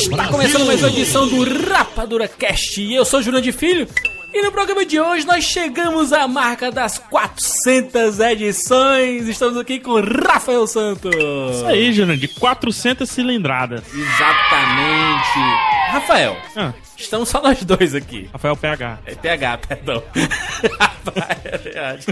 [0.00, 2.80] Está começando mais uma edição do Rapadura Cast.
[2.80, 3.86] E eu sou Júlio de Filho.
[4.32, 9.28] E no programa de hoje nós chegamos à marca das 400 edições.
[9.28, 11.14] Estamos aqui com Rafael Santos.
[11.14, 13.82] Isso aí, de 400 cilindradas.
[13.92, 15.38] Exatamente.
[15.90, 18.28] Rafael, Ah, estamos só nós dois aqui.
[18.32, 18.98] Rafael PH.
[19.04, 20.02] É PH, perdão.
[21.44, 22.06] é verdade.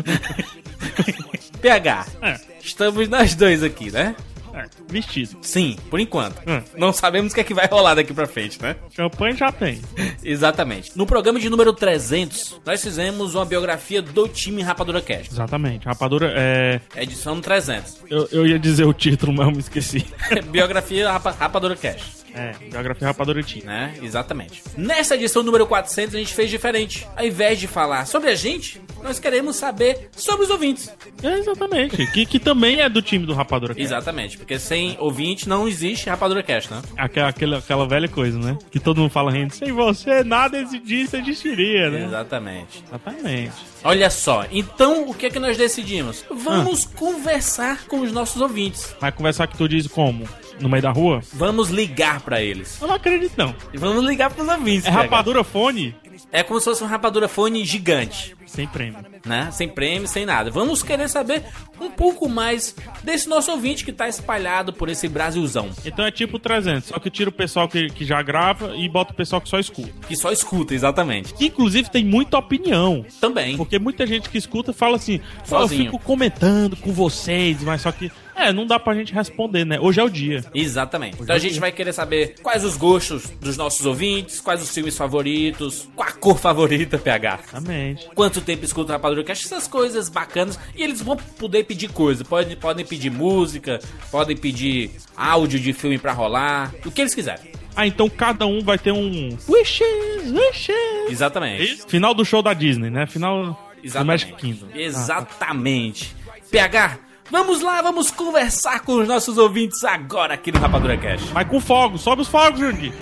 [1.62, 4.14] PH, É, estamos nós dois aqui, né?
[4.58, 5.38] É, vestido.
[5.42, 6.38] Sim, por enquanto.
[6.46, 6.62] Hum.
[6.76, 8.76] Não sabemos o que é que vai rolar daqui pra frente, né?
[8.90, 9.80] Champanhe já tem.
[10.22, 10.96] Exatamente.
[10.96, 15.32] No programa de número 300, nós fizemos uma biografia do time Rapadura Cast.
[15.32, 15.86] Exatamente.
[15.86, 16.80] Rapadura, é.
[16.96, 17.98] Edição 300.
[18.10, 20.04] Eu, eu ia dizer o título, mas eu me esqueci.
[20.50, 22.17] biografia Rapa, Rapadura Cast.
[22.34, 23.64] É, Geografia Rapadura Team.
[23.64, 23.94] Né?
[24.02, 24.62] Exatamente.
[24.76, 27.06] Nessa edição número 400, a gente fez diferente.
[27.16, 30.92] Ao invés de falar sobre a gente, nós queremos saber sobre os ouvintes.
[31.22, 32.06] É, exatamente.
[32.12, 33.74] Que, que também é do time do Rapadura.
[33.74, 33.84] Cast.
[33.84, 34.38] Exatamente.
[34.38, 36.82] Porque sem ouvinte não existe Rapadura Cast, né?
[36.96, 38.56] Aquela, aquela, aquela velha coisa, né?
[38.70, 39.54] Que todo mundo fala rindo.
[39.54, 42.04] Sem você, nada disso existiria, né?
[42.04, 42.84] Exatamente.
[42.86, 43.52] Exatamente.
[43.84, 46.24] Olha só, então o que é que nós decidimos?
[46.30, 48.94] Vamos conversar com os nossos ouvintes.
[49.00, 50.28] Vai conversar que tu diz como?
[50.60, 51.20] No meio da rua?
[51.32, 52.80] Vamos ligar pra eles.
[52.80, 53.54] Eu não acredito, não.
[53.72, 54.86] E Vamos ligar pros ouvintes.
[54.86, 55.94] É rapadura fone?
[56.32, 58.98] É como se fosse uma rapadura fone gigante, Sem prêmio.
[59.24, 59.48] né?
[59.52, 60.50] Sem prêmio, sem nada.
[60.50, 61.44] Vamos querer saber
[61.80, 62.74] um pouco mais
[63.04, 67.08] desse nosso ouvinte que tá espalhado por esse Brasilzão, Então é tipo 300, só que
[67.08, 69.90] tira o pessoal que, que já grava e bota o pessoal que só escuta.
[70.08, 71.32] que só escuta, exatamente.
[71.34, 73.06] Que inclusive tem muita opinião.
[73.20, 73.56] Também.
[73.56, 75.24] Porque muita gente que escuta fala assim: "Pô,
[75.56, 75.84] eu Sozinho.
[75.84, 78.10] fico comentando com vocês, mas só que.
[78.38, 79.78] É, não dá pra gente responder, né?
[79.80, 80.44] Hoje é o dia.
[80.54, 81.20] Exatamente.
[81.20, 84.96] Então a gente vai querer saber quais os gostos dos nossos ouvintes, quais os filmes
[84.96, 87.40] favoritos, qual a cor favorita, PH.
[87.42, 88.08] Exatamente.
[88.14, 90.58] Quanto tempo escuta o Rapadura Cast, essas coisas bacanas.
[90.76, 92.24] E eles vão poder pedir coisa.
[92.24, 97.52] Podem, podem pedir música, podem pedir áudio de filme pra rolar, o que eles quiserem.
[97.74, 99.36] Ah, então cada um vai ter um.
[99.48, 100.76] Wishes, wishes.
[101.10, 101.62] Exatamente.
[101.62, 101.88] Isso?
[101.88, 103.06] Final do show da Disney, né?
[103.06, 104.26] Final do Exatamente.
[104.26, 104.66] Magic Kingdom.
[104.72, 106.16] Ah, Exatamente.
[106.50, 106.98] PH,
[107.30, 111.32] vamos lá, vamos conversar com os nossos ouvintes agora aqui no Rapadura Cast.
[111.32, 112.92] Mas com fogo, sobe os fogos, Jurandir.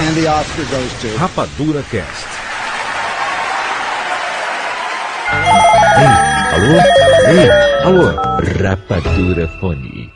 [0.00, 1.16] And the Oscar goes to.
[1.18, 2.26] Rapadura Cast.
[6.54, 7.01] Alô?
[7.84, 8.10] Alô?
[8.62, 10.12] Rapadura Fone.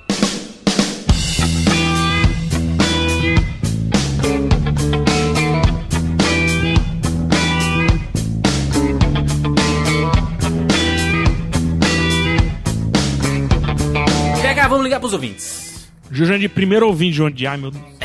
[14.68, 15.88] Vamos ligar pros ouvintes.
[16.10, 17.46] Jurandir, primeiro ouvinte de onde?
[17.46, 17.95] Ai, meu Deus.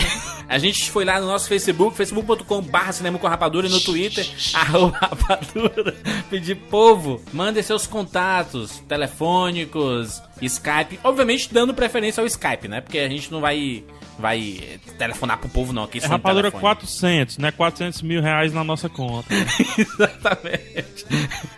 [0.52, 4.98] A gente foi lá no nosso Facebook, facebook.com.br cinema com rapadura e no Twitter, arroba
[4.98, 5.96] rapadura.
[6.30, 11.00] Pedir povo, mandem seus contatos telefônicos, Skype.
[11.06, 12.82] Obviamente dando preferência ao Skype, né?
[12.82, 13.82] Porque a gente não vai,
[14.22, 15.84] vai telefonar pro povo, não.
[15.84, 16.62] Aqui É rapadura telefone.
[16.62, 17.52] 400, né?
[17.52, 19.28] 400 mil reais na nossa conta.
[19.78, 21.06] Exatamente.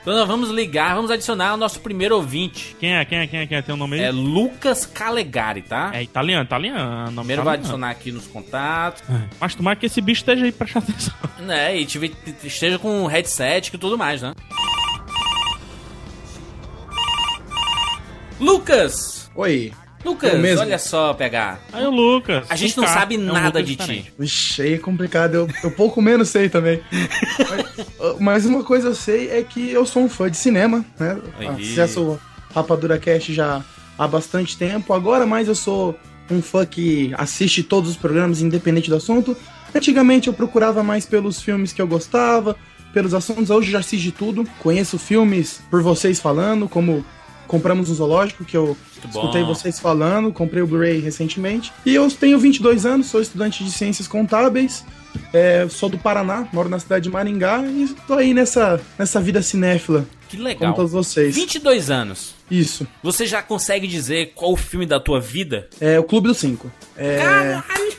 [0.01, 2.75] Então nós vamos ligar, vamos adicionar o nosso primeiro ouvinte.
[2.79, 3.05] Quem é?
[3.05, 3.27] Quem é?
[3.27, 3.45] Quem é?
[3.47, 3.61] Quem é?
[3.61, 4.05] Tem o nome aí?
[4.05, 5.91] É Lucas Calegari, tá?
[5.93, 7.11] É italiano, italiano.
[7.11, 7.75] nome Primeiro vai italiano.
[7.75, 9.03] adicionar aqui nos contatos.
[9.39, 11.13] Mas tomara que esse bicho esteja aí prestando atenção.
[11.39, 14.33] Né, e tive, esteja com headset e tudo mais, né?
[18.39, 19.29] Lucas!
[19.35, 19.73] Oi.
[20.03, 20.61] Lucas, mesmo.
[20.61, 21.61] olha só, pegar.
[21.71, 22.45] Aí o Lucas.
[22.49, 23.79] A gente não K, sabe é nada Lucas de ti.
[23.79, 24.13] diferente.
[24.19, 25.35] Vixe, aí é complicado.
[25.35, 26.81] Eu, eu pouco menos sei também.
[27.49, 31.17] mas, mas uma coisa eu sei é que eu sou um fã de cinema, né?
[31.39, 31.71] Aí.
[31.73, 32.19] Acesso
[32.53, 33.63] Rapadura Cast já
[33.97, 34.93] há bastante tempo.
[34.93, 35.97] Agora mais eu sou
[36.29, 39.35] um fã que assiste todos os programas, independente do assunto.
[39.73, 42.55] Antigamente eu procurava mais pelos filmes que eu gostava,
[42.93, 43.49] pelos assuntos.
[43.49, 44.45] Hoje eu já assisti tudo.
[44.59, 47.03] Conheço filmes por vocês falando, como
[47.53, 48.75] compramos um zoológico, que eu
[49.07, 51.71] escutei vocês falando, comprei o Blu-ray recentemente.
[51.85, 54.83] E eu tenho 22 anos, sou estudante de ciências contábeis,
[55.31, 59.39] é, sou do Paraná, moro na cidade de Maringá e tô aí nessa, nessa vida
[59.43, 60.73] cinéfila, Que como legal.
[60.73, 61.35] todos vocês.
[61.35, 62.33] 22 anos.
[62.49, 62.87] Isso.
[63.03, 65.69] Você já consegue dizer qual o filme da tua vida?
[65.79, 66.71] É o Clube dos Cinco.
[66.97, 67.93] É, Caralho!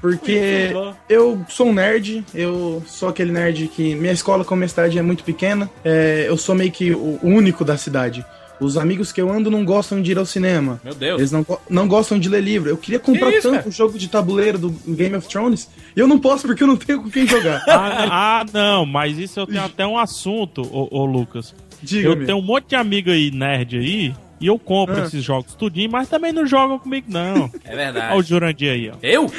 [0.00, 0.72] porque
[1.08, 3.94] eu sou um nerd, eu sou aquele nerd que.
[3.94, 7.64] Minha escola, como minha cidade é muito pequena, é, eu sou meio que o único
[7.64, 8.24] da cidade.
[8.58, 10.80] Os amigos que eu ando não gostam de ir ao cinema.
[10.82, 11.18] Meu Deus.
[11.20, 12.70] Eles não, não gostam de ler livro.
[12.70, 16.00] Eu queria comprar Que isso, tanto o jogo de tabuleiro do Game of Thrones e
[16.00, 17.62] eu não posso porque eu não tenho com quem jogar.
[17.68, 21.54] Ah, ah, não, mas isso eu tenho até um assunto, ô, ô Lucas.
[21.82, 25.04] Diga, Eu tenho um monte de amigo aí, nerd aí, e eu compro Ah.
[25.04, 27.50] esses jogos tudinho, mas também não jogam comigo, não.
[27.64, 28.12] É verdade.
[28.12, 28.94] Olha o Jurandir aí, ó.
[29.02, 29.30] Eu?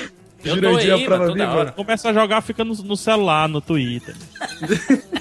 [0.56, 1.74] Jurandir, aí, prova viva.
[1.76, 4.16] Começa a jogar, fica no, no celular, no Twitter.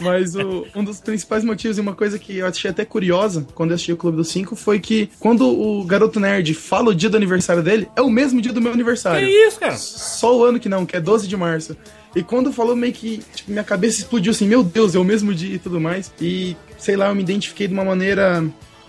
[0.00, 3.70] Mas o- um dos principais motivos e uma coisa que eu achei até curiosa quando
[3.70, 7.08] eu assisti o Clube dos Cinco foi que quando o garoto nerd fala o dia
[7.08, 9.26] do aniversário dele, é o mesmo dia do meu Que aniversário.
[9.28, 9.76] isso, cara?
[9.76, 11.76] Só o ano que não, que é 12 de março.
[12.14, 15.34] E quando falou, meio que tipo, minha cabeça explodiu assim, meu Deus, é o mesmo
[15.34, 16.12] dia e tudo mais.
[16.20, 18.44] E sei lá, eu me identifiquei de uma maneira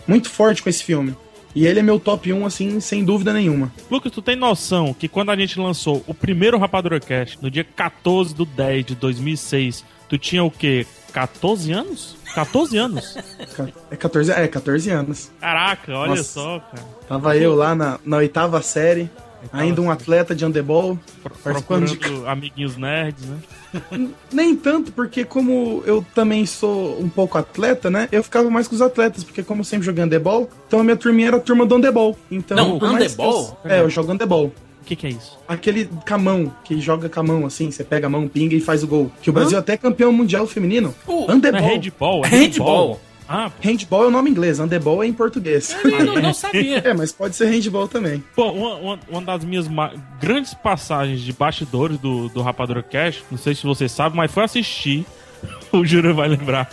[0.08, 1.16] muito forte com esse filme.
[1.56, 3.72] E ele é meu top 1, assim, sem dúvida nenhuma.
[3.90, 7.64] Lucas, tu tem noção que quando a gente lançou o primeiro Rapadura Cast, no dia
[7.64, 10.86] 14 do 10 de 2006, tu tinha o quê?
[11.12, 12.18] 14 anos?
[12.36, 13.18] 14 anos?
[13.90, 15.32] É 14, é, 14 anos.
[15.40, 16.24] Caraca, olha Nossa.
[16.24, 16.86] só, cara.
[17.08, 19.10] Tava eu lá na, na oitava série,
[19.52, 20.98] ainda um atleta de handebol,
[21.44, 23.38] participando de Procurando amiguinhos nerds, né?
[24.32, 28.08] Nem tanto, porque como eu também sou um pouco atleta, né?
[28.12, 30.96] Eu ficava mais com os atletas, porque como eu sempre joguei handebol, então a minha
[30.98, 32.18] turminha era a turma do handebol.
[32.32, 33.60] Então, Não, handebol?
[33.64, 34.48] Eu, é, eu jogo handebol.
[34.82, 35.38] O que, que é isso?
[35.48, 39.12] Aquele camão, que joga camão assim, você pega a mão, pinga e faz o gol.
[39.22, 40.96] Que o Brasil até é campeão mundial feminino.
[41.08, 41.62] Uh, Não é handebol.
[41.62, 42.26] handball?
[42.26, 43.02] É Handball.
[43.32, 45.76] Ah, Handball é o nome inglês, handebol é em português.
[45.84, 46.80] Eu não, não sabia.
[46.80, 48.24] é, mas pode ser handball também.
[48.36, 53.24] Pô, uma, uma, uma das minhas ma- grandes passagens de bastidores do, do Rapadura Cash,
[53.30, 55.06] não sei se você sabe, mas foi assistir,
[55.72, 56.68] o Júlio vai lembrar,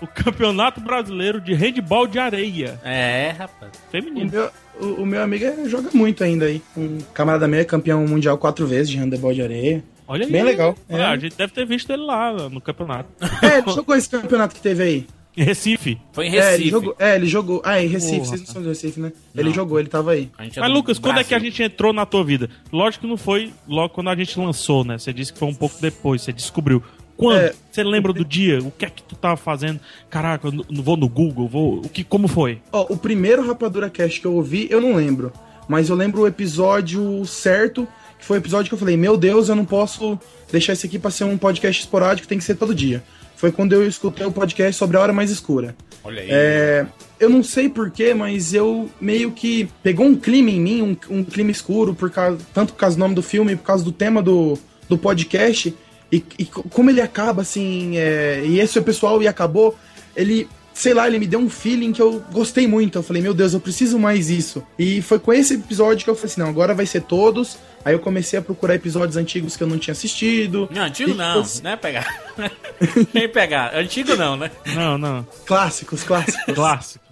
[0.00, 3.70] o Campeonato Brasileiro de Handball de Areia É, rapaz.
[3.86, 4.30] O Feminino.
[4.30, 4.50] meu,
[4.80, 6.62] o, o meu amigo é- joga muito ainda aí.
[6.74, 9.84] Um camarada meu é campeão mundial quatro vezes de handebol de areia.
[10.08, 10.32] Olha aí.
[10.32, 10.74] Bem legal.
[10.88, 11.04] Ah, É.
[11.04, 13.10] A gente deve ter visto ele lá no campeonato.
[13.42, 15.06] É, ele jogou esse campeonato que teve aí.
[15.36, 15.98] Em Recife.
[16.12, 16.62] Foi em É, Recife.
[16.62, 16.96] ele jogou.
[16.98, 17.62] É, ele jogou.
[17.64, 18.26] Ah, em Recife, Porra.
[18.28, 19.12] vocês não são de Recife, né?
[19.36, 20.28] Ele jogou, ele tava aí.
[20.38, 21.50] É Mas, Lucas, quando é que a Brasil.
[21.56, 22.50] gente entrou na tua vida?
[22.72, 24.98] Lógico que não foi logo quando a gente lançou, né?
[24.98, 26.82] Você disse que foi um pouco depois, você descobriu.
[27.16, 27.38] Quando?
[27.40, 27.54] É.
[27.70, 28.58] Você lembra do dia?
[28.60, 29.78] O que é que tu tava fazendo?
[30.08, 31.78] Caraca, eu não vou no Google, vou.
[31.78, 32.60] O que, como foi?
[32.72, 35.32] Ó, o primeiro Rapadura Cast que eu ouvi, eu não lembro.
[35.68, 37.86] Mas eu lembro o episódio certo,
[38.18, 40.18] que foi o episódio que eu falei, meu Deus, eu não posso
[40.50, 43.02] deixar esse aqui pra ser um podcast esporádico, tem que ser todo dia.
[43.40, 45.74] Foi quando eu escutei o podcast sobre a Hora Mais Escura.
[46.04, 46.28] Olha aí.
[46.30, 46.86] É,
[47.18, 51.24] eu não sei porquê, mas eu meio que pegou um clima em mim, um, um
[51.24, 54.22] clima escuro, por causa, tanto por causa do nome do filme, por causa do tema
[54.22, 54.58] do,
[54.90, 55.74] do podcast,
[56.12, 59.74] e, e co- como ele acaba assim, é, e esse é o pessoal e acabou,
[60.14, 62.98] ele, sei lá, ele me deu um feeling que eu gostei muito.
[62.98, 64.62] Eu falei, meu Deus, eu preciso mais isso.
[64.78, 67.58] E foi com esse episódio que eu falei assim, não, agora vai ser todos.
[67.84, 70.68] Aí eu comecei a procurar episódios antigos que eu não tinha assistido.
[70.70, 72.06] Não, antigo não, eu- não é pegar.
[73.14, 73.74] Nem pegar.
[73.74, 74.50] Antigo não, né?
[74.74, 75.26] Não, não.
[75.46, 76.54] Clássicos, clássicos.
[76.54, 77.09] Clássicos.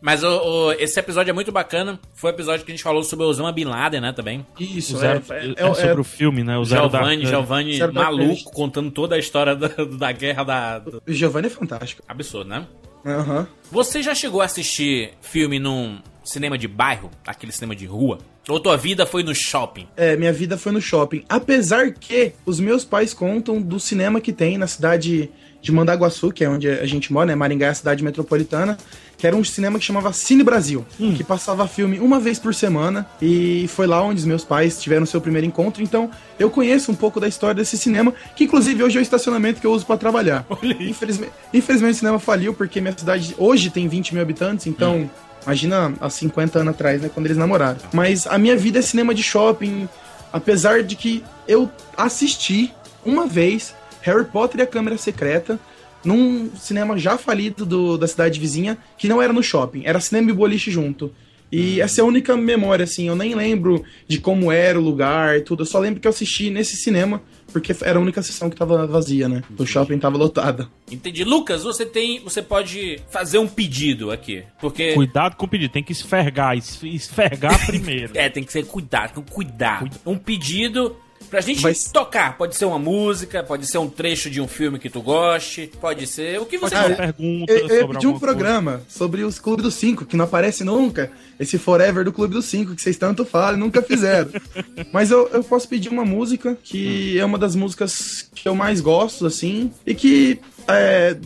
[0.00, 1.98] Mas o, o- esse episódio é muito bacana.
[2.14, 4.46] Foi o episódio que a gente falou sobre o Osama Bin Laden, né, também.
[4.58, 6.56] Isso, O zero, é, é, sobre o filme, né?
[6.58, 6.98] O Zero da...
[6.98, 8.44] Giovanni, Giovanni maluco, Knight.
[8.52, 10.78] contando toda a história da, da guerra da...
[10.78, 12.02] do- O Giovanni é fantástico.
[12.06, 12.66] Absurdo, né?
[13.04, 13.46] Aham.
[13.70, 17.10] Você já chegou a assistir filme num cinema de bairro?
[17.26, 18.18] Aquele cinema de rua?
[18.48, 19.88] Ou tua vida foi no shopping?
[19.96, 21.24] É, minha vida foi no shopping.
[21.28, 25.30] Apesar que os meus pais contam do cinema que tem na cidade
[25.66, 27.34] de Mandaguaçu, que é onde a gente mora, né?
[27.34, 28.78] Maringá é a cidade metropolitana,
[29.18, 33.04] que era um cinema que chamava Cine Brasil, que passava filme uma vez por semana,
[33.20, 36.08] e foi lá onde os meus pais tiveram seu primeiro encontro, então
[36.38, 39.66] eu conheço um pouco da história desse cinema, que inclusive hoje é o estacionamento que
[39.66, 40.46] eu uso pra trabalhar.
[40.62, 45.10] Infelizmente, infelizmente o cinema faliu, porque minha cidade hoje tem 20 mil habitantes, então...
[45.44, 47.08] Imagina há 50 anos atrás, né?
[47.14, 47.76] Quando eles namoraram.
[47.92, 49.88] Mas a minha vida é cinema de shopping.
[50.32, 53.72] Apesar de que eu assisti uma vez
[54.06, 55.58] Harry Potter e a Câmara Secreta
[56.04, 60.30] num cinema já falido do- da cidade vizinha, que não era no shopping, era cinema
[60.30, 61.12] e boliche junto.
[61.50, 65.40] E essa é a única memória, assim, eu nem lembro de como era o lugar,
[65.42, 65.62] tudo.
[65.62, 67.22] Eu só lembro que eu assisti nesse cinema,
[67.52, 69.42] porque era a única sessão que tava vazia, né?
[69.56, 70.68] O shopping tava lotado.
[70.90, 71.22] Entendi.
[71.22, 72.18] Lucas, você tem.
[72.24, 74.42] Você pode fazer um pedido aqui.
[74.60, 74.92] Porque.
[74.94, 78.10] Cuidado com o pedido, tem que esfergar, es- esfergar primeiro.
[78.14, 79.88] É, tem que ser cuidado, com cuidado.
[80.04, 80.96] Um pedido
[81.30, 84.78] Pra gente Vai- tocar, pode ser uma música, pode ser um trecho de um filme
[84.78, 86.96] que tu goste, pode ser o que você quiser.
[86.96, 88.18] pergunta Eu, eu pedir um alguma coisa.
[88.20, 91.10] programa sobre os Clube dos Cinco, que não aparece nunca.
[91.40, 94.30] Esse Forever do Clube dos Cinco, que vocês tanto falam e nunca fizeram.
[94.92, 98.80] Mas eu, eu posso pedir uma música que é uma das músicas que eu mais
[98.80, 101.16] gosto, assim, e que é,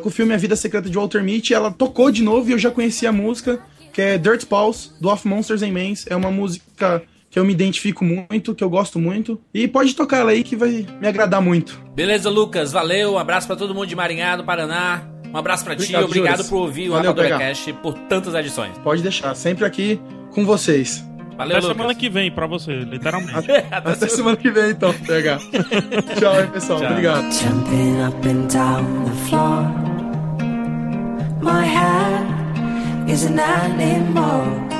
[0.00, 2.58] com o filme A Vida Secreta de Walter Mitty, ela tocou de novo e eu
[2.58, 3.60] já conhecia a música,
[3.92, 5.94] que é Dirt Paws, do Of Monsters and Men.
[6.06, 9.40] É uma música que eu me identifico muito, que eu gosto muito.
[9.54, 11.80] E pode tocar ela aí que vai me agradar muito.
[11.94, 13.12] Beleza, Lucas, valeu.
[13.14, 15.02] Um abraço pra todo mundo de Marinhado, Paraná.
[15.32, 16.48] Um abraço pra ti, Obrigado, Juras.
[16.50, 17.38] por ouvir o Rapadura.
[17.38, 18.76] Cast por tantas edições.
[18.78, 20.00] Pode deixar, sempre aqui
[20.32, 21.04] com vocês.
[21.36, 21.76] Valeu, Até Lucas.
[21.76, 23.34] semana que vem pra você, literalmente.
[23.34, 25.38] Até Até semana que vem, então, PH.
[26.18, 26.80] Tchau aí, pessoal.
[26.80, 26.90] Tchau.
[26.90, 27.32] Obrigado.
[27.32, 29.62] Jumping up and down the floor.
[31.40, 32.26] My head
[33.10, 34.79] is an animal.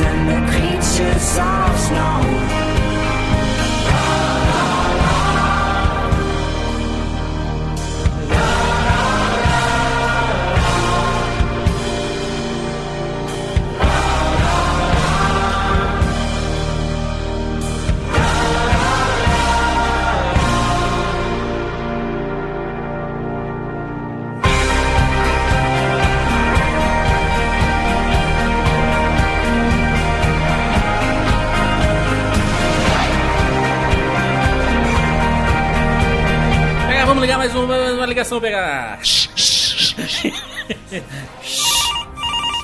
[0.00, 2.61] And the creatures of snow.
[38.32, 38.98] Ligação, pegar.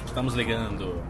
[0.06, 1.02] Estamos ligando.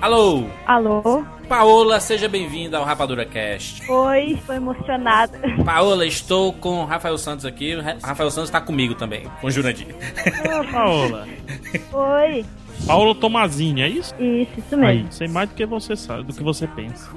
[0.00, 1.24] Alô, Alô?
[1.48, 3.90] Paola, seja bem-vinda ao Rapadura Cast.
[3.90, 5.40] Oi, estou emocionada.
[5.64, 7.74] Paola, estou com o Rafael Santos aqui.
[7.74, 9.88] O Ra- Rafael Santos está comigo também, com o Jurandir.
[10.70, 11.26] Paola.
[11.92, 12.44] Oi.
[12.86, 14.14] Paulo Tomazini, é isso?
[14.20, 15.12] Isso, isso Aí, mesmo.
[15.12, 17.10] sei mais do que você sabe, do que você pensa.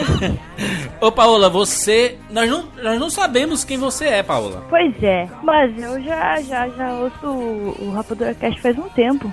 [1.00, 2.18] Ô, Paola, você.
[2.30, 4.64] Nós não, nós não sabemos quem você é, Paola.
[4.68, 9.32] Pois é, mas eu já, já, já ouço o, Rapadura Cast faz um tempo.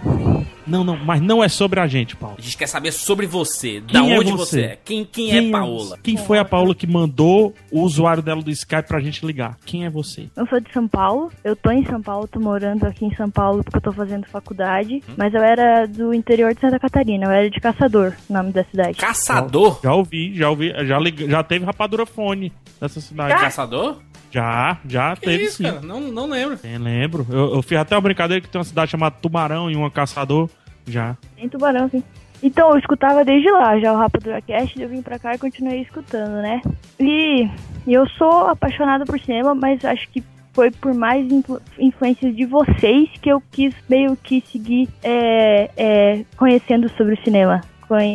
[0.69, 2.35] Não, não, mas não é sobre a gente, Paulo.
[2.37, 3.79] A gente quer saber sobre você.
[3.81, 4.39] Da Quem é onde você?
[4.39, 4.77] você é?
[4.85, 5.97] Quem, quem, é Paola?
[6.03, 9.57] Quem foi a Paola que mandou o usuário dela do Skype pra gente ligar?
[9.65, 10.27] Quem é você?
[10.35, 13.29] Eu sou de São Paulo, eu tô em São Paulo, tô morando aqui em São
[13.29, 17.31] Paulo porque eu tô fazendo faculdade, mas eu era do interior de Santa Catarina, eu
[17.31, 18.97] era de Caçador, o nome da cidade.
[18.97, 19.79] Caçador?
[19.83, 23.33] Já ouvi, já ouvi, já, lig- já teve rapadura fone nessa cidade.
[23.39, 23.97] Caçador?
[24.31, 25.63] Já, já Que teve isso, sim.
[25.63, 25.81] cara?
[25.81, 26.59] Não, não lembro.
[26.63, 27.25] É, lembro.
[27.29, 30.49] Eu, eu fiz até uma brincadeira que tem uma cidade chamada Tubarão e uma caçador.
[30.87, 31.15] Já.
[31.35, 32.03] Tem tubarão, sim.
[32.41, 35.81] Então, eu escutava desde lá já o Rapadura Cast, eu vim pra cá e continuei
[35.81, 36.61] escutando, né?
[36.99, 37.49] E,
[37.87, 43.09] eu sou apaixonada por cinema, mas acho que foi por mais influ- influências de vocês
[43.21, 47.61] que eu quis meio que seguir é, é, conhecendo sobre o cinema,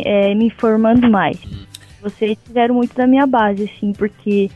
[0.04, 1.38] é, me informando mais.
[2.00, 4.50] Vocês fizeram muito da minha base, assim, porque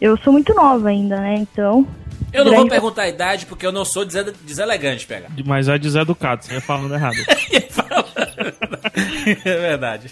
[0.00, 1.34] eu sou muito nova ainda, né?
[1.36, 1.86] Então,
[2.32, 5.28] Eu não vou perguntar a idade porque eu não sou dese- deselegante, pega.
[5.46, 7.14] Mas é deseducado, você ia falando errado.
[9.44, 10.10] é verdade.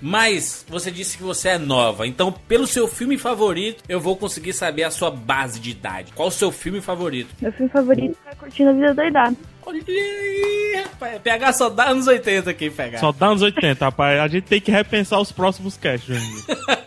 [0.00, 4.52] Mas você disse que você é nova, então pelo seu filme favorito eu vou conseguir
[4.52, 6.12] saber a sua base de idade.
[6.14, 7.34] Qual o seu filme favorito?
[7.40, 9.36] meu filme favorito é Curtindo a Vida Doidada.
[9.70, 11.20] Olha aí, rapaz.
[11.22, 12.98] PH só dá anos 80 aqui, PH.
[12.98, 14.18] Só dá uns 80, rapaz.
[14.18, 16.18] A gente tem que repensar os próximos casts.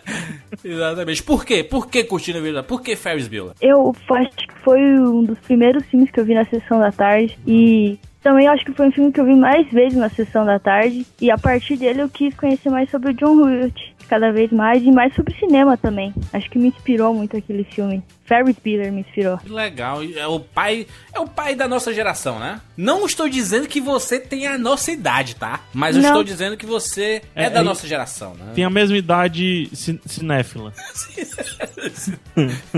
[0.63, 1.23] Exatamente.
[1.23, 1.63] Por quê?
[1.63, 2.61] Por que Curtindo a Vida?
[2.61, 3.53] Por que Ferris Bueller?
[3.61, 7.37] Eu acho que foi um dos primeiros filmes que eu vi na sessão da tarde
[7.47, 10.57] e Também acho que foi um filme que eu vi mais vezes na sessão da
[10.57, 11.05] tarde.
[11.19, 13.77] E a partir dele eu quis conhecer mais sobre o John Hurt.
[14.07, 14.83] Cada vez mais.
[14.83, 16.13] E mais sobre cinema também.
[16.31, 18.03] Acho que me inspirou muito aquele filme.
[18.25, 19.37] Ferris Bueller me inspirou.
[19.37, 19.99] Que legal.
[20.03, 22.61] É o pai, é o pai da nossa geração, né?
[22.77, 25.61] Não estou dizendo que você tem a nossa idade, tá?
[25.73, 26.09] Mas eu Não.
[26.09, 28.51] estou dizendo que você é, É, da é- nossa geração, né?
[28.55, 30.73] Tem a mesma idade cin- cinéfila.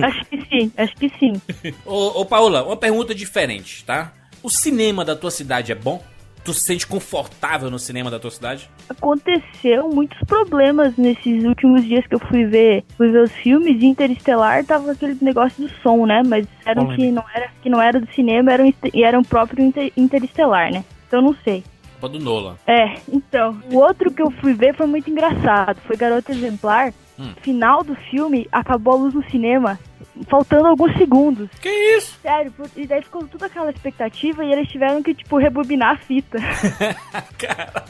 [0.02, 1.42] Acho que sim, acho que sim.
[1.86, 4.12] Ô, ô Paula, uma pergunta diferente, tá?
[4.46, 6.04] O cinema da tua cidade é bom?
[6.44, 8.70] Tu se sente confortável no cinema da tua cidade?
[8.88, 13.88] Aconteceu muitos problemas nesses últimos dias que eu fui ver, fui ver os filmes de
[13.88, 16.22] Interestelar, tava aquele negócio do som, né?
[16.24, 17.16] Mas disseram que Polêmica.
[17.22, 20.72] não era, que não era do cinema, era, inter- e era um próprio Inter- Interestelar,
[20.72, 20.86] né?
[21.08, 21.64] Então não sei.
[22.06, 22.56] Do Nolan.
[22.68, 23.60] É, então.
[23.72, 25.80] O outro que eu fui ver foi muito engraçado.
[25.88, 26.94] Foi Garota Exemplar.
[27.20, 27.34] Hum.
[27.42, 29.80] Final do filme, acabou a luz no cinema,
[30.28, 31.50] faltando alguns segundos.
[31.62, 32.18] Que isso?
[32.22, 35.98] Sério, por- e daí ficou toda aquela expectativa e eles tiveram que, tipo, rebobinar a
[35.98, 36.38] fita.
[37.38, 37.84] Cara,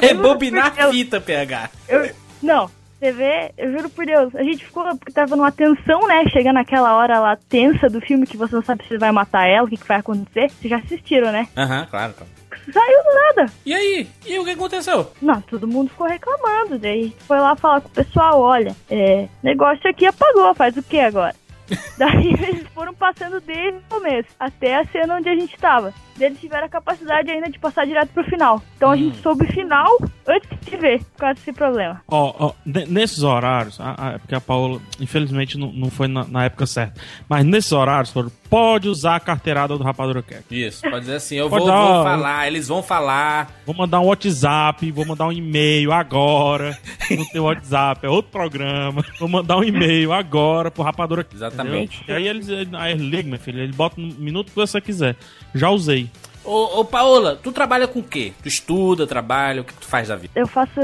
[0.00, 1.70] rebobinar a fita, PH.
[1.88, 2.10] Eu-
[2.42, 6.24] não, você vê, eu juro por Deus, a gente ficou, porque tava numa tensão, né?
[6.28, 9.66] Chega naquela hora lá tensa do filme que você não sabe se vai matar ela,
[9.66, 10.50] o que, que vai acontecer.
[10.50, 11.48] Vocês já assistiram, né?
[11.56, 12.39] Aham, claro, claro.
[12.72, 13.52] Saiu do nada.
[13.64, 14.08] E aí?
[14.26, 15.10] E o que aconteceu?
[15.20, 16.78] Não, todo mundo ficou reclamando.
[16.78, 20.98] Daí foi lá falar com o pessoal, olha, é, negócio aqui apagou, faz o que
[20.98, 21.34] agora?
[21.96, 25.94] Daí eles foram passando desde o começo até a cena onde a gente tava.
[26.24, 28.62] Eles tiveram a capacidade ainda de passar direto pro final.
[28.76, 29.86] Então a gente soube o final
[30.26, 32.00] antes de ver, por causa desse problema.
[32.08, 36.08] Ó, ó, ne- nesses horários, a- a- é porque a Paola, infelizmente, não, não foi
[36.08, 37.00] na, na época certa.
[37.28, 40.44] Mas nesses horários, foram, pode usar a carteirada do Rapadura Cast.
[40.50, 43.50] Isso, pode dizer assim, eu vou, dar, vou falar, eles vão falar.
[43.66, 46.78] Vou mandar um WhatsApp, vou mandar um e-mail agora.
[47.10, 49.04] No teu WhatsApp, é outro programa.
[49.18, 51.34] Vou mandar um e-mail agora pro Rapadura Cast.
[51.36, 51.96] Exatamente.
[52.02, 52.14] entendeu?
[52.14, 55.16] E aí eles, aí eles ligam, meu filho, ele bota no minuto que você quiser.
[55.52, 56.08] Já usei.
[56.44, 58.32] Ô, ô Paola, tu trabalha com o quê?
[58.42, 60.32] Tu estuda, trabalha, o que tu faz da vida?
[60.34, 60.80] Eu faço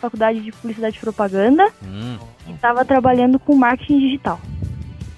[0.00, 2.18] faculdade de publicidade e propaganda Hum.
[2.48, 4.38] e tava trabalhando com marketing digital.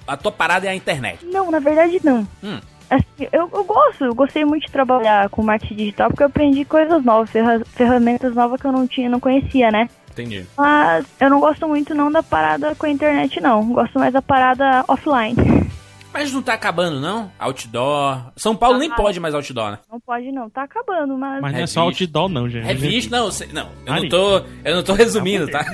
[0.06, 1.24] A tua parada é a internet.
[1.26, 2.26] Não, na verdade não.
[2.42, 2.60] Hum.
[2.88, 6.64] Assim, eu, eu gosto, eu gostei muito de trabalhar com marketing digital porque eu aprendi
[6.64, 9.88] coisas novas, ferra- ferramentas novas que eu não tinha, não conhecia, né?
[10.10, 10.46] Entendi.
[10.56, 13.64] Mas eu não gosto muito não da parada com a internet, não.
[13.72, 15.34] Gosto mais da parada offline.
[16.12, 17.30] Mas não tá acabando, não?
[17.38, 18.32] Outdoor.
[18.36, 18.94] São Paulo nem Ah.
[18.94, 19.78] pode mais outdoor, né?
[19.90, 21.40] Não pode não, tá acabando, mas...
[21.40, 22.04] Mas não é só Revista.
[22.04, 22.64] outdoor, não, gente.
[22.64, 25.64] Revista, não, sei- não, eu não tô, eu não tô resumindo, tá?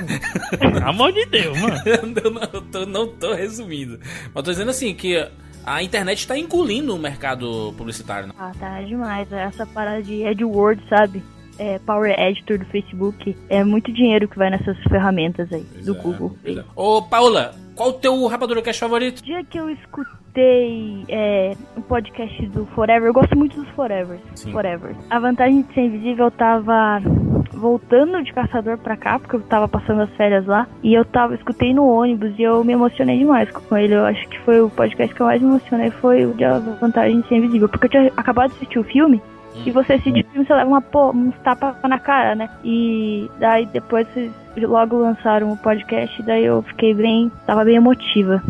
[0.57, 1.75] Pelo amor de Deus, mano.
[1.85, 3.99] eu não tô, não tô resumindo.
[4.33, 5.27] Mas tô dizendo assim que
[5.65, 8.33] a internet tá engolindo o mercado publicitário, né?
[8.39, 9.31] Ah, tá demais.
[9.31, 11.21] Essa parada de AdWords, sabe?
[11.57, 13.35] É, Power Editor do Facebook.
[13.49, 16.33] É muito dinheiro que vai nessas ferramentas aí, do Google.
[16.41, 16.63] Pois é.
[16.73, 19.23] Ô, Paula, qual o teu Rapadura Cash favorito?
[19.23, 24.19] Dia que eu escutei é, o podcast do Forever, eu gosto muito dos Forever.
[24.35, 24.51] Sim.
[24.51, 24.93] Forever.
[25.09, 26.99] A vantagem de ser invisível, eu tava
[27.53, 30.67] voltando de caçador pra cá, porque eu tava passando as férias lá.
[30.83, 33.95] E eu tava, escutei no ônibus e eu me emocionei demais com ele.
[33.95, 36.59] Eu acho que foi o podcast que eu mais me emocionei, foi o de A
[36.59, 37.69] Vantagem de Ser Invisível.
[37.69, 39.21] Porque eu tinha acabado de assistir o filme.
[39.65, 42.49] E você assiste o filme, você leva uma, pô, uns tapas na cara, né?
[42.61, 44.31] E daí depois vocês
[44.65, 47.31] logo lançaram o podcast, daí eu fiquei bem.
[47.45, 48.41] tava bem emotiva.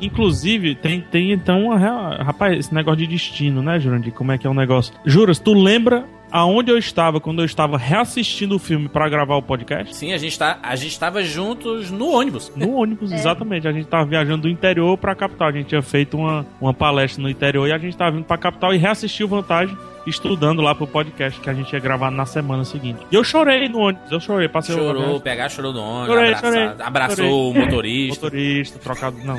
[0.00, 4.12] Inclusive, tem, tem então uma real- Rapaz, esse negócio de destino, né, Jurandir?
[4.12, 4.94] Como é que é o negócio?
[5.04, 9.42] Juras, tu lembra aonde eu estava quando eu estava reassistindo o filme pra gravar o
[9.42, 9.96] podcast?
[9.96, 12.52] Sim, a gente, tá, a gente tava juntos no ônibus.
[12.54, 13.66] No ônibus, exatamente.
[13.66, 15.48] A gente tava viajando do interior pra capital.
[15.48, 18.38] A gente tinha feito uma, uma palestra no interior e a gente tava vindo pra
[18.38, 19.76] capital e reassistiu Vantagem,
[20.08, 23.00] estudando lá pro podcast que a gente ia gravar na semana seguinte.
[23.10, 25.22] E eu chorei no ônibus, eu chorei, passei o Chorou, ônibus.
[25.22, 27.30] PH chorou no ônibus, Chorei, chorei, abraçou chorei.
[27.32, 28.24] o motorista.
[28.26, 29.16] Motorista, trocado.
[29.24, 29.38] Não.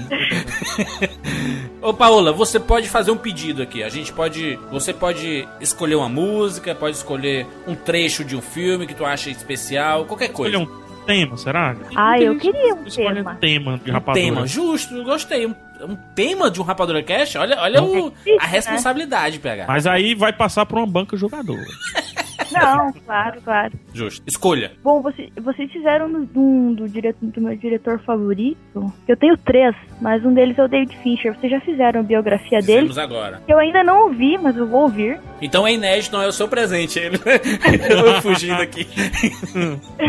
[1.82, 3.84] Ô Paola, você pode fazer um pedido aqui.
[3.84, 4.60] A gente pode.
[4.72, 9.30] Você pode escolher uma música, pode escolher um trecho de um filme que tu acha
[9.30, 10.58] especial, qualquer coisa.
[10.58, 11.76] Escolha um tema, será?
[11.96, 13.32] Ah, eu queria um Escolhe tema.
[13.32, 14.26] um tema de Um rapadura.
[14.26, 15.46] tema, justo, gostei.
[15.48, 17.36] Um, um tema de um Rapadura Cash?
[17.36, 19.66] Olha, olha o- a responsabilidade, PH.
[19.68, 21.66] Mas aí vai passar por uma banca jogadora.
[22.52, 23.74] Não, claro, claro.
[23.94, 24.24] Justo.
[24.26, 24.72] Escolha.
[24.84, 28.92] Bom, você, vocês fizeram do, do, do, do meu diretor favorito.
[29.08, 31.38] Eu tenho três, mas um deles é o David Fincher.
[31.38, 32.88] Vocês já fizeram a biografia dele?
[32.88, 33.42] Fizemos agora.
[33.48, 35.20] Eu ainda não ouvi, mas eu vou ouvir.
[35.42, 36.98] Então é inédito, não é o seu presente.
[37.00, 37.18] Ele...
[37.90, 38.88] eu fugindo aqui.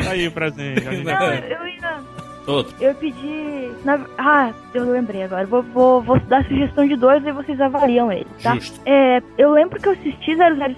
[0.08, 0.84] aí o presente.
[1.04, 2.09] Não, eu ainda.
[2.50, 2.74] Outro.
[2.80, 3.70] Eu pedi.
[3.84, 5.46] na- ah, eu lembrei agora.
[5.46, 8.54] Vou, vou, vou dar sugestão de dois e vocês avaliam ele, tá?
[8.54, 8.80] Justo.
[8.86, 10.76] É, eu lembro que eu assisti 00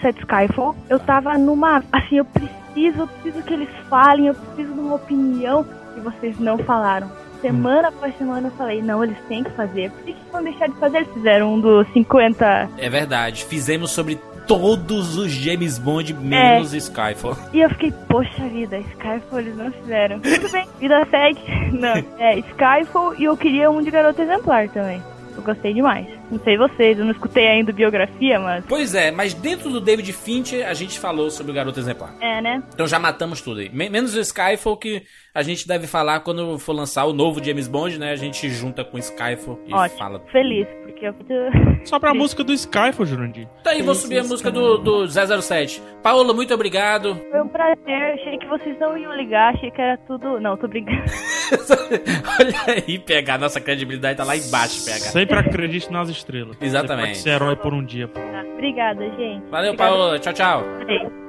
[0.00, 0.74] 007 Skyfall.
[0.88, 1.82] Eu tava numa.
[1.92, 5.66] Assim, eu preciso, eu preciso que eles falem, eu preciso de uma opinião
[5.96, 7.10] e vocês não falaram.
[7.40, 9.90] Semana após semana eu falei, não, eles têm que fazer.
[9.90, 10.96] Por que, que vão deixar de fazer?
[10.98, 12.70] Eles fizeram um dos 50.
[12.78, 13.44] É verdade.
[13.44, 17.36] Fizemos sobre todos os James Bond menos Skyfall.
[17.52, 20.20] E eu fiquei, poxa vida, Skyfall eles não fizeram.
[20.20, 21.40] Tudo bem, vida segue.
[21.76, 25.02] Não, é Skyfall e eu queria um de garota exemplar também.
[25.36, 26.06] Eu gostei demais.
[26.30, 28.64] Não sei vocês, eu não escutei ainda biografia, mas.
[28.68, 32.14] Pois é, mas dentro do David Fincher a gente falou sobre o Garoto Exemplar.
[32.20, 32.62] É, né?
[32.74, 33.68] Então já matamos tudo aí.
[33.72, 35.02] Men- Menos o Skyfall que
[35.34, 38.10] a gente deve falar quando for lançar o novo James Bond, né?
[38.10, 39.98] A gente junta com o Skyfall e Ótimo.
[39.98, 40.22] fala.
[40.32, 41.14] Feliz, porque eu.
[41.86, 43.46] Só pra música do Skyfall, Jurandir.
[43.60, 45.80] Então aí, vou subir a música do, do 007.
[46.02, 47.16] Paola, muito obrigado.
[47.30, 48.14] Foi um prazer.
[48.14, 50.40] Achei que vocês não iam ligar, achei que era tudo.
[50.40, 51.04] Não, tô brincando.
[52.40, 54.98] Olha aí, PH, nossa credibilidade tá lá embaixo, PH.
[55.10, 56.56] Sempre acredite nas estrelas.
[56.60, 57.08] Exatamente.
[57.08, 58.08] Você pode ser herói por um dia.
[58.08, 58.18] pô.
[58.20, 59.44] Tá, Obrigada, gente.
[59.50, 59.76] Valeu, Obrigada.
[59.76, 60.18] Paola.
[60.18, 60.62] Tchau, tchau.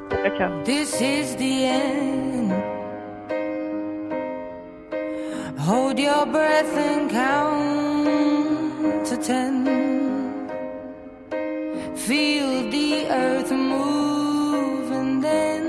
[0.10, 0.64] Tchau, tchau.
[0.64, 2.54] This is the end.
[5.60, 8.08] Hold your breath and count
[9.10, 9.66] to ten.
[11.96, 15.64] Feel the earth move and then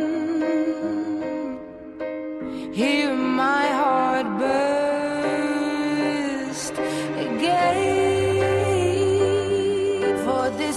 [2.73, 4.88] hear my heart burst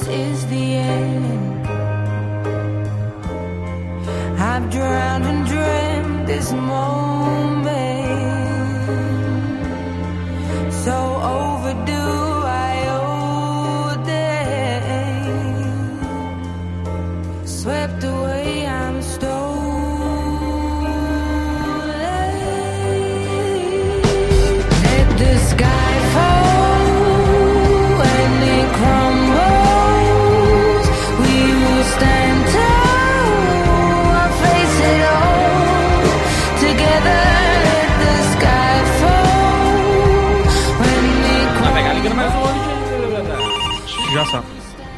[0.02, 1.68] this is the end.
[4.40, 7.11] I've drowned and dreamt this moment.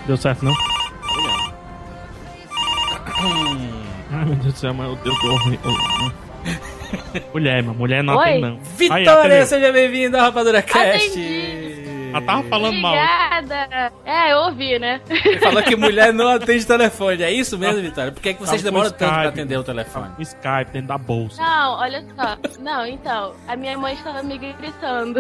[0.05, 0.53] Deu certo, não?
[4.11, 5.33] Ai, meu Deus do céu, mas eu, eu tô...
[7.33, 7.79] Mulher, mano.
[7.79, 8.25] Mulher não Oi?
[8.25, 8.49] tem, não.
[8.49, 9.45] Aí, Vitória, atendeu.
[9.45, 11.09] seja bem-vindo ao Rapadura Cast.
[11.09, 11.83] Atendi.
[12.11, 12.93] Ela tava falando mal.
[12.93, 13.91] Obrigada.
[14.05, 15.01] É, eu ouvi, né?
[15.41, 17.23] Falou que mulher não atende telefone.
[17.23, 18.11] É isso mesmo, Vitória?
[18.11, 19.27] Por que, é que vocês com demoram tanto pra Skype.
[19.29, 20.11] atender o telefone?
[20.19, 21.41] Um Skype dentro da bolsa.
[21.41, 22.37] Não, olha só.
[22.61, 25.19] Não, então, a minha mãe estava me gritando.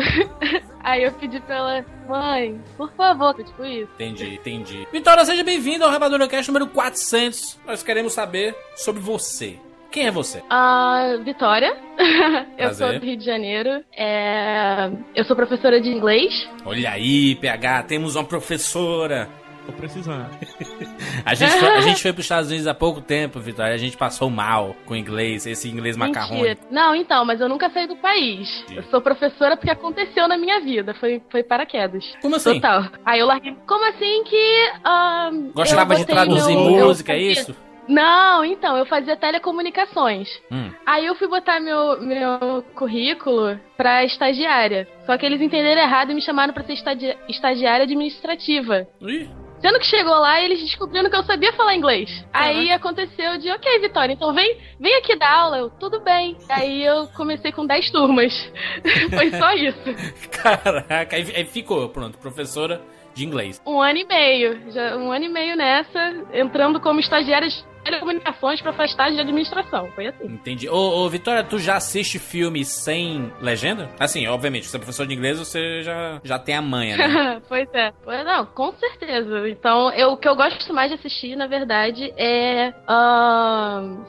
[0.83, 3.89] Aí eu pedi pra ela, mãe, por favor, tipo isso.
[3.95, 4.87] Entendi, entendi.
[4.91, 7.57] Vitória, seja bem-vindo ao Rapadura Cast número 400.
[7.65, 9.57] Nós queremos saber sobre você.
[9.89, 10.41] Quem é você?
[10.49, 11.77] Ah, Vitória.
[12.57, 13.83] eu sou do Rio de Janeiro.
[13.95, 16.49] É, Eu sou professora de inglês.
[16.65, 19.29] Olha aí, PH, temos uma professora.
[19.65, 20.29] Tô precisando.
[21.25, 23.73] A gente, foi, a gente foi pros Estados Unidos há pouco tempo, Vitória.
[23.73, 26.43] A gente passou mal com inglês, esse inglês macarrônico.
[26.43, 26.67] Mentira.
[26.69, 28.65] Não, então, mas eu nunca saí do país.
[28.71, 30.93] Eu sou professora porque aconteceu na minha vida.
[30.95, 32.03] Foi, foi paraquedas.
[32.21, 32.55] Como assim?
[32.55, 32.85] Total.
[33.05, 33.55] Aí eu larguei.
[33.65, 34.71] Como assim que.
[34.83, 37.55] ahn, Gostava de traduzir meu- eu música, é isso?
[37.87, 40.29] Não, então, eu fazia telecomunicações.
[40.51, 40.71] Hum.
[40.85, 44.87] Aí eu fui botar meu, meu currículo pra estagiária.
[45.05, 48.87] Só que eles entenderam errado e me chamaram pra ser estagi- estagiária administrativa.
[49.01, 49.29] Ih,
[49.63, 52.25] Sendo que chegou lá eles descobriram que eu sabia falar inglês.
[52.33, 55.57] Aí aconteceu de, ok, Vitória, então vem, vem aqui dar aula.
[55.57, 56.35] Eu, tudo bem.
[56.49, 58.33] Aí eu comecei com 10 turmas.
[59.09, 59.79] Foi só isso.
[60.29, 62.81] caraca, aí, ficou, pronto, professora
[63.13, 63.61] de inglês.
[63.65, 64.69] Um ano e meio.
[64.71, 67.47] Já, um ano e meio nessa, entrando como estagiária
[67.83, 69.89] telecomunicações pra fazer estágio de administração.
[69.93, 70.25] Foi assim.
[70.25, 70.69] Entendi.
[70.69, 73.89] Ô, ô, Vitória, tu já assiste filme sem legenda?
[73.99, 77.41] Assim, obviamente, você é professor de inglês, você já, já tem a manha, né?
[77.47, 77.91] pois é.
[78.03, 79.49] Pois não, com certeza.
[79.49, 82.73] Então, eu, o que eu gosto mais de assistir, na verdade, é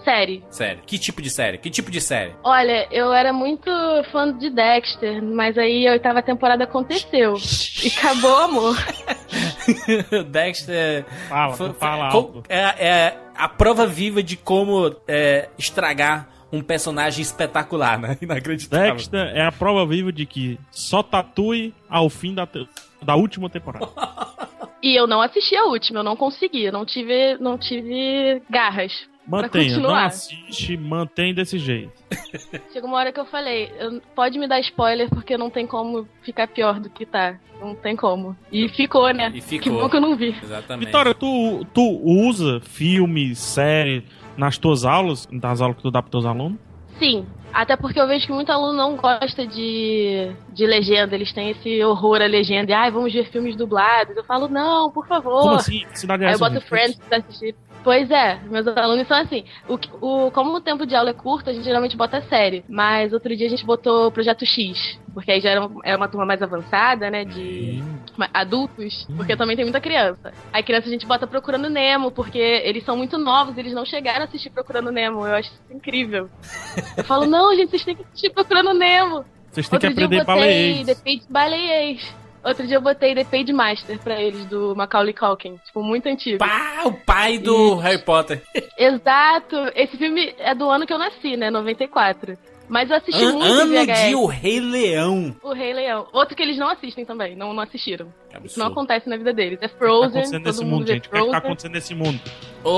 [0.05, 0.45] série.
[0.51, 0.83] Sério.
[0.87, 1.59] Que tipo de série?
[1.59, 2.35] Que tipo de série?
[2.43, 3.71] Olha, eu era muito
[4.13, 7.35] fã de Dexter, mas aí a oitava temporada aconteceu.
[7.83, 8.77] E acabou amor.
[10.31, 11.05] Dexter.
[11.29, 12.43] Fala, fala alto.
[12.49, 18.17] É, é a prova viva de como é, estragar um personagem espetacular, né?
[18.23, 18.95] Inacreditável.
[18.95, 22.49] Dexter é a prova viva de que só tatue ao fim da,
[23.03, 23.89] da última temporada.
[24.85, 28.93] E eu não assisti a última, eu não consegui, eu não tive, não tive garras.
[29.27, 31.93] Mantenha, não assiste, mantém desse jeito.
[32.73, 33.73] Chegou uma hora que eu falei,
[34.15, 37.39] pode me dar spoiler porque não tem como ficar pior do que tá.
[37.61, 38.37] Não tem como.
[38.53, 39.31] E ficou, né?
[39.35, 39.63] E ficou.
[39.63, 40.37] Que bom que eu não vi.
[40.43, 40.87] Exatamente.
[40.87, 44.05] Vitória, tu, tu usa filme, série
[44.37, 46.59] nas tuas aulas, nas aulas que tu dá pros teus alunos?
[46.99, 47.27] Sim.
[47.53, 51.85] Até porque eu vejo que muito aluno não gosta de, de legenda, eles têm esse
[51.85, 52.73] horror à legenda.
[52.73, 54.17] E, ai, vamos ver filmes dublados.
[54.17, 55.43] Eu falo, não, por favor.
[55.43, 55.85] Como assim?
[55.95, 56.61] Cidade é Aí eu boto?
[56.63, 57.55] Friends pra assistir.
[57.85, 59.45] Pois é, meus alunos são assim.
[59.69, 59.75] O,
[60.27, 62.65] o, como o tempo de aula é curto, a gente geralmente bota série.
[62.67, 64.99] Mas outro dia a gente botou Projeto X.
[65.13, 67.25] Porque aí já era, um- era uma turma mais avançada, né?
[67.27, 67.85] De
[68.33, 69.07] adultos.
[69.17, 70.33] Porque também tem muita criança.
[70.53, 74.23] Aí criança a gente bota Procurando Nemo, porque eles são muito novos, eles não chegaram
[74.23, 75.27] a assistir Procurando Nemo.
[75.27, 76.29] Eu acho isso incrível.
[76.97, 79.25] Eu falo, não, gente, vocês têm que assistir Procurando Nemo.
[79.53, 80.87] Vocês têm que Outro dia aprender baleiês.
[80.87, 82.17] The Page Baleiês.
[82.45, 85.57] Outro dia eu botei The Page Master pra eles, do Macaulay Culkin.
[85.65, 86.39] Tipo, muito antigo.
[86.39, 88.43] Pá, o pai do Harry Potter.
[88.77, 89.57] Exato.
[89.75, 91.51] Esse filme é do ano que eu nasci, né?
[91.51, 92.37] 94.
[92.69, 94.09] Mas eu assisti An muito ano VHS.
[94.09, 95.37] de O Rei Leão.
[95.43, 96.07] O Rei Leão.
[96.13, 98.07] Outro que eles não assistem também, não, não assistiram.
[98.31, 98.47] Absurdo.
[98.47, 99.59] Isso não acontece na vida deles.
[99.61, 101.09] É O que tá Frozen, acontecendo todo nesse mundo gente?
[101.09, 102.21] O que, é que tá acontecendo nesse mundo?
[102.63, 102.71] Ô,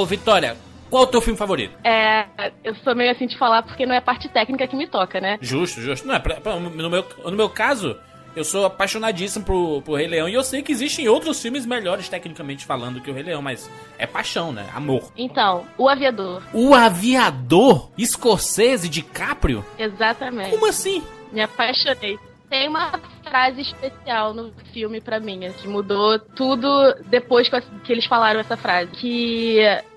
[0.00, 0.56] ô, Vitória,
[0.88, 1.74] qual o teu filme favorito?
[1.84, 2.26] É,
[2.62, 5.20] eu sou meio assim de falar porque não é a parte técnica que me toca,
[5.20, 5.38] né?
[5.40, 6.06] Justo, justo.
[6.06, 7.98] Não, é pra- pra- no, meu, no meu caso,
[8.34, 12.08] eu sou apaixonadíssimo por, por Rei Leão e eu sei que existem outros filmes melhores
[12.08, 14.68] tecnicamente falando que o Rei Leão, mas é paixão, né?
[14.74, 15.12] Amor.
[15.16, 16.42] Então, O Aviador.
[16.52, 19.64] O Aviador Scorsese DiCaprio?
[19.78, 20.50] Exatamente.
[20.50, 21.02] Como assim?
[21.32, 22.18] Me apaixonei.
[22.48, 22.92] Tem uma
[23.24, 26.68] frase especial no filme pra mim, que mudou tudo
[27.06, 27.48] depois
[27.82, 28.90] que eles falaram essa frase.
[28.90, 29.56] Que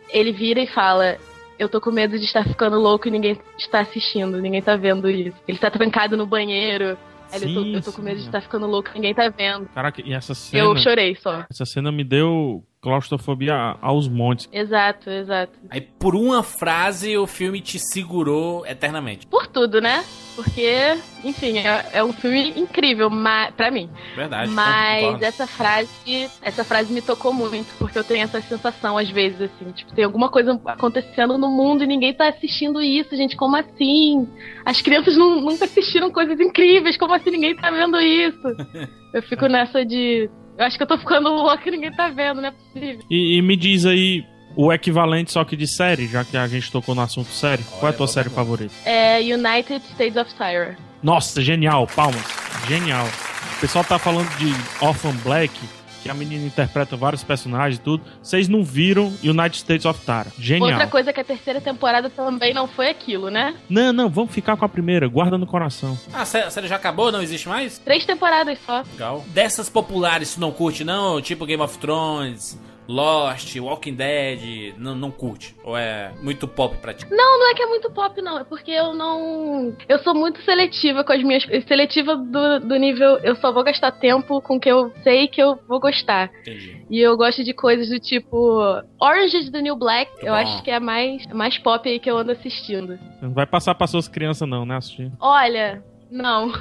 [0.10, 1.18] ele vira e fala:
[1.60, 5.10] Eu tô com medo de estar ficando louco e ninguém está assistindo, ninguém tá vendo
[5.10, 5.36] isso.
[5.46, 6.98] Ele tá trancado no banheiro.
[7.34, 8.28] Ele, eu, tô, Sim, eu tô com medo de sim.
[8.28, 9.68] estar ficando louco ninguém tá vendo.
[9.70, 10.64] Caraca, e essa cena.
[10.64, 11.46] Eu chorei só.
[11.50, 14.48] Essa cena me deu claustrofobia aos montes.
[14.54, 15.54] Exato, exato.
[15.70, 19.26] Aí por uma frase o filme te segurou eternamente.
[19.26, 20.04] Por tudo, né?
[20.36, 23.90] Porque, enfim, é, é um filme incrível ma- pra mim.
[24.16, 24.52] Verdade.
[24.52, 25.26] Mas concordo.
[25.26, 29.72] essa frase, essa frase me tocou muito, porque eu tenho essa sensação às vezes assim,
[29.72, 34.28] tipo, tem alguma coisa acontecendo no mundo e ninguém tá assistindo isso, gente, como assim?
[34.66, 38.48] As crianças não, nunca assistiram coisas incríveis, como assim ninguém tá vendo isso?
[39.14, 42.42] Eu fico nessa de eu acho que eu tô ficando louca e ninguém tá vendo,
[42.42, 43.04] não é possível.
[43.10, 46.72] E, e me diz aí o equivalente só que de série, já que a gente
[46.72, 47.64] tocou no assunto série.
[47.80, 48.74] Qual é a tua série favorita?
[48.86, 50.78] É United States of Tyra.
[51.04, 52.24] Nossa, genial, palmas.
[52.68, 53.06] Genial.
[53.58, 54.52] O pessoal tá falando de
[54.84, 55.54] Orphan Black,
[56.06, 58.04] que a menina interpreta vários personagens e tudo.
[58.22, 60.32] Vocês não viram United States of Tara.
[60.38, 60.70] Genial.
[60.70, 63.56] Outra coisa que a terceira temporada também não foi aquilo, né?
[63.68, 65.08] Não, não, vamos ficar com a primeira.
[65.08, 65.98] Guarda no coração.
[66.14, 67.12] Ah, a sé- a série já acabou?
[67.12, 67.80] Não existe mais?
[67.80, 68.84] Três temporadas só.
[68.92, 69.26] Legal.
[69.30, 71.20] Dessas populares, tu não curte, não?
[71.20, 72.56] Tipo Game of Thrones,
[72.88, 75.56] Lost, Walking Dead, não, não curte?
[75.64, 77.06] Ou é muito pop pra ti?
[77.10, 78.38] Não, não é que é muito pop, não.
[78.40, 79.76] É porque eu não.
[79.90, 81.44] Eu sou muito seletiva com as minhas.
[81.68, 83.18] Seletiva do, do nível.
[83.24, 86.30] Eu só vou gastar tempo com o que eu sei que eu vou gostar.
[86.42, 86.86] Entendi.
[86.90, 88.62] E eu gosto de coisas do tipo.
[89.02, 90.12] Orange is the New Black.
[90.22, 90.40] eu bom.
[90.40, 93.00] acho que é a mais, mais pop aí que eu ando assistindo.
[93.22, 95.12] Não vai passar pra suas crianças, não, né, assistir?
[95.20, 96.52] Olha, não.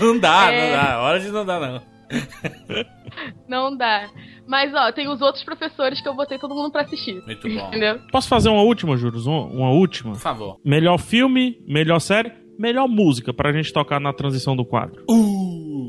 [0.00, 0.60] Não dá, É.
[0.70, 0.98] não dá.
[1.02, 1.95] Hora de não dá, não.
[3.48, 4.08] Não dá.
[4.46, 7.22] Mas, ó, tem os outros professores que eu botei todo mundo pra assistir.
[7.26, 7.68] Muito bom.
[7.68, 7.98] Entendeu?
[8.12, 9.26] Posso fazer uma última, Juros?
[9.26, 10.12] Uma, uma última?
[10.12, 10.60] Por favor.
[10.64, 15.04] Melhor filme, melhor série, melhor música pra gente tocar na transição do quadro.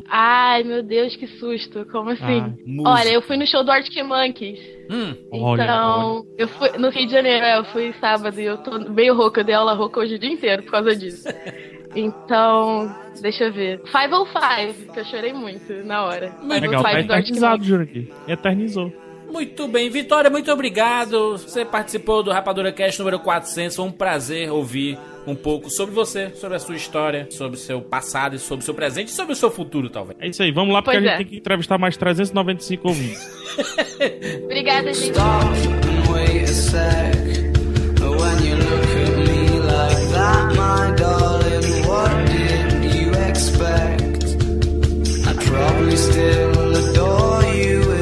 [0.09, 1.85] Ai, meu Deus, que susto.
[1.91, 2.39] Como assim?
[2.39, 2.53] Ah.
[2.85, 4.59] Olha, eu fui no show do Arctic Monkeys.
[4.89, 8.57] Hum, Olha, então, eu fui no Rio de Janeiro, é, eu fui sábado e eu
[8.57, 11.27] tô meio rouca, eu dei aula rouca hoje o dia inteiro por causa disso.
[11.97, 13.81] Então, deixa eu ver.
[13.81, 16.31] 505, que eu chorei muito na hora.
[16.43, 18.13] Legal, tá 505 do Arctic eternizado, aqui.
[18.27, 18.93] Eternizou.
[19.31, 21.37] Muito bem, Vitória, muito obrigado.
[21.37, 23.75] Você participou do Rapadura Cast número 400.
[23.75, 27.81] Foi um prazer ouvir um pouco sobre você, sobre a sua história, sobre o seu
[27.81, 30.17] passado e sobre o seu presente e sobre o seu futuro, talvez.
[30.21, 31.17] É isso aí, vamos lá, porque Pois a gente é.
[31.17, 33.27] tem que entrevistar mais 395 ouvintes.
[34.45, 35.17] Obrigada, gente.
[45.97, 47.96] Still adore you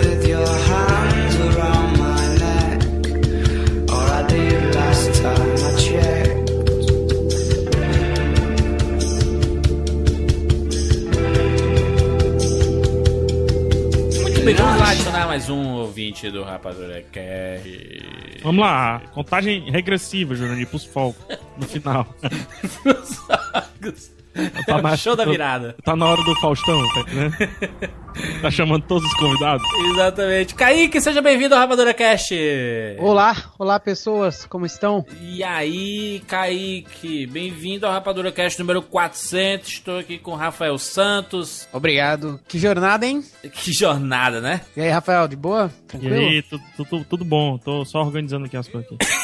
[15.35, 18.39] mais um ouvinte do Rapadura Cast.
[18.41, 21.25] Vamos lá, contagem regressiva, Jurandir, pros focos,
[21.57, 22.07] no final.
[24.65, 25.75] Tá na- Show da virada.
[25.83, 27.35] Tá na hora do Faustão, tá entendendo?
[28.41, 29.65] Tá chamando todos os convidados.
[29.91, 30.55] Exatamente.
[30.55, 32.33] Kaique, seja bem-vindo ao Rapadura Cast.
[32.99, 35.05] Olá, olá pessoas, como estão?
[35.21, 39.69] E aí, Kaique, bem-vindo ao Rapadura Cast número 400.
[39.69, 41.67] Estou aqui com o Rafael Santos.
[41.71, 42.39] Obrigado.
[42.47, 43.23] Que jornada, hein?
[43.53, 44.61] Que jornada, né?
[44.75, 45.71] E aí, Rafael, de boa?
[45.83, 46.15] E Tranquilo?
[46.15, 49.05] aí, tudo, tudo, tudo bom, tô só organizando aqui as coisas aqui.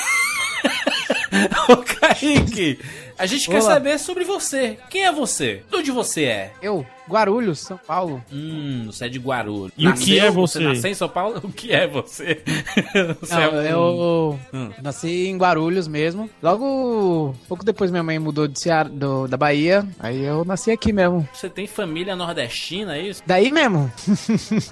[1.69, 2.77] Ô, Kaique,
[3.17, 3.73] a gente quer Olá.
[3.73, 4.77] saber sobre você.
[4.89, 5.63] Quem é você?
[5.69, 6.51] De onde você é?
[6.61, 8.23] Eu, Guarulhos, São Paulo.
[8.31, 9.71] Hum, você é de Guarulhos.
[9.77, 10.59] E o que é você?
[10.59, 11.39] nasceu em São Paulo?
[11.43, 12.41] O que é você?
[13.21, 14.69] Você Não, é um- eu Hum.
[14.81, 16.29] nasci em Guarulhos mesmo.
[16.41, 19.87] Logo, pouco depois minha mãe mudou de Ceará, do- da Bahia.
[19.99, 21.27] Aí eu nasci aqui mesmo.
[21.33, 23.23] Você tem família nordestina, é isso?
[23.25, 23.91] Daí mesmo.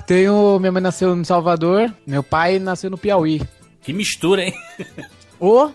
[0.06, 3.42] Tenho, minha mãe nasceu em Salvador, meu pai nasceu no Piauí.
[3.82, 4.54] Que mistura, hein?
[5.40, 5.70] Ô,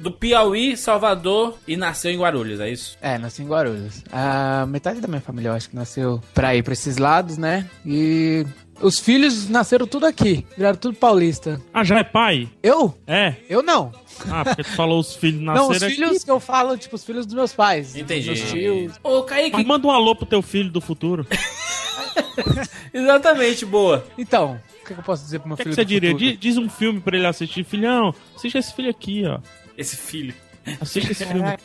[0.00, 2.96] Do Piauí, Salvador e nasceu em Guarulhos, é isso?
[3.02, 4.02] É, nasci em Guarulhos.
[4.10, 7.68] A metade da minha família, eu acho que nasceu pra ir pra esses lados, né?
[7.84, 8.46] E
[8.80, 11.60] os filhos nasceram tudo aqui, viraram tudo paulista.
[11.72, 12.48] Ah, já é pai?
[12.62, 12.94] Eu?
[13.06, 13.34] É.
[13.48, 13.92] Eu não.
[14.30, 17.04] Ah, porque tu falou os filhos não, os nasceram filhos que eu falo, tipo, os
[17.04, 17.94] filhos dos meus pais.
[17.94, 18.26] Entendi.
[18.26, 18.92] Meus tios.
[19.02, 21.26] Ô, Kaique, Mas manda um alô pro teu filho do futuro.
[22.92, 24.04] exatamente, boa.
[24.16, 25.88] Então, o que, que eu posso dizer pro meu O que, filho que você do
[25.88, 26.10] diria?
[26.12, 26.30] futuro?
[26.30, 27.64] Diz, diz um filme pra ele assistir.
[27.64, 29.38] Filhão, assiste esse filho aqui, ó.
[29.80, 30.34] Esse filho.
[30.80, 31.56] Assiste esse filme.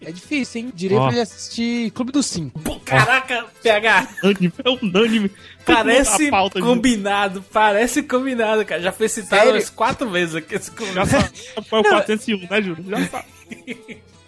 [0.00, 0.72] É difícil, hein?
[0.74, 1.02] Diria Ó.
[1.04, 2.58] pra ele assistir Clube dos Cinco.
[2.60, 5.30] Pô, caraca, PH, Unânime, é unânime.
[5.64, 8.80] parece pauta combinado, parece combinado, cara.
[8.80, 9.52] Já foi citado Sério?
[9.54, 11.10] umas quatro vezes aqui esse Já combinado.
[11.10, 11.30] sabe
[11.68, 12.84] qual é o 401, né, Júlio?
[12.88, 13.26] Já sabe.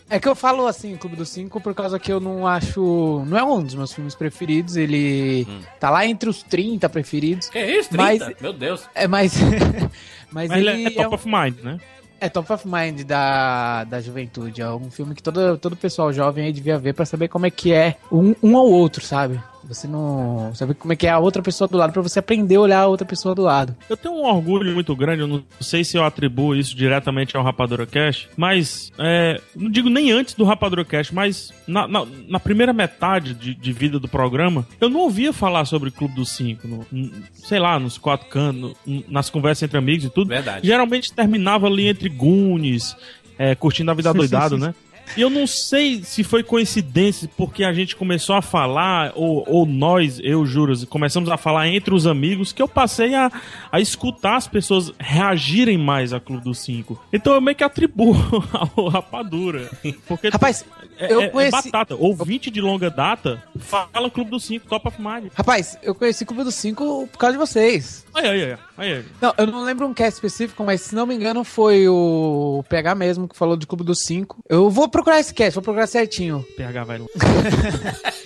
[0.08, 3.24] É que eu falo assim, Clube dos Cinco, por causa que eu não acho.
[3.28, 4.76] Não é um dos meus filmes preferidos.
[4.76, 5.60] Ele Hum.
[5.78, 7.48] tá lá entre os 30 preferidos.
[7.48, 8.24] Que isso, 30?
[8.26, 8.82] Mas- Meu Deus.
[8.92, 9.34] É, mas.
[10.32, 11.78] mas, Mas ele ele é top of mind, né?
[12.20, 14.60] É top of mind da, da juventude.
[14.60, 17.50] É um filme que todo, todo pessoal jovem aí devia ver pra saber como é
[17.50, 19.40] que é um, um ao outro, sabe?
[19.72, 20.52] Você não.
[20.54, 22.80] Saber como é que é a outra pessoa do lado, pra você aprender a olhar
[22.80, 23.76] a outra pessoa do lado.
[23.88, 27.44] Eu tenho um orgulho muito grande, eu não sei se eu atribuo isso diretamente ao
[27.44, 32.40] Rapadura Cash, mas é, não digo nem antes do Rapadura Cash, mas na, na, na
[32.40, 36.66] primeira metade de, de vida do programa, eu não ouvia falar sobre Clube dos Cinco,
[36.66, 40.28] no- n- sei lá, nos quatro cantos, n- nas conversas entre amigos e tudo.
[40.28, 40.66] Verdade.
[40.66, 42.96] Geralmente terminava ali entre Goonies,
[43.38, 44.74] é, curtindo a vida doidado, né?
[45.16, 49.66] E eu não sei se foi coincidência, porque a gente começou a falar, ou, ou
[49.66, 53.30] nós, eu juro, começamos a falar entre os amigos, que eu passei a,
[53.72, 57.00] a escutar as pessoas reagirem mais a Clube dos Cinco.
[57.12, 58.14] Então eu meio que atribuo
[58.76, 59.70] ao Rapadura.
[60.06, 60.64] Porque Rapaz,
[60.98, 61.94] é, eu é- é conheci- batata.
[61.96, 65.30] Ouvinte de longa data, fala Clube dos Cinco, Top of Mind.
[65.34, 68.04] Rapaz, eu conheci Clube dos Cinco por causa de vocês.
[68.14, 68.56] Aí, aí, aí.
[68.76, 69.04] aí, aí.
[69.20, 72.94] Não, eu não lembro um cast específico, mas se não me engano foi o PH
[72.94, 74.38] mesmo que falou de Clube dos Cinco.
[74.48, 76.44] Eu vou procurar esse cast, vou procurar certinho.
[76.56, 77.06] PH vai lá.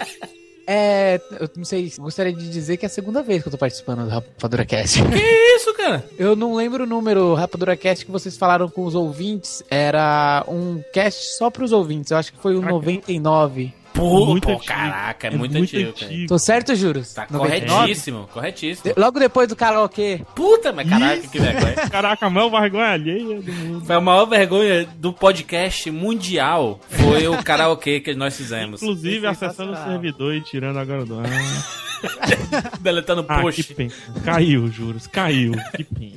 [0.67, 1.21] É.
[1.39, 4.05] Eu não sei, gostaria de dizer que é a segunda vez que eu tô participando
[4.05, 5.03] do Rapadura Cast.
[5.03, 6.03] Que isso, cara?
[6.19, 9.63] Eu não lembro o número Rapadura Cast que vocês falaram com os ouvintes.
[9.71, 12.13] Era um cast só pros ouvintes.
[12.13, 12.79] Eu acho que foi o Caraca.
[12.79, 13.75] 99.
[13.95, 14.67] Pô, Muito pô, antigo.
[14.67, 16.13] caraca, é, muito, antigo, cara.
[16.27, 17.15] Tô certo, Juros?
[17.15, 17.69] Tá 99?
[17.81, 18.93] corretíssimo, corretíssimo.
[18.93, 20.21] De- Logo depois do karaokê.
[20.35, 21.75] Puta, mas caraca, que vergonha.
[21.91, 23.85] Caraca, a maior vergonha alheia do mundo.
[23.87, 26.81] Foi a maior vergonha do podcast mundial.
[26.89, 28.83] Foi o karaokê que nós fizemos.
[28.83, 31.25] Inclusive É acessando o servidor e tirando agora do ar.
[32.81, 33.75] Deletando Ah, post.
[33.75, 33.91] pena.
[34.25, 35.07] Caiu, juros.
[35.07, 35.53] Caiu.
[35.77, 36.15] Que pena.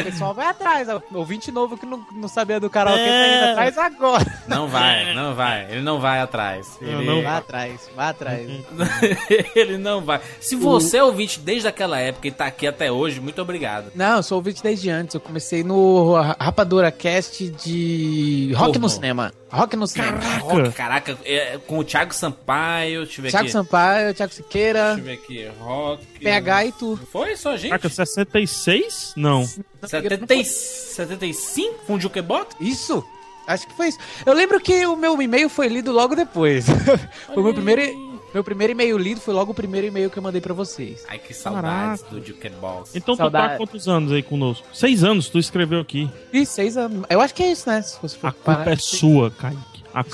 [0.00, 0.88] O pessoal vai atrás.
[1.12, 3.36] Ouvinte novo que não, não sabia do karaokê tá É.
[3.42, 4.26] indo atrás agora.
[4.46, 5.66] Não vai, não vai.
[5.70, 6.78] Ele não vai atrás.
[6.80, 7.06] Não, Ele...
[7.06, 8.48] não Vai atrás, vai atrás.
[9.54, 10.20] Ele não vai.
[10.40, 13.90] Se você é ouvinte desde aquela época e tá aqui até hoje, muito obrigado.
[13.94, 15.14] Não, eu sou ouvinte desde antes.
[15.14, 18.78] Eu comecei no Rapadura Cast de Rock Porra.
[18.80, 19.32] no Cinema.
[19.50, 20.18] Rock no Cinema.
[20.40, 23.52] Rock, caraca, é, com o Thiago Sampaio, deixa eu ver Thiago aqui.
[23.52, 26.04] Sampaio, Thiago Siqueira, Deixa eu ver aqui, Rock.
[26.20, 26.98] PH e tu.
[27.12, 27.70] Foi só, gente?
[27.70, 29.12] Caraca, 66?
[29.16, 29.44] Não.
[29.84, 32.56] 70, e- 75 com o Jukebox?
[32.60, 33.04] Isso!
[33.46, 33.98] Acho que foi isso.
[34.26, 36.66] Eu lembro que o meu e-mail foi lido logo depois.
[37.26, 40.22] foi o meu primeiro, meu primeiro e-mail lido, foi logo o primeiro e-mail que eu
[40.22, 41.02] mandei pra vocês.
[41.08, 42.20] Ai, que saudades Caraca.
[42.20, 42.94] do Jukebox.
[42.94, 44.66] Então tu tá há quantos anos aí conosco?
[44.74, 46.10] Seis anos, tu escreveu aqui.
[46.30, 47.06] Ih, seis anos.
[47.08, 47.80] Eu acho que é isso, né?
[47.80, 49.77] Se fosse A culpa parar- é sua, Kaique.
[49.94, 50.04] A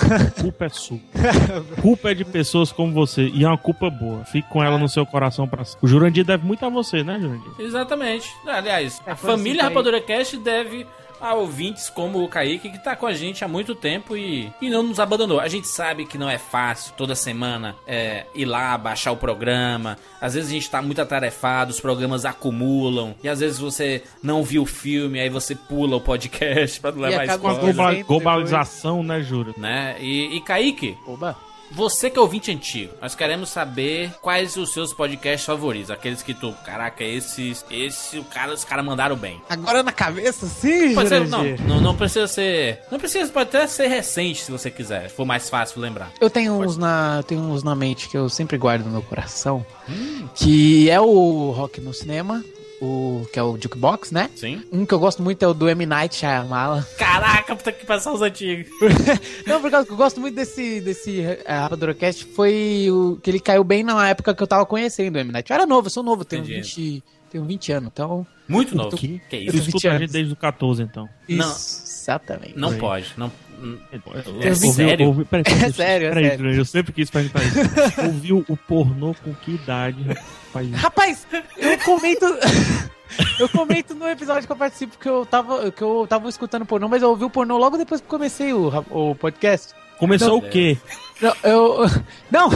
[0.41, 0.99] culpa é sua.
[1.77, 3.27] A culpa é de pessoas como você.
[3.33, 4.23] E é uma culpa boa.
[4.25, 5.85] Fique com ela no seu coração pra sempre.
[5.85, 7.51] O Jurandir deve muito a você, né, Jurandir?
[7.59, 8.31] Exatamente.
[8.47, 9.63] Aliás, É, a assim, família.
[9.63, 10.87] Rapadura Cast deve
[11.29, 14.69] a ouvintes como o Kaique, que tá com a gente há muito tempo e, e
[14.69, 15.39] não nos abandonou.
[15.39, 19.97] A gente sabe que não é fácil toda semana é, ir lá, baixar o programa.
[20.21, 23.15] Às vezes a gente tá muito atarefado, os programas acumulam.
[23.23, 27.01] E às vezes você não viu o filme, aí você pula o podcast pra não
[27.01, 27.71] levar acaba Com a spoiler.
[27.75, 28.05] Spoiler.
[28.05, 29.53] globa- globalização, né, Júlio?
[29.57, 29.95] Né?
[29.99, 31.35] E, e Kaique, Oba.
[31.71, 35.91] Você que é ouvinte antigo, nós queremos saber quais os seus podcasts favoritos.
[35.91, 39.41] Aqueles que tu, caraca, esses, esse, o cara, os caras mandaram bem.
[39.49, 42.79] Agora na cabeça, sim, Pode ser, não, não, não precisa ser.
[42.91, 46.11] Não precisa, pode até ser recente se você quiser, se for mais fácil lembrar.
[46.19, 49.01] Eu tenho uns na, eu tenho uns na mente que eu sempre guardo no meu
[49.01, 49.65] coração,
[50.35, 52.43] que é o Rock no Cinema,
[52.85, 54.29] o, que é o Jukebox, né?
[54.35, 54.61] Sim.
[54.71, 55.85] Um que eu gosto muito é o do M.
[55.85, 56.83] Night Shyamalan.
[56.97, 58.67] Caraca, puta que passar os antigos.
[59.45, 63.29] Não, por causa que eu gosto muito desse, desse é, Rapadura Cast, foi o que
[63.29, 65.31] ele caiu bem na época que eu tava conhecendo o M.
[65.31, 65.49] Night.
[65.49, 66.61] Eu era novo, eu sou novo, tenho Entendi.
[66.61, 68.27] 20, tenho 20 anos, então...
[68.47, 68.95] Muito novo.
[68.95, 69.57] Que- Que Eu isso?
[69.69, 71.09] Escuta 20 a gente desde o 14, então.
[71.27, 71.55] Não.
[72.05, 72.53] Exatamente.
[72.55, 73.13] Não pode.
[73.17, 73.31] Não...
[74.41, 75.07] É sério?
[75.07, 76.53] Ouviu, peraí, peraí, É sério, é peraí, sério.
[76.53, 77.57] Eu sempre quis perguntar isso.
[78.05, 80.71] Ouviu o pornô com que idade, rapaz?
[80.73, 81.27] Rapaz,
[81.57, 82.25] eu comento...
[83.39, 86.89] Eu comento no episódio que eu participo que eu tava, que eu tava escutando pornô,
[86.89, 89.73] mas eu ouvi o pornô logo depois que comecei o, o podcast.
[89.97, 90.37] Começou Não.
[90.39, 90.77] o quê?
[91.21, 91.85] Não, eu.
[92.29, 92.49] Não!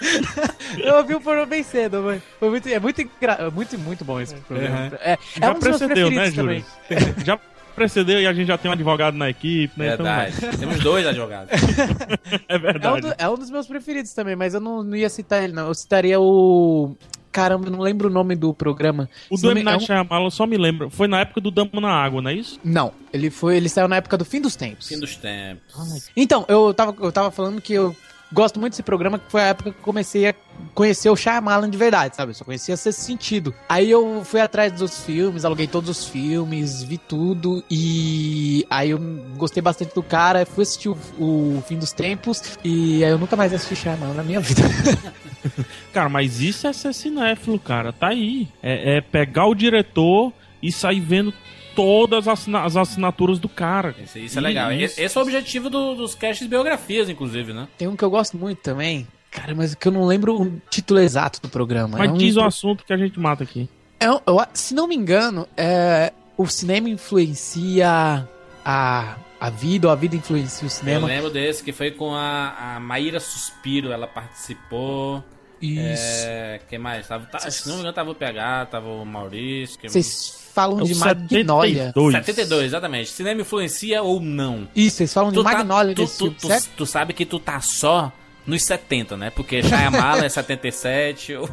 [0.78, 2.22] eu ouvi o pornô bem cedo, mano.
[2.38, 3.50] Foi muito, é muito, engra...
[3.50, 4.92] muito, muito bom esse programa.
[5.00, 6.64] É, é Já um dos meus precedeu, né, preferidos Júlio?
[6.88, 7.24] também.
[7.24, 7.40] Já
[7.74, 9.94] precedeu e a gente já tem um advogado na equipe, né?
[9.94, 10.34] Então, Verdade.
[10.58, 11.50] Temos dois advogados.
[11.52, 13.00] é É um, verdade.
[13.02, 15.68] do- é um dos meus preferidos também, mas eu não, não ia citar ele, não.
[15.68, 16.96] Eu citaria o.
[17.32, 19.08] Caramba, não lembro o nome do programa.
[19.30, 19.60] O Se do M.
[19.60, 20.90] é Night um- Shyamalan, só me lembra.
[20.90, 22.58] Foi na época do Damo na Água, não é isso?
[22.64, 23.56] Não, ele foi.
[23.56, 24.88] Ele saiu na época do fim dos tempos.
[24.88, 26.10] Fim dos tempos.
[26.16, 27.94] Então, eu tava, eu tava falando que eu
[28.32, 30.34] gosto muito desse programa, que foi a época que eu comecei a
[30.74, 32.30] conhecer o Shyamalan de verdade, sabe?
[32.30, 33.54] Eu só conhecia Sexto Sentido.
[33.68, 38.98] Aí eu fui atrás dos filmes, aluguei todos os filmes, vi tudo e aí eu
[39.36, 43.36] gostei bastante do cara, fui assistir o, o Fim dos Tempos e aí eu nunca
[43.36, 44.62] mais assisti Shyamalan na minha vida.
[45.92, 47.92] Cara, mas isso é ser cinéfilo, cara.
[47.92, 48.48] Tá aí.
[48.62, 50.32] É, é pegar o diretor
[50.62, 51.32] e sair vendo
[51.74, 53.94] todas as, as assinaturas do cara.
[54.02, 54.72] Isso, isso é legal.
[54.72, 55.00] Isso.
[55.00, 57.68] Esse é o objetivo do- dos casts biografias, inclusive, né?
[57.78, 60.98] Tem um que eu gosto muito também, cara, mas que eu não lembro o título
[61.00, 61.96] exato do programa.
[61.98, 63.68] Mas é um diz o assunto que a gente mata aqui.
[64.00, 64.20] É eu-
[64.52, 68.26] se não me engano, é, o cinema influencia
[68.64, 71.06] a, a vida, ou a vida influencia o Eu cinema.
[71.06, 75.22] lembro desse que foi com a, a Maíra Suspiro, ela participou.
[75.62, 76.24] Isso.
[76.26, 77.06] É, quem mais?
[77.06, 79.78] Tava, tá, se não me engano, tava o PH, tava o Maurício.
[79.82, 81.84] Vocês falam É de Magnolia.
[81.94, 82.12] 72.
[82.26, 83.10] 72, exatamente.
[83.10, 84.68] Cinema influencia ou não?
[84.74, 87.60] Isso, vocês falam de Tu, tá- Magnolia tu, tu, tu, tu sabe que tu tá
[87.60, 88.12] só
[88.50, 89.30] nos 70, né?
[89.30, 91.44] Porque Shyamala é 77, o,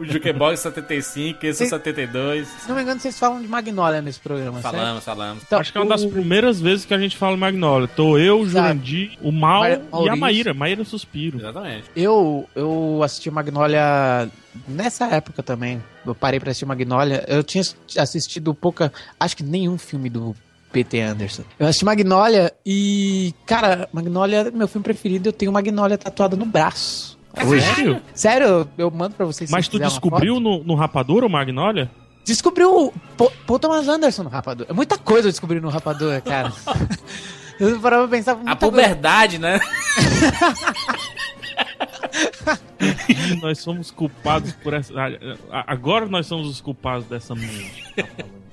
[0.00, 1.70] o Jukebox é 75, esse é Sim.
[1.70, 2.48] 72.
[2.48, 4.74] Se não me engano, vocês falam de Magnolia nesse programa, certo?
[4.74, 5.42] Falamos, falamos.
[5.44, 7.88] Então, Acho que é uma das o- primeiras vezes que a gente fala Magnolia.
[7.88, 8.48] Tô eu, o.
[8.48, 10.16] Jurandir, o Mal Mar- e a Maurício.
[10.20, 10.54] Maíra.
[10.54, 11.38] Maíra Suspiro.
[11.38, 11.84] Exatamente.
[11.96, 14.28] Eu, eu assisti Magnolia
[14.68, 15.82] nessa época também.
[16.06, 17.24] Eu parei pra assistir Magnolia.
[17.26, 17.62] Eu tinha
[17.98, 18.92] assistido pouca.
[19.18, 20.34] Acho que nenhum filme do
[20.72, 21.00] P.T.
[21.00, 21.42] Anderson.
[21.58, 23.34] Eu assisti Magnolia e.
[23.46, 25.28] Cara, Magnolia é meu filme preferido.
[25.28, 27.18] Eu tenho Magnolia tatuada no braço.
[27.34, 28.02] Sério?
[28.14, 29.50] Sério, eu, mando pra vocês.
[29.50, 31.90] Mas tu descobriu no, no Rapadura o Magnolia?
[32.24, 34.70] Descobriu o Paul, Paul Thomas Anderson no Rapadura.
[34.70, 36.52] É muita coisa eu descobri no Rapadura, cara.
[37.58, 38.32] eu parava pra pensar.
[38.32, 38.70] A muita coisa.
[38.70, 39.60] puberdade, né?
[43.40, 44.92] Nós somos culpados por essa.
[45.66, 47.84] Agora nós somos os culpados dessa mente.
[47.94, 48.04] Tá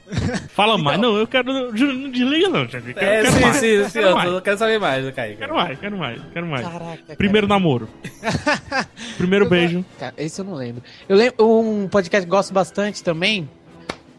[0.49, 0.99] Fala mais.
[0.99, 1.51] Não, eu quero.
[1.53, 1.72] Não
[2.12, 2.89] desliga, não, Thiago.
[2.89, 3.55] Eu Quero, É, quero sim, mais.
[3.57, 3.91] sim, sim.
[3.91, 4.30] quero, Eu, mais.
[4.32, 5.38] tô- quero saber mais, Kaique.
[5.38, 6.68] quero mais, quero mais, quero mais.
[6.68, 7.60] Caraca, Primeiro cara.
[7.60, 7.89] namoro.
[9.18, 9.86] Primeiro Eu beijo.
[9.99, 10.84] Cara, esse eu não lembro.
[11.07, 13.49] Eu lembro um podcast que gosto bastante também.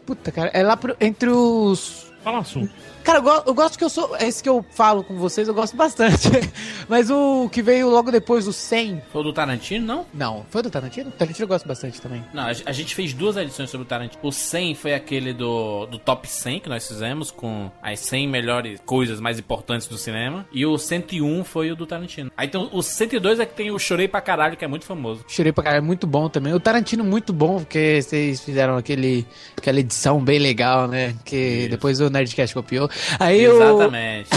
[0.05, 2.11] Puta, cara, é lá pro- entre os.
[2.23, 2.71] Fala um assunto.
[3.03, 4.15] Cara, eu, go- eu gosto que eu sou.
[4.17, 6.29] Esse que eu falo com vocês, eu gosto bastante.
[6.87, 9.01] Mas o que veio logo depois, o 100.
[9.11, 10.05] Foi o do Tarantino, não?
[10.13, 11.11] Não, foi do Tarantino?
[11.11, 12.23] Tarantino eu gosto bastante também.
[12.33, 14.19] Não, a, a gente fez duas edições sobre o Tarantino.
[14.23, 18.79] O 100 foi aquele do, do Top 100 que nós fizemos, com as 100 melhores
[18.85, 20.45] coisas mais importantes do cinema.
[20.51, 22.31] E o 101 foi o do Tarantino.
[22.37, 25.23] Aí então, o 102 é que tem o Chorei pra Caralho, que é muito famoso.
[25.27, 26.53] Chorei pra caralho, muito bom também.
[26.53, 29.25] O Tarantino muito bom, porque vocês fizeram aquele,
[29.57, 31.15] aquela edição bem legal, né?
[31.23, 31.69] Que Isso.
[31.69, 32.89] depois o Nerdcast copiou.
[33.19, 33.55] Aí o.
[33.61, 34.29] Exatamente.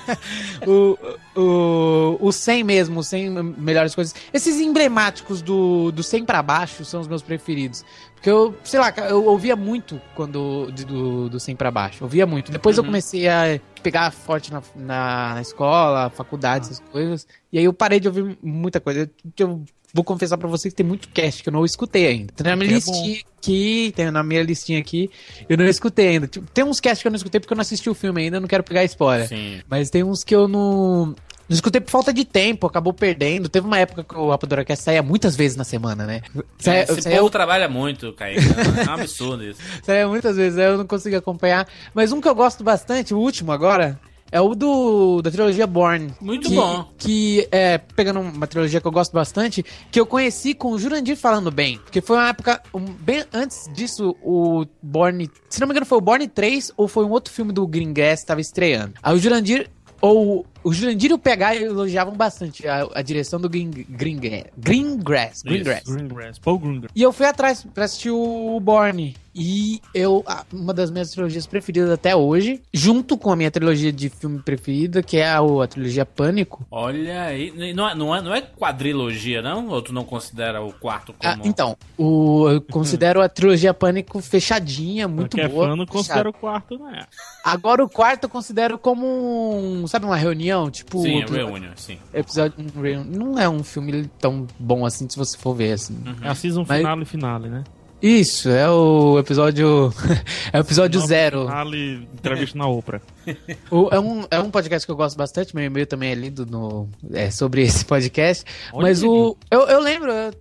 [0.66, 0.98] o,
[1.40, 4.14] o, o 100 mesmo, os 100 melhores coisas.
[4.32, 7.84] Esses emblemáticos do, do 100 pra baixo são os meus preferidos.
[8.14, 12.02] Porque eu, sei lá, eu ouvia muito quando de- do, do 100 pra baixo.
[12.02, 12.50] Ouvia muito.
[12.50, 12.88] Depois eu Uhum.
[12.88, 17.26] comecei a pegar forte na, na, na escola, faculdade, essas coisas.
[17.52, 19.00] E aí eu parei de ouvir muita coisa.
[19.00, 19.10] Eu,
[19.48, 19.64] eu
[19.96, 22.32] vou confessar pra vocês que tem muito cast que eu não escutei ainda.
[22.36, 25.10] Tem na minha é listinha aqui, tem na minha listinha aqui,
[25.48, 26.26] eu não escutei ainda.
[26.28, 28.36] Tipo, tem uns cast que eu não escutei porque eu não assisti o filme ainda,
[28.36, 29.26] eu não quero pegar spoiler.
[29.26, 29.60] Sim.
[29.68, 31.14] Mas tem uns que eu não.
[31.48, 33.48] Não escutei por falta de tempo, acabou perdendo.
[33.48, 36.22] Teve uma época que o Rapadura Cast saía muitas vezes na semana, né?
[36.58, 38.40] Saia, Esse saia- povo trabalha muito, Kaique.
[38.84, 39.60] É um absurdo isso.
[39.84, 41.68] saía muitas vezes, eu não consegui acompanhar.
[41.94, 43.96] Mas um que eu gosto bastante, o último agora,
[44.30, 46.12] é o do da trilogia Born.
[46.20, 46.88] Muito que, bom.
[46.98, 51.16] Que é, pegando uma trilogia que eu gosto bastante, que eu conheci com o Jurandir
[51.16, 51.78] falando bem.
[51.78, 55.30] Porque foi uma época, um, bem antes disso, o Born.
[55.48, 57.92] Se não me engano, foi o Born 3 ou foi um outro filme do Green
[57.92, 58.94] Grass que tava estreando.
[59.02, 59.70] Aí o Jurandir.
[59.98, 64.50] Ou o Jurandir e o PH elogiavam bastante a, a direção do Green, Green, Greengrass.
[64.58, 65.36] Greengrass.
[65.36, 66.38] Isso, Greengrass.
[66.38, 66.92] Paul Greengrass.
[66.94, 69.16] E eu fui atrás pra assistir o Borne.
[69.38, 74.08] E eu, uma das minhas trilogias preferidas até hoje, junto com a minha trilogia de
[74.08, 76.66] filme preferida, que é a, a trilogia Pânico.
[76.70, 77.52] Olha aí.
[77.74, 79.68] Não é, não, é, não é quadrilogia, não?
[79.68, 81.32] Ou tu não considera o quarto como.
[81.34, 85.66] Ah, então, o, eu considero a trilogia Pânico fechadinha, muito Quem é boa.
[85.68, 85.92] fã não fechada.
[85.98, 87.04] considera o quarto, né?
[87.44, 91.70] Agora o quarto eu considero como um, sabe, uma reunião, tipo, Sim, é episódio- Reunion,
[91.76, 91.98] sim.
[92.14, 95.96] episódio um reunion- não é um filme tão bom assim se você for ver assim.
[96.22, 97.64] É a season Mas- finale finale, né?
[98.06, 99.92] Isso, é o episódio
[100.52, 101.46] é o episódio zero.
[101.46, 103.00] Finale, entrevista na Oprah.
[103.68, 106.46] O- é, um, é um podcast que eu gosto bastante, meu e-mail também é lido
[106.46, 108.44] no, é, sobre esse podcast.
[108.72, 109.36] Olha mas o.
[109.50, 110.32] Eu, eu lembro, eu,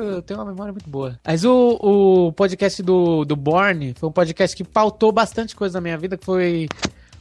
[0.00, 1.18] eu tenho uma memória muito boa.
[1.26, 5.80] Mas o, o podcast do, do Born foi um podcast que faltou bastante coisa na
[5.82, 6.68] minha vida, que foi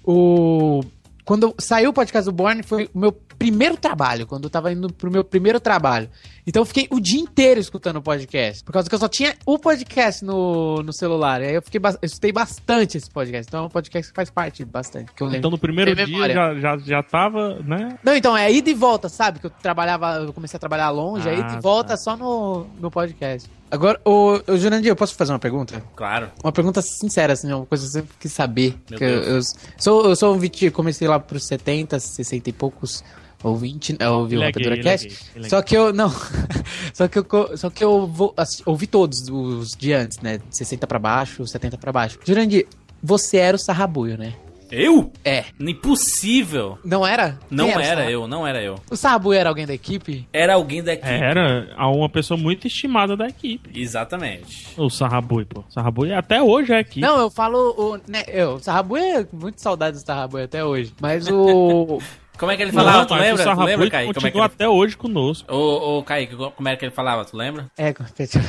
[0.05, 0.83] o.
[1.25, 4.93] Quando saiu o podcast do Born, foi o meu primeiro trabalho, quando eu tava indo
[4.93, 6.09] pro meu primeiro trabalho.
[6.47, 8.63] Então eu fiquei o dia inteiro escutando o podcast.
[8.63, 11.41] Por causa que eu só tinha o podcast no, no celular.
[11.41, 13.49] E aí eu fiquei eu escutei bastante esse podcast.
[13.49, 15.11] Então é um podcast que faz parte bastante.
[15.13, 15.39] Que eu lembro.
[15.39, 16.33] Então no primeiro dia memória.
[16.33, 17.99] já, já, já tava, né?
[18.01, 19.39] Não, então, é ida e volta, sabe?
[19.39, 21.97] Que eu trabalhava, eu comecei a trabalhar longe, Ah, aí ida e volta tá.
[21.97, 23.49] só no, no podcast.
[23.69, 25.83] Agora, o, o Jurandir, eu posso fazer uma pergunta?
[25.97, 26.31] Claro.
[26.41, 28.77] Uma pergunta sincera, assim, uma coisa que eu sempre quis saber.
[28.89, 29.41] Meu que eu, eu
[29.77, 33.03] sou, eu sou um VT, comecei lá pros 70, 60 e poucos,
[33.43, 35.07] ou 20, eu ouvi o é Rapadura é Cast.
[35.07, 36.09] gay, ele é Só que eu, não,
[36.93, 40.39] só que eu, só que eu vou, assi- ouvi todos os de antes, né?
[40.49, 42.19] 60 pra baixo, 70 pra baixo.
[42.25, 42.65] Jurandir,
[43.01, 44.33] você era o Sarrabuio, né?
[44.69, 45.13] Eu?
[45.23, 45.45] É.
[45.57, 46.77] Impossível.
[46.83, 47.39] Não era?
[47.49, 48.75] Não era Sarra- eu, não era eu.
[48.91, 50.27] O Sarrabuio era alguém da equipe?
[50.33, 51.07] Era alguém daqui.
[51.07, 53.69] Era a uma pessoa muito estimada da equipe.
[53.79, 54.67] Exatamente.
[54.77, 55.63] O Sarrabui, pô.
[55.69, 56.99] Sarrabui até hoje é equipe.
[56.99, 57.97] Não, eu falo o.
[58.11, 60.93] Né, eu, o Sarrabuio é muito saudade do Sarrabuio até hoje.
[60.99, 61.99] Mas o.
[62.37, 63.05] Como é que ele Não, falava?
[63.05, 63.43] tu mas lembra?
[63.43, 64.13] Tu lembra, Kaique?
[64.13, 64.45] Como é que ele...
[64.45, 65.51] até hoje conosco.
[65.53, 67.25] Ô, ô, Kaique, como é que ele falava?
[67.25, 67.69] Tu lembra?
[67.77, 67.93] É,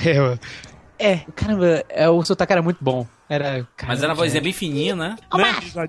[0.04, 0.38] eu.
[0.98, 3.06] É, caramba, é, o sotaque era muito bom.
[3.28, 3.58] Era.
[3.58, 4.42] Mas caramba, era uma vozinha é.
[4.42, 5.16] bem fininha, né?
[5.34, 5.54] Né?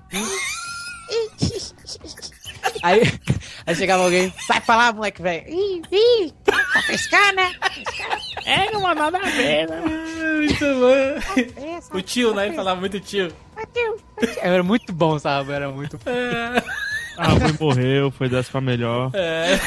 [2.82, 3.02] Aí,
[3.66, 5.44] aí chegava alguém, sai pra lá, moleque, velho.
[5.48, 7.52] Ih, ih, tá pescar, né?
[8.44, 9.80] É, não há nada a ver, né?
[9.80, 11.98] Muito bom.
[11.98, 12.46] O tio, né?
[12.46, 13.32] Ele falava muito tio.
[14.40, 15.52] Era muito bom, sabe?
[15.52, 16.10] Era muito bom.
[17.24, 19.10] Sarrabui morreu, foi dessa pra melhor.
[19.14, 19.58] É.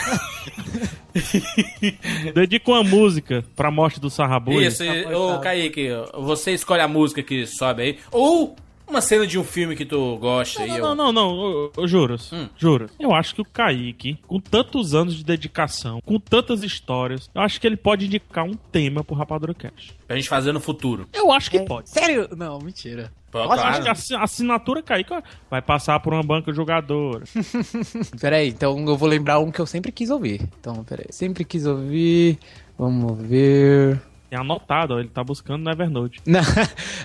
[2.34, 4.66] Dedica uma música pra morte do Sarrabui.
[4.66, 5.90] Isso, e- ô Kaique,
[6.20, 8.00] você escolhe a música que sobe aí.
[8.12, 8.56] Ou
[8.88, 10.70] uma cena de um filme que tu gosta aí.
[10.70, 12.32] Não, eu- não, não, ô, ô, juros.
[12.34, 12.48] Hum.
[12.58, 12.92] Juros.
[13.00, 17.60] Eu acho que o Kaique, com tantos anos de dedicação, com tantas histórias, eu acho
[17.62, 19.94] que ele pode indicar um tema pro Rapadura Cash.
[20.08, 21.08] Pra gente fazer no futuro.
[21.14, 21.90] Eu acho que pode.
[21.90, 22.28] Sério?
[22.36, 23.12] Não, mentira.
[23.34, 23.82] Pô, Eu acho claro.
[23.84, 25.20] que a assi- a assinatura Kaique ó,
[25.50, 27.24] vai passar por uma banca jogadora.
[28.22, 30.48] Peraí, então eu vou lembrar um que eu sempre quis ouvir.
[30.60, 31.08] Então, peraí.
[31.10, 32.38] Sempre quis ouvir.
[32.78, 34.00] Vamos ver.
[34.30, 36.22] Tem anotado, ó, ele tá buscando no Evernote.
[36.28, 36.42] Não,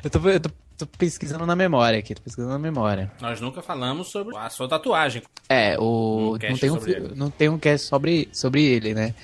[0.05, 3.11] eu tô, eu tô, tô pesquisando na memória aqui, tô pesquisando na memória.
[3.23, 5.23] Nós nunca falamos sobre a sua tatuagem.
[5.49, 6.31] É, o.
[6.31, 7.13] Um não, tem um, ele.
[7.17, 9.15] não tem um cast sobre, sobre ele, né?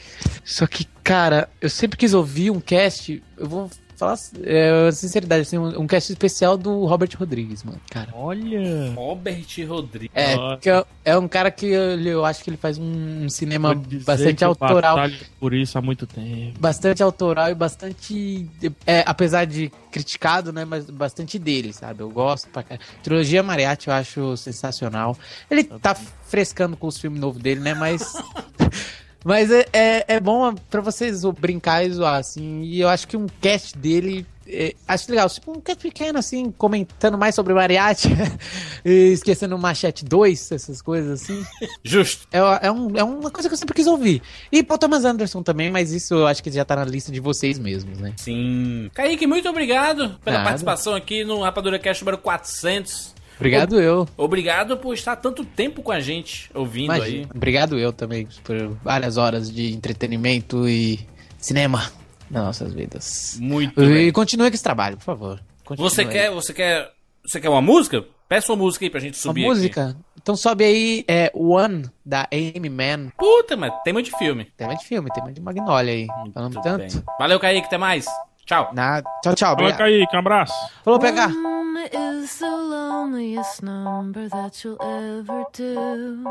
[0.42, 3.22] Só que, cara, eu sempre quis ouvir um cast.
[3.36, 7.80] Eu vou falar é, sinceridade, assim, um, um cast especial do Robert Rodrigues, mano.
[7.90, 8.10] Cara.
[8.14, 8.92] Olha.
[8.94, 10.10] Robert Rodrigues.
[10.14, 13.74] É, é, é um cara que eu, eu acho que ele faz um, um cinema
[14.04, 14.96] bastante autoral.
[15.38, 16.58] por isso há muito tempo.
[16.58, 18.48] bastante autoral e bastante.
[18.86, 20.64] É, apesar de criticado, né?
[20.64, 22.02] Mas bastante dele, sabe?
[22.02, 22.86] Eu gosto pra caralho.
[23.02, 25.16] Trilogia Mariachi eu acho sensacional.
[25.50, 27.74] Ele tá frescando com os filmes novos dele, né?
[27.74, 28.12] Mas.
[29.24, 32.62] Mas é, é, é bom pra vocês brincar e zoar, assim.
[32.62, 34.26] E eu acho que um cast dele.
[34.46, 35.30] é, acho legal.
[35.30, 38.08] Tipo, um cast pequeno, assim, comentando mais sobre mariachi.
[38.84, 41.42] esquecendo o Machete 2, essas coisas assim.
[41.82, 42.28] Justo.
[42.30, 44.20] É, é, um- é uma coisa que eu sempre quis ouvir.
[44.52, 47.20] E Paul Thomas Anderson também, mas isso eu acho que já tá na lista de
[47.20, 48.12] vocês mesmos, né?
[48.18, 48.90] Sim.
[48.92, 50.44] Kaique, muito obrigado pela Nada.
[50.50, 53.13] participação aqui no Rapadura Cast número 400.
[53.36, 54.08] Obrigado eu.
[54.16, 56.98] Obrigado por estar tanto tempo com a gente, ouvindo aí.
[56.98, 57.28] Imagina.
[57.34, 61.00] Obrigado eu também por várias horas de entretenimento e
[61.38, 61.90] cinema
[62.30, 63.36] nas nossas vidas.
[63.40, 64.12] Muito E bem.
[64.12, 65.40] continue com esse trabalho, por favor.
[65.64, 66.08] Continue Você aí.
[66.08, 66.90] quer, você quer,
[67.24, 68.04] você quer uma música?
[68.28, 69.96] Peça uma música aí pra gente uma subir música?
[70.20, 73.08] Então sobe aí é, One, da Amy Man.
[73.08, 73.16] aqui.
[73.18, 74.46] Puta, mas tema de filme.
[74.56, 76.06] Tema de filme, tema de Magnolia aí.
[76.32, 76.78] Falando Muito tanto.
[76.94, 77.02] bem.
[77.18, 78.06] Valeu, Kaique, até mais.
[78.46, 78.70] Tchau.
[78.74, 79.08] Nada.
[79.22, 79.46] Tchau, tchau.
[79.46, 79.78] Fala, Obrigado.
[79.78, 80.54] Kaique, um abraço.
[80.84, 81.28] Falou, pegar.
[81.28, 86.22] One is the loneliest number that you'll ever do.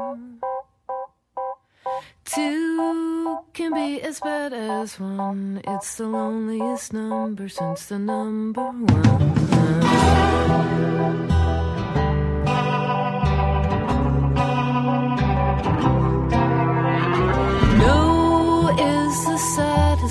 [2.26, 5.62] Two can be as bad as one.
[5.68, 9.04] It's the loneliest number since the number one.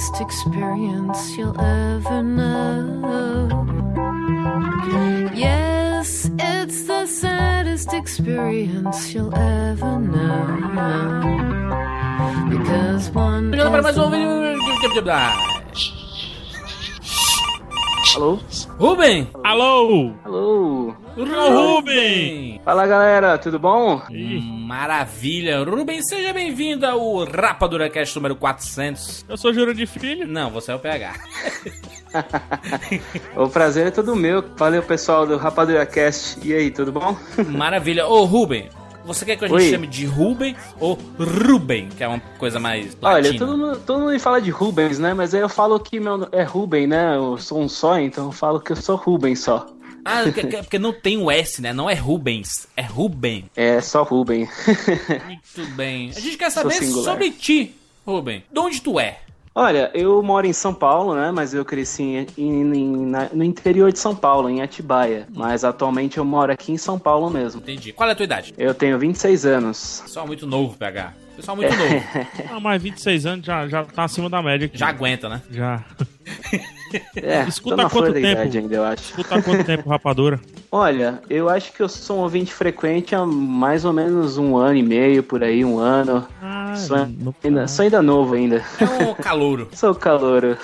[0.03, 3.67] Saddest experience you'll ever know.
[5.33, 11.29] Yes, it's the saddest experience you'll ever know.
[12.51, 13.51] Because one.
[13.53, 15.52] Chegando para mais um is
[18.15, 18.39] Alô?
[18.79, 19.29] Rubem!
[19.43, 20.13] Alô!
[20.25, 20.95] Alô?
[21.17, 22.61] Alô, Rubem!
[22.63, 24.03] Fala galera, tudo bom?
[24.67, 25.65] Maravilha!
[25.65, 29.25] Rubem, seja bem-vindo ao Rapadura Cast número 400.
[29.29, 30.27] Eu sou Júlio de Filho.
[30.27, 31.15] Não, você é o PH.
[33.35, 34.45] O prazer é todo meu.
[34.57, 36.39] Valeu pessoal do Rapadura Cast.
[36.47, 37.17] E aí, tudo bom?
[37.49, 38.07] Maravilha.
[38.07, 38.69] Ô, Rubem,
[39.05, 39.71] você quer que a gente Oi.
[39.71, 43.39] chame de Rubem ou Ruben, que é uma coisa mais Olha, latina?
[43.47, 45.13] todo mundo, todo mundo me fala de Rubens, né?
[45.15, 47.17] Mas aí eu falo que meu é Ruben, né?
[47.17, 49.67] Eu sou um só, então eu falo que eu sou Ruben só.
[50.05, 51.73] Ah, que- que- porque não tem o S, né?
[51.73, 53.49] Não é Rubens, é Ruben.
[53.57, 54.49] É só Ruben.
[55.27, 56.11] Muito bem.
[56.17, 57.75] A gente quer saber sobre ti,
[58.07, 58.43] Rubem.
[58.53, 59.19] De onde tu é?
[59.55, 61.31] Olha, eu moro em São Paulo, né?
[61.31, 65.27] Mas eu cresci em- em- em- na- no interior de São Paulo, em Atibaia.
[65.35, 67.61] Mas atualmente eu moro aqui em São Paulo mesmo.
[67.61, 67.93] Entendi.
[67.93, 68.55] Qual é a tua idade?
[68.57, 70.01] Eu tenho 26 anos.
[70.05, 71.13] Pessoal muito novo, PH.
[71.37, 72.03] Pessoal muito novo.
[72.51, 74.77] Ah, mas 26 anos já, já tá acima da média aqui.
[74.79, 75.43] Já aguenta, né?
[75.51, 75.85] Já.
[77.17, 78.41] É, Escuta quanto tempo?
[78.41, 79.03] ainda, eu acho.
[79.03, 80.41] Escuta quanto tempo, rapadura?
[80.75, 84.77] Olha, eu acho que eu sou um ouvinte frequente há mais ou menos um ano
[84.77, 86.27] e meio, por aí, um ano.
[86.43, 86.97] Ah, Sou
[87.45, 88.65] ainda, sou ainda novo ainda.
[88.81, 89.69] É um calouro.
[89.75, 90.57] Sou calouro.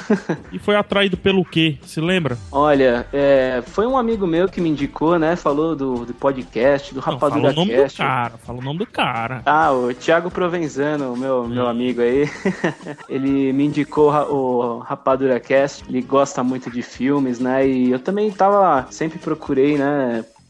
[0.50, 1.76] E foi atraído pelo quê?
[1.82, 2.38] Se lembra?
[2.50, 5.36] Olha, é, foi um amigo meu que me indicou, né?
[5.36, 7.98] Falou do, do podcast, do Não, fala Rapadura o nome do Cast.
[7.98, 8.34] cara.
[8.38, 9.42] Fala o nome do cara.
[9.44, 12.26] Ah, o Thiago Provenzano, meu, meu amigo aí,
[13.10, 18.30] ele me indicou o Rapadura Cast, ele gosta muito de filmes, né, e eu também
[18.30, 19.97] tava, sempre procurei, né,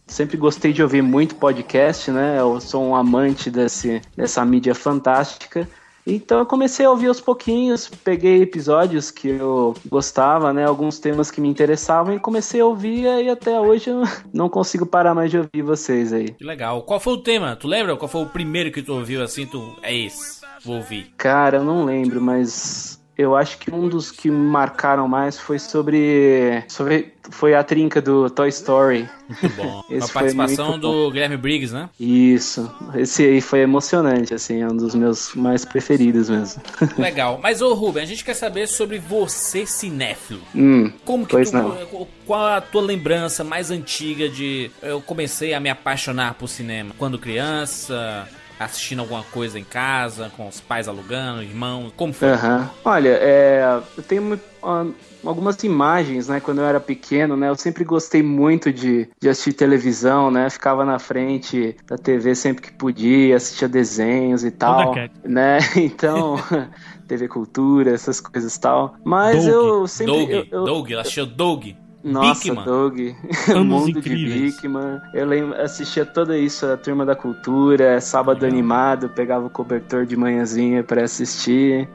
[0.06, 5.68] sempre gostei de ouvir muito podcast, né, eu sou um amante desse, dessa mídia fantástica,
[6.10, 11.30] então eu comecei a ouvir aos pouquinhos, peguei episódios que eu gostava, né, alguns temas
[11.30, 15.30] que me interessavam e comecei a ouvir e até hoje eu não consigo parar mais
[15.30, 16.30] de ouvir vocês aí.
[16.30, 16.82] Que legal.
[16.82, 17.54] Qual foi o tema?
[17.56, 17.94] Tu lembra?
[17.94, 19.44] Qual foi o primeiro que tu ouviu assim?
[19.44, 20.40] Tu é esse.
[20.64, 21.12] Vou ouvir.
[21.16, 25.58] Cara, eu não lembro, mas eu acho que um dos que me marcaram mais foi
[25.58, 26.62] sobre.
[26.68, 29.08] sobre foi a trinca do Toy Story.
[29.28, 29.82] Muito bom.
[29.88, 31.90] Com a Esse foi participação muito do Guilherme Briggs, né?
[31.98, 32.72] Isso.
[32.94, 36.62] Esse aí foi emocionante, assim, é um dos meus mais preferidos mesmo.
[36.96, 37.38] Legal.
[37.42, 40.40] Mas, ô Ruben, a gente quer saber sobre você cinéfilo.
[40.54, 42.06] hum, Como que pois tu, não.
[42.24, 46.94] qual a tua lembrança mais antiga de eu comecei a me apaixonar por cinema?
[46.96, 48.26] Quando criança,
[48.58, 52.28] assistindo alguma coisa em casa, com os pais alugando, irmãos, como foi?
[52.30, 52.70] Aham.
[52.84, 54.84] Olha, é, eu tenho ah,
[55.24, 56.40] algumas imagens, né?
[56.40, 57.48] Quando eu era pequeno, né?
[57.48, 60.50] Eu sempre gostei muito de, de assistir televisão, né?
[60.50, 64.92] Ficava na frente da TV sempre que podia, assistia desenhos e tal,
[65.24, 65.58] né?
[65.76, 66.36] Então,
[67.06, 68.94] TV Cultura, essas coisas e tal.
[69.04, 70.12] Mas Doug, eu sempre...
[70.14, 71.66] Doug, eu- eu- Doug, ela assistiu Doug.
[72.02, 72.54] Nossa.
[72.54, 72.98] Doug,
[73.50, 74.60] Anos Mundo Incríveis.
[74.60, 75.02] de.
[75.12, 80.16] Eu lembro, assistia tudo isso, a Turma da Cultura, Sábado Animado, pegava o cobertor de
[80.16, 81.88] manhãzinha pra assistir,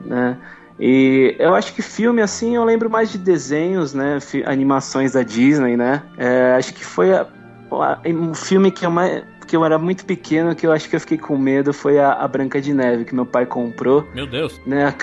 [0.00, 0.36] né?
[0.78, 4.18] E eu acho que filme, assim, eu lembro mais de desenhos, né?
[4.46, 6.02] animações da Disney, né?
[6.16, 7.26] É, acho que foi a-
[7.70, 9.22] a- um filme que eu mais...
[9.52, 12.14] Que eu era muito pequeno, que eu acho que eu fiquei com medo, foi a,
[12.14, 14.58] a Branca de Neve, que meu pai comprou Meu Deus.
[14.64, 14.94] né?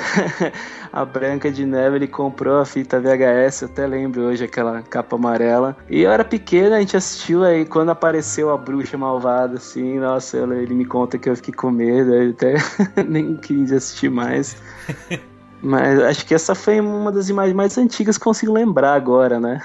[0.92, 5.18] A Branca de Neve, ele comprou a fita VHS, eu até lembro hoje aquela capa
[5.18, 5.78] amarela.
[5.88, 10.38] E eu era pequeno, a gente assistiu aí quando apareceu a bruxa malvada, assim, nossa,
[10.38, 12.56] ele me conta que eu fiquei com medo, eu até
[13.08, 14.58] nem quis assistir mais.
[15.62, 19.40] Mas acho que essa foi uma das imagens mais antigas que eu consigo lembrar agora,
[19.40, 19.62] né?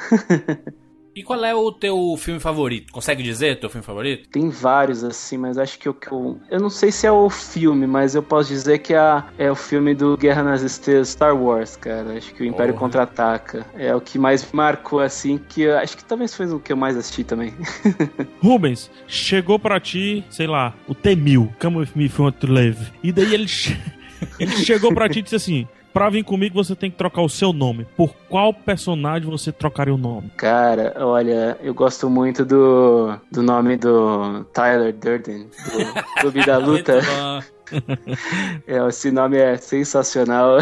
[1.15, 2.93] E qual é o teu filme favorito?
[2.93, 4.29] Consegue dizer teu filme favorito?
[4.31, 6.41] Tem vários, assim, mas acho que o que eu.
[6.51, 9.55] Eu não sei se é o filme, mas eu posso dizer que é, é o
[9.55, 12.17] filme do Guerra nas Estrelas Star Wars, cara.
[12.17, 12.85] Acho que o Império Porra.
[12.87, 13.67] Contra-Ataca.
[13.75, 16.73] É o que mais me marcou, assim, que eu, acho que talvez foi o que
[16.73, 17.55] eu mais assisti também.
[18.43, 22.87] Rubens, chegou pra ti, sei lá, o T-1000, Come With Me Want To Live.
[23.03, 23.77] E daí ele, che-
[24.41, 27.29] ele chegou pra ti e disse assim, pra vir comigo você tem que trocar o
[27.29, 27.87] seu nome.
[27.97, 30.31] Por qual personagem você trocaria o nome?
[30.37, 37.01] Cara, olha, eu gosto muito do, do nome do Tyler Durden, do Clube da Luta.
[38.67, 40.59] É, esse nome é sensacional.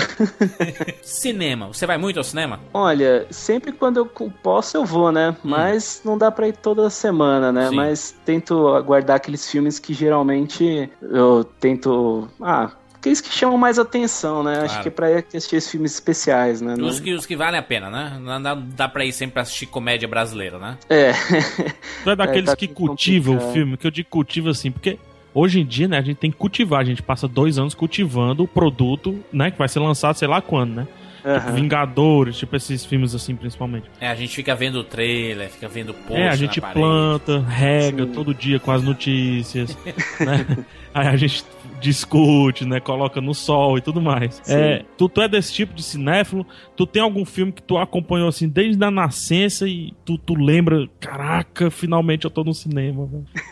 [1.03, 1.66] Cinema.
[1.66, 2.61] Você vai muito ao cinema?
[2.72, 5.37] Olha, sempre quando eu posso eu vou, né?
[5.43, 7.66] Mas não dá pra ir toda semana, né?
[7.66, 7.70] Hum.
[7.70, 7.76] Sim.
[7.76, 12.28] Mas tento aguardar aqueles filmes que geralmente eu tento.
[12.41, 12.70] Ah,
[13.03, 14.59] aqueles que chamam mais atenção, né?
[14.59, 14.82] Acho Claro.
[14.82, 16.76] que é pra ir assistir esses filmes especiais, né?
[16.78, 18.16] Não- Os que, os que valem a pena, né?
[18.22, 20.78] Não dá, dá pra ir sempre pra assistir comédia brasileira, né?
[20.88, 21.11] É.
[22.05, 22.86] Tu é daqueles tá que complicado.
[22.88, 24.98] cultiva o filme, que eu digo cultiva assim, porque
[25.34, 26.80] Hoje em dia, né, a gente tem que cultivar.
[26.80, 30.42] A gente passa dois anos cultivando o produto, né, que vai ser lançado sei lá
[30.42, 30.86] quando, né?
[31.16, 31.53] Tipo, Aham.
[31.55, 33.86] Vingadores, tipo esses filmes assim, principalmente.
[33.98, 38.05] É, a gente fica vendo o trailer, fica vendo post é, a gente planta, rega
[38.05, 39.74] todo dia com as notícias,
[40.20, 40.64] né?
[40.92, 41.42] Aí a gente
[41.83, 42.80] discute, né?
[42.80, 44.41] Coloca no sol e tudo mais.
[44.43, 44.55] Sim.
[44.55, 46.47] É, tu, tu é desse tipo de cinéfilo?
[46.76, 50.89] Tu tem algum filme que tu acompanhou assim desde a nascença e tu, tu lembra,
[51.01, 53.09] caraca, finalmente eu tô no cinema.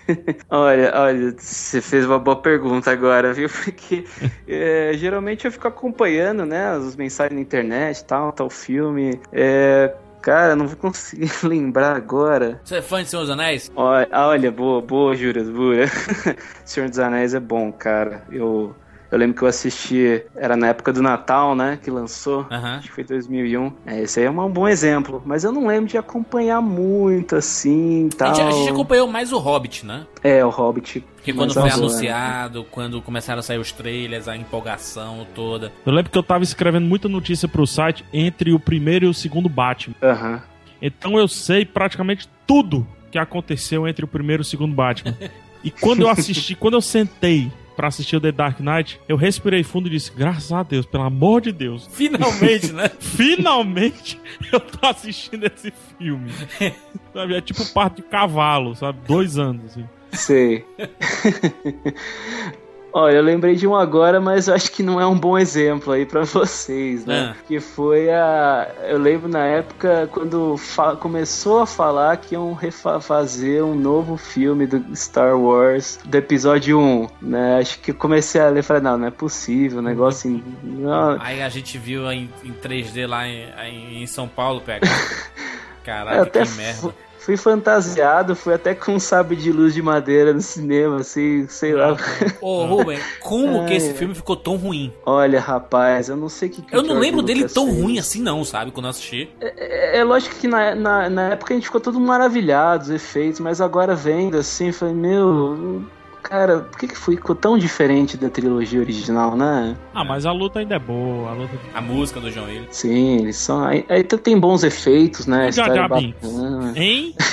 [0.48, 3.48] Olha, olha, você fez uma boa pergunta agora, viu?
[3.64, 4.04] Porque
[4.46, 9.18] é, geralmente eu fico acompanhando, né, as mensagens na internet, tal, tal filme.
[9.32, 12.60] É, cara, não vou conseguir lembrar agora.
[12.64, 13.70] Você é fã de Senhor dos Anéis?
[13.74, 15.86] Olha, olha boa, boa, Júlia, boa.
[16.64, 18.22] Senhor dos Anéis é bom, cara.
[18.30, 18.74] Eu,
[19.10, 22.46] eu lembro que eu assisti, era na época do Natal, né, que lançou.
[22.50, 23.72] Acho que foi 2001.
[23.86, 25.22] É, esse aí é um bom exemplo.
[25.24, 28.34] Mas eu não lembro de acompanhar muito, assim, A tal.
[28.34, 30.06] gente, a gente acompanhou mais o Hobbit, né?
[30.22, 31.04] É, o Hobbit.
[31.22, 35.72] Que quando foi anunciado, quando começaram a sair os trailers, a empolgação toda.
[35.84, 39.14] Eu lembro que eu tava escrevendo muita notícia pro site entre o primeiro e o
[39.14, 39.94] segundo Batman.
[40.02, 40.42] Aham.
[40.80, 45.14] Então eu sei praticamente tudo que aconteceu entre o primeiro e o segundo Batman.
[45.62, 49.64] E quando eu assisti, quando eu sentei pra assistir o The Dark Knight, eu respirei
[49.64, 51.88] fundo e disse: graças a Deus, pelo amor de Deus.
[51.90, 52.90] Finalmente, né?
[53.00, 54.20] Finalmente
[54.52, 56.30] eu tô assistindo esse filme.
[57.14, 58.98] Sabe, É tipo parte de cavalo, sabe?
[59.06, 59.88] Dois anos, assim.
[60.12, 60.64] Sei.
[62.92, 65.92] Olha, eu lembrei de um agora, mas eu acho que não é um bom exemplo
[65.92, 67.34] aí pra vocês, né?
[67.34, 67.36] Ah.
[67.46, 68.68] Que foi a.
[68.88, 72.58] Eu lembro na época quando fa- começou a falar que iam
[73.00, 77.58] fazer um novo filme do Star Wars, do episódio 1, né?
[77.60, 80.28] Acho que eu comecei a ler e falei, não, não é possível, o negócio.
[80.30, 84.86] em- Não, Aí a gente viu em, em 3D lá em, em- São Paulo, pega.
[85.84, 86.94] Caraca, até que merda.
[87.36, 91.46] Fu- fui fantasiado, fui até com um sabre de luz de madeira no cinema, assim,
[91.48, 91.96] sei lá.
[92.40, 93.94] Ô, Ruben, como que Ai, esse ai.
[93.94, 94.92] filme ficou tão ruim?
[95.04, 97.78] Olha, rapaz, eu não sei o que, que Eu não lembro dele tão fez.
[97.82, 98.70] ruim assim, não, sabe?
[98.70, 99.28] Quando eu assisti.
[99.40, 103.40] É, é lógico que na, na, na época a gente ficou todo maravilhado, os efeitos,
[103.40, 105.82] mas agora vendo assim, falei, meu,
[106.30, 109.76] cara, por que, que ficou tão diferente da trilogia original, né?
[109.92, 111.30] Ah, mas a luta ainda é boa.
[111.30, 111.58] A luta...
[111.74, 112.68] A música do João Willis.
[112.70, 113.64] Sim, eles são.
[113.64, 115.50] Aí, aí tem bons efeitos, né?
[115.50, 116.76] Jar história Jar.
[116.76, 117.14] Hein?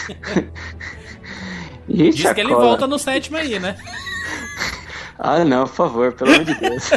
[1.90, 3.78] E Diz que ele volta no sétimo aí, né?
[5.20, 6.90] Ah, não, por favor, pelo amor de Deus.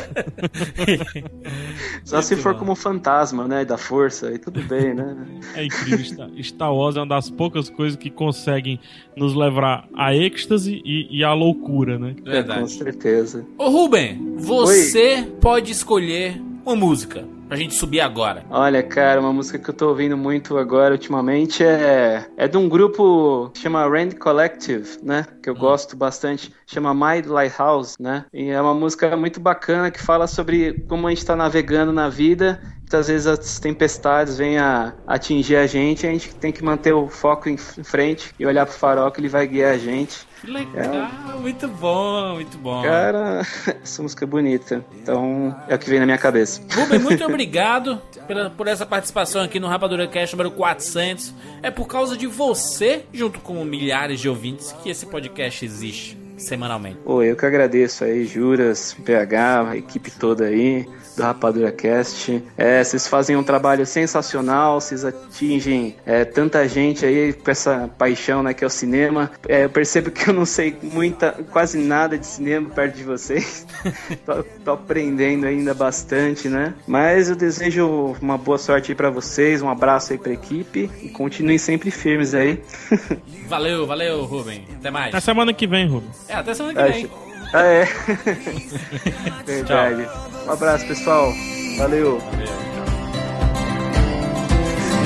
[2.05, 3.65] Só se for como fantasma, né?
[3.65, 5.17] Da força, aí tudo bem, né?
[5.55, 6.29] É incrível.
[6.43, 8.79] Star- Wars é uma das poucas coisas que conseguem
[9.17, 12.15] nos levar à êxtase e, e à loucura, né?
[12.23, 12.71] Com Verdade.
[12.73, 13.47] certeza.
[13.59, 18.45] Ô, Ruben, você pode escolher uma música pra gente subir agora.
[18.49, 22.69] Olha, cara, uma música que eu tô ouvindo muito agora ultimamente é, é de um
[22.69, 25.27] grupo que chama Rand Collective, né?
[25.43, 26.55] Que eu gosto bastante.
[26.65, 28.25] Chama My Lighthouse, né?
[28.33, 32.09] E é uma música muito bacana que fala sobre como a gente tá navegando na
[32.09, 32.61] vida.
[32.91, 37.07] Muitas vezes as tempestades vêm a atingir a gente, a gente tem que manter o
[37.07, 40.27] foco em frente e olhar pro farol que ele vai guiar a gente.
[40.41, 42.83] Que legal, muito bom, muito bom.
[42.83, 43.47] Cara,
[43.81, 44.85] essa música é bonita.
[45.01, 46.61] Então, é o que vem na minha cabeça.
[46.75, 51.33] Ruben, muito obrigado pela, por essa participação aqui no Rapadura Cast número 400.
[51.63, 56.99] É por causa de você, junto com milhares de ouvintes, que esse podcast existe semanalmente.
[57.05, 60.89] Pô, eu que agradeço aí, Juras, PH, a equipe toda aí
[61.21, 62.43] do Rapadura Cast.
[62.57, 68.43] É, vocês fazem um trabalho sensacional, vocês atingem é, tanta gente aí com essa paixão,
[68.43, 69.31] né, que é o cinema.
[69.47, 73.67] É, eu percebo que eu não sei muita, quase nada de cinema perto de vocês.
[74.25, 76.75] tô, tô aprendendo ainda bastante, né?
[76.87, 81.09] Mas eu desejo uma boa sorte aí pra vocês, um abraço aí pra equipe e
[81.11, 82.61] continuem sempre firmes aí.
[83.47, 84.65] Valeu, valeu, Ruben.
[84.79, 85.09] Até mais.
[85.09, 86.25] Até semana que vem, Rubens.
[86.29, 87.30] É, até semana que vem.
[87.53, 87.85] Ah, é.
[89.45, 90.09] Verdade.
[90.47, 91.33] Um abraço, pessoal.
[91.79, 92.21] Valeu.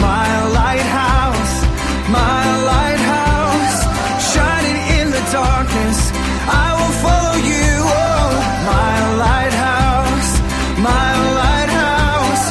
[0.01, 1.65] My lighthouse,
[2.09, 3.87] my lighthouse,
[4.33, 6.13] shining in the darkness.
[6.47, 7.73] I will follow you.
[7.81, 8.31] Oh,
[8.67, 10.31] my lighthouse,
[10.79, 12.45] my lighthouse.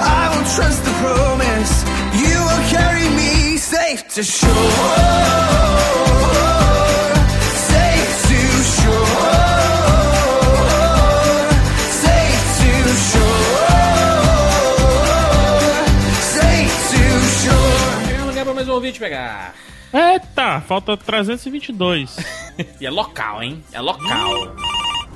[0.00, 1.84] I will trust the promise.
[2.14, 5.93] You will carry me safe to shore.
[18.84, 19.54] Ouvinte pegar.
[19.92, 22.16] Eita, falta 322.
[22.80, 23.64] E é local, hein?
[23.72, 24.54] É local.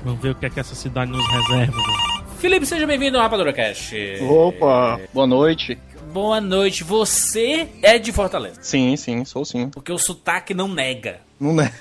[0.02, 1.70] Vamos ver o que é que essa cidade nos reserva.
[1.70, 1.98] velho.
[2.40, 3.94] Felipe, seja bem-vindo ao Rapadura Cast.
[4.22, 5.78] Opa, boa noite.
[6.12, 6.82] Boa noite.
[6.82, 8.60] Você é de Fortaleza.
[8.60, 9.68] Sim, sim, sou sim.
[9.68, 11.20] Porque o sotaque não nega.
[11.38, 11.72] Não é.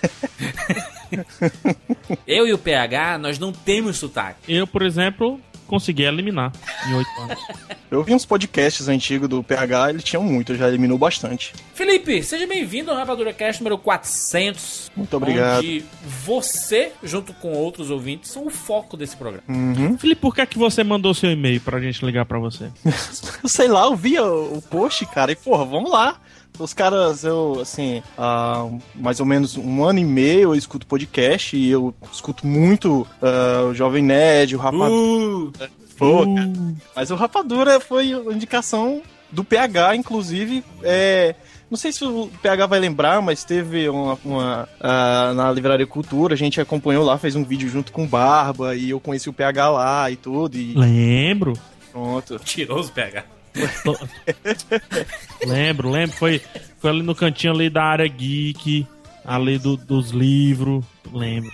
[2.27, 4.53] Eu e o PH, nós não temos sotaque.
[4.53, 6.51] Eu, por exemplo, consegui eliminar
[6.87, 7.39] em oito anos.
[7.89, 11.53] Eu vi uns podcasts antigos do PH, ele tinha muito, já eliminou bastante.
[11.73, 14.91] Felipe, seja bem-vindo ao Rapadura Cast número 400.
[14.93, 15.59] Muito obrigado.
[15.59, 15.85] Onde
[16.25, 19.43] você, junto com outros ouvintes, são o foco desse programa.
[19.47, 19.97] Uhum.
[19.97, 22.69] Felipe, por que é que você mandou seu e-mail pra gente ligar pra você?
[23.47, 26.19] Sei lá, eu vi o, o post, cara, e porra, vamos lá.
[26.59, 31.55] Os caras, eu, assim, há mais ou menos um ano e meio eu escuto podcast
[31.55, 34.89] e eu escuto muito ah, o Jovem Nerd, o Rapadura.
[34.89, 35.51] Uh,
[35.97, 36.51] Pô, cara.
[36.95, 39.01] Mas o Rapadura foi uma indicação
[39.31, 40.63] do PH, inclusive.
[40.83, 41.35] É,
[41.69, 46.33] não sei se o PH vai lembrar, mas teve uma, uma, ah, na Livraria Cultura,
[46.33, 49.33] a gente acompanhou lá, fez um vídeo junto com o Barba e eu conheci o
[49.33, 50.55] PH lá e tudo.
[50.57, 51.53] E Lembro.
[51.91, 52.39] pronto.
[52.39, 53.36] tiroso PH.
[55.45, 56.15] Lembro, lembro.
[56.15, 56.41] Foi,
[56.79, 58.85] foi ali no cantinho ali da área geek,
[59.25, 60.83] ali do- dos livros.
[61.11, 61.51] Lembro.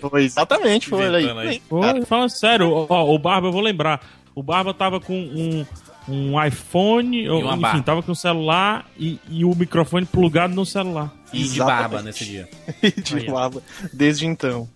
[0.00, 1.24] Foi exatamente, foi aí.
[1.24, 1.62] Inventando aí.
[1.68, 4.00] Foi, fala sério, ó, o Barba, eu vou lembrar.
[4.34, 5.66] O Barba tava com um,
[6.08, 7.82] um iPhone, ou, uma enfim, barba.
[7.82, 11.12] tava com um celular e, e o microfone plugado no celular.
[11.32, 11.80] E de Exatamente.
[11.80, 12.48] barba nesse dia.
[13.04, 14.68] de lava desde então.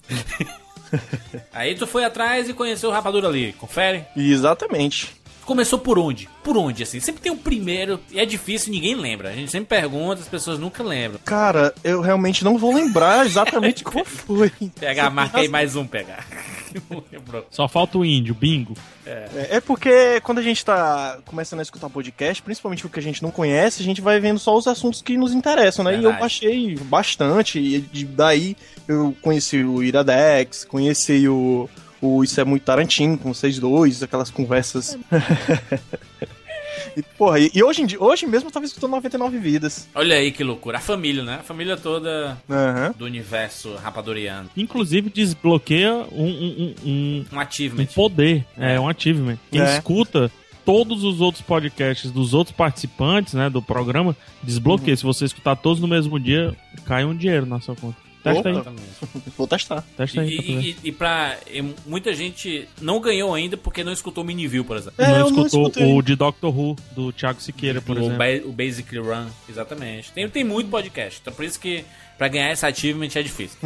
[1.53, 3.53] Aí tu foi atrás e conheceu o Rapadura ali.
[3.55, 4.05] Confere.
[4.17, 5.15] Exatamente.
[5.49, 6.29] Começou por onde?
[6.45, 7.01] Por onde, assim?
[7.01, 9.31] Sempre tem um primeiro e é difícil, ninguém lembra.
[9.31, 11.19] A gente sempre pergunta, as pessoas nunca lembram.
[11.25, 14.53] Cara, eu realmente não vou lembrar exatamente qual foi.
[15.11, 15.87] Marca aí mais um,
[17.11, 17.47] lembrou.
[17.51, 18.75] Só falta o índio, bingo.
[19.07, 23.03] É é porque quando a gente tá começando a escutar podcast, principalmente o que a
[23.03, 25.93] gente não conhece, a gente vai vendo só os assuntos que nos interessam, né?
[25.93, 26.21] E eu Verdade.
[26.21, 28.55] baixei bastante, e de- daí
[28.87, 31.71] eu conheci o Iradex, conheci o,
[32.01, 34.97] o Isso é Muito Tarantino com vocês dois, aquelas conversas.
[36.97, 39.89] e, porra, e, e hoje, dia, hoje mesmo eu tava escutando 99 Vidas.
[39.95, 40.79] Olha aí que loucura.
[40.79, 41.37] A família, né?
[41.41, 42.95] A família toda Aham.
[42.97, 44.49] do universo rapadoriano.
[44.57, 47.87] Inclusive desbloqueia um, um, um, um- Um um achievement.
[47.95, 49.37] poder, é, um achievement.
[49.51, 49.77] Quem É.
[49.77, 50.31] escuta
[50.65, 54.97] todos os outros podcasts dos outros participantes né, do programa, desbloqueia.
[54.97, 57.97] Se você escutar todos no mesmo dia, cai um dinheiro na sua conta.
[58.23, 58.73] Testa aí, Opa.
[59.37, 59.83] Vou testar.
[59.97, 60.37] testa aí.
[60.37, 61.39] E, pra e, e pra.
[61.51, 64.95] e muita gente não ganhou ainda porque não escutou o Miniview, por exemplo.
[65.03, 65.93] É, não não escutou escutei.
[65.93, 68.19] o de Doctor Who, do Thiago Siqueira, por o, exemplo.
[68.19, 70.13] ba o Basically Run, exatamente.
[70.13, 71.85] Tem, tem muito podcast, então por isso que
[72.17, 73.59] pra ganhar esse achievement é difícil.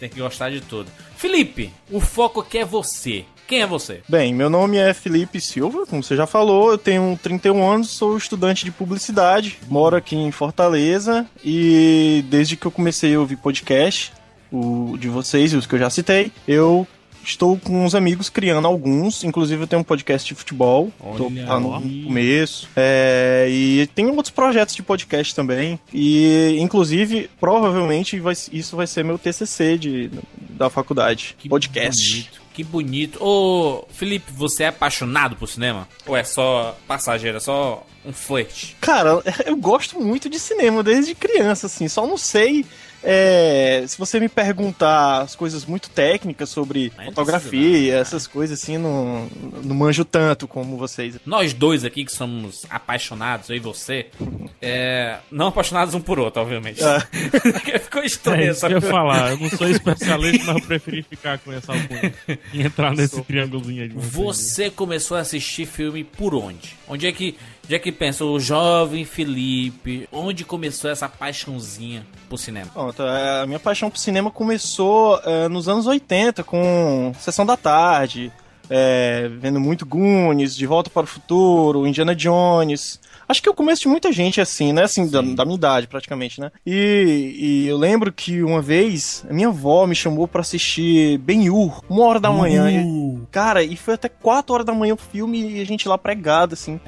[0.00, 0.90] tem que gostar de tudo.
[1.16, 3.24] Felipe, o foco aqui é você.
[3.52, 4.00] Quem é você?
[4.08, 8.16] Bem, meu nome é Felipe Silva, como você já falou, eu tenho 31 anos, sou
[8.16, 14.10] estudante de publicidade, moro aqui em Fortaleza e desde que eu comecei a ouvir podcast,
[14.50, 16.86] o de vocês e os que eu já citei, eu
[17.22, 21.60] estou com uns amigos criando alguns, inclusive eu tenho um podcast de futebol, tô tá
[21.60, 21.72] no
[22.04, 28.86] começo, é, e tem outros projetos de podcast também, e inclusive, provavelmente vai- isso vai
[28.86, 32.10] ser meu TCC de, da faculdade, podcast.
[32.12, 33.22] Bonito, que bonito.
[33.22, 35.88] Ô, Felipe, você é apaixonado por cinema?
[36.06, 38.76] Ou é só passageiro, é só um flerte?
[38.80, 41.88] Cara, eu gosto muito de cinema desde criança, assim.
[41.88, 42.64] Só não sei
[43.02, 48.00] é, se você me perguntar as coisas muito técnicas sobre fotografia, não.
[48.00, 49.28] essas coisas assim, não,
[49.62, 51.16] não manjo tanto como vocês.
[51.26, 54.06] Nós dois aqui que somos apaixonados, eu e você,
[54.60, 56.80] é, não apaixonados um por outro, obviamente.
[57.82, 59.30] Ficou estranho É isso essa que eu ia falar.
[59.30, 62.14] Eu não sou especialista, mas eu preferi ficar com essa alcunha
[62.52, 63.88] e entrar nesse triângulozinho aí.
[63.94, 66.76] Você começou a assistir filme por onde?
[66.88, 67.36] Onde é que,
[67.70, 70.08] é que pensa o jovem Felipe?
[70.12, 72.70] Onde começou essa paixãozinha por cinema?
[72.98, 78.32] É, a minha paixão por cinema começou é, nos anos 80, com Sessão da Tarde,
[78.68, 83.00] é, vendo muito Goonies, De Volta para o Futuro, Indiana Jones.
[83.28, 84.82] Acho que é o começo de muita gente assim, né?
[84.84, 86.50] Assim, da, da minha idade, praticamente, né?
[86.66, 91.82] E, e eu lembro que uma vez a minha avó me chamou pra assistir Ben-Hur,
[91.88, 92.70] uma hora da manhã.
[92.70, 95.96] E, cara, e foi até quatro horas da manhã o filme e a gente lá
[95.96, 96.80] pregado, assim.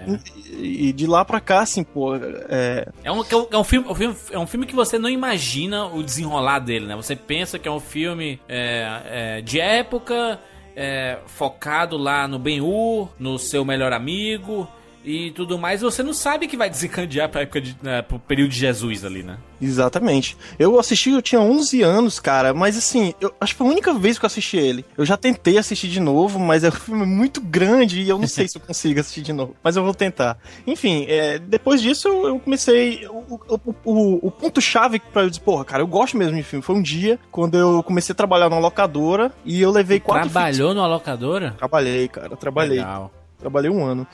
[0.51, 3.91] E, e de lá pra cá, assim, pô, é, É um, é um filme, é
[3.91, 6.97] um filme- é um filme que você não imagina o desenrolar dele, né?
[6.97, 10.39] Você pensa que é um filme é, é, de época,
[10.77, 14.69] é, focado lá no Ben-Hur, no seu melhor amigo
[15.05, 15.83] e tudo mais.
[15.83, 19.23] Você não sabe que vai desencandear pra época de, né, pro período de Jesus ali,
[19.23, 19.39] né?
[19.61, 20.37] Exatamente.
[20.59, 23.95] Eu assisti, eu tinha 11 anos, cara, mas assim, eu acho que foi a única
[23.95, 24.85] vez que eu assisti ele.
[24.97, 28.27] Eu já tentei assistir de novo, mas é um filme muito grande e eu não
[28.27, 29.55] sei se eu consigo assistir de novo.
[29.63, 30.39] Mas eu vou tentar.
[30.67, 33.07] Enfim, é, depois disso eu, eu comecei.
[33.07, 36.63] O, o, o, o ponto-chave pra eu dizer, porra, cara, eu gosto mesmo de filme.
[36.63, 40.75] Foi um dia quando eu comecei a trabalhar numa locadora e eu levei quatro Trabalhou
[40.75, 41.53] numa locadora?
[41.57, 42.79] Trabalhei, cara, trabalhei.
[42.79, 43.13] Legal.
[43.39, 44.07] Trabalhei um ano.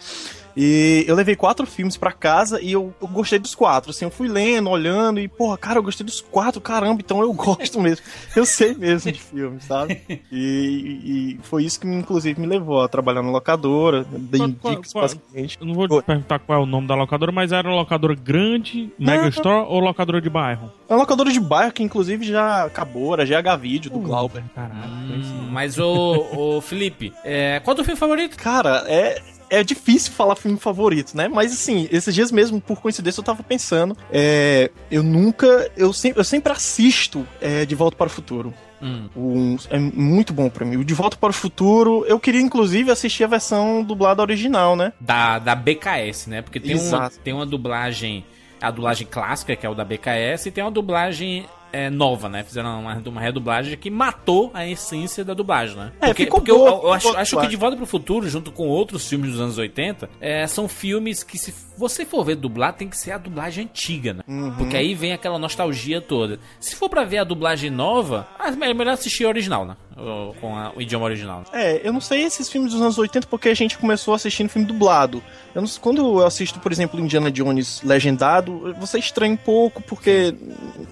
[0.56, 3.90] E eu levei quatro filmes pra casa e eu, eu gostei dos quatro.
[3.90, 7.32] Assim, eu fui lendo, olhando e, porra, cara, eu gostei dos quatro, caramba, então eu
[7.34, 8.04] gosto mesmo.
[8.34, 10.00] Eu sei mesmo de filmes, sabe?
[10.32, 14.04] E, e foi isso que, inclusive, me levou a trabalhar na locadora.
[14.04, 15.58] Dei Qual- qual- dicas, qual- basicamente.
[15.60, 18.14] Eu não vou te perguntar qual é o nome da locadora, mas era uma locadora
[18.14, 20.70] grande, Mega Store ou locadora de bairro?
[20.88, 24.42] É uma locadora de bairro que, inclusive, já acabou, era GH Vídeo, do Glauber.
[24.54, 24.80] Caralho,
[25.10, 26.26] Hum, mas o,
[26.56, 28.36] o Felipe, é, qual é o teu filme favorito?
[28.36, 29.20] Cara, é,
[29.50, 31.28] é difícil falar filme favorito, né?
[31.28, 33.96] Mas assim, esses dias mesmo, por coincidência, eu tava pensando.
[34.10, 35.70] é, eu nunca.
[35.76, 38.54] Eu sempre, eu sempre assisto é, De Volta para o Futuro.
[38.82, 39.08] Hum.
[39.14, 40.76] Um- é muito bom pra mim.
[40.76, 44.92] O De Volta para o Futuro, eu queria inclusive assistir a versão dublada original, né?
[44.98, 46.40] Da, da BKS, né?
[46.40, 48.24] Porque tem uma, tem uma dublagem,
[48.60, 52.42] a dublagem clássica, que é o da BKS, e tem uma dublagem é, nova, né?
[52.42, 55.92] Fizeram uma, uma redublagem que matou a essência da dublagem, né?
[56.00, 57.46] É, porque porque eu, boa, eu ficou acho, boa acho que.
[57.48, 61.38] De Volta pro Futuro, junto com outros filmes dos anos 80, é, são filmes que,
[61.38, 64.22] se você for ver dublar, tem que ser a dublagem antiga, né?
[64.26, 64.54] Uhum.
[64.56, 66.38] Porque aí vem aquela nostalgia toda.
[66.58, 69.76] Se for pra ver a dublagem nova, ah, é melhor assistir a original, né?
[70.00, 71.44] O- Com a- o idioma original.
[71.52, 74.66] É, eu não sei esses filmes dos anos 80 porque a gente começou assistindo filme
[74.66, 75.22] dublado.
[75.54, 80.34] Eu não quando eu assisto, por exemplo, Indiana Jones legendado, você estranha um pouco porque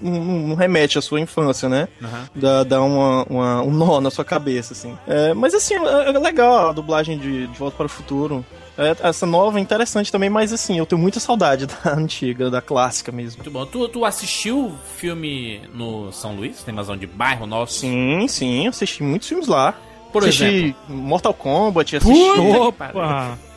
[0.03, 1.89] não, não- remete à sua infância, né?
[2.35, 4.97] Dá, dá uma, uma- um nó na sua cabeça, assim.
[5.07, 8.45] É, mas assim, é, é legal a dublagem de, de Volta para o Futuro.
[8.79, 12.62] É, essa nova é interessante também, mas assim, eu tenho muita saudade da antiga, da
[12.62, 13.43] clássica mesmo.
[13.43, 13.66] Muito bom.
[13.66, 16.62] Tu, tu assistiu o filme no São Luís?
[16.62, 17.81] Tem mais um de bairro nosso?
[17.81, 19.74] Sim, sim, eu assisti muitos filmes lá.
[20.12, 20.76] Por assisti exemplo?
[20.89, 22.41] Mortal Kombat, assisti.
[22.57, 23.39] Opa!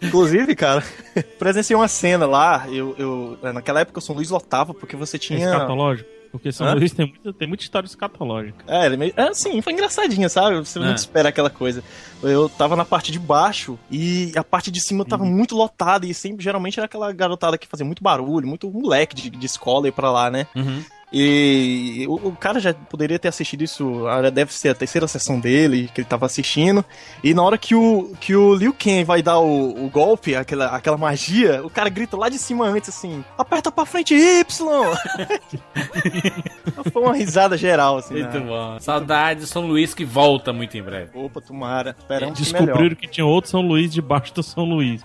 [0.00, 0.84] Inclusive, cara,
[1.38, 2.66] presenciei uma cena lá.
[2.68, 5.38] Eu, eu, naquela época o São Luís lotava porque você tinha.
[5.38, 6.17] Escatológico?
[6.30, 6.74] Porque São Hã?
[6.74, 8.64] Luís tem muita, tem muita história escatológica.
[8.66, 10.56] É, ele meio- é, assim, foi engraçadinha, sabe?
[10.58, 10.82] Você É.
[10.82, 11.82] não espera aquela coisa.
[12.22, 16.12] Eu tava na parte de baixo e a parte de cima tava muito lotada e
[16.12, 19.92] sempre, geralmente era aquela garotada que fazia muito barulho, muito moleque de, de escola ir
[19.92, 20.46] pra lá, né?
[20.54, 20.82] Uhum.
[21.12, 25.40] E o, o cara já poderia ter assistido isso, ah, deve ser a terceira sessão
[25.40, 26.84] dele, que ele tava assistindo.
[27.24, 30.66] E na hora que o, que o Liu Kang vai dar o, o golpe, aquela,
[30.66, 34.44] aquela magia, o cara grita lá de cima antes assim: aperta pra frente Y!
[36.92, 38.14] Foi uma risada geral, assim.
[38.14, 38.46] Muito né?
[38.46, 38.78] bom.
[38.80, 41.10] Saudade de São Luís que volta muito em breve.
[41.14, 41.96] Opa, tomara.
[41.98, 42.96] Esperamos que Descobriram melhor.
[42.96, 45.02] que tinha outro São Luís debaixo do São Luís.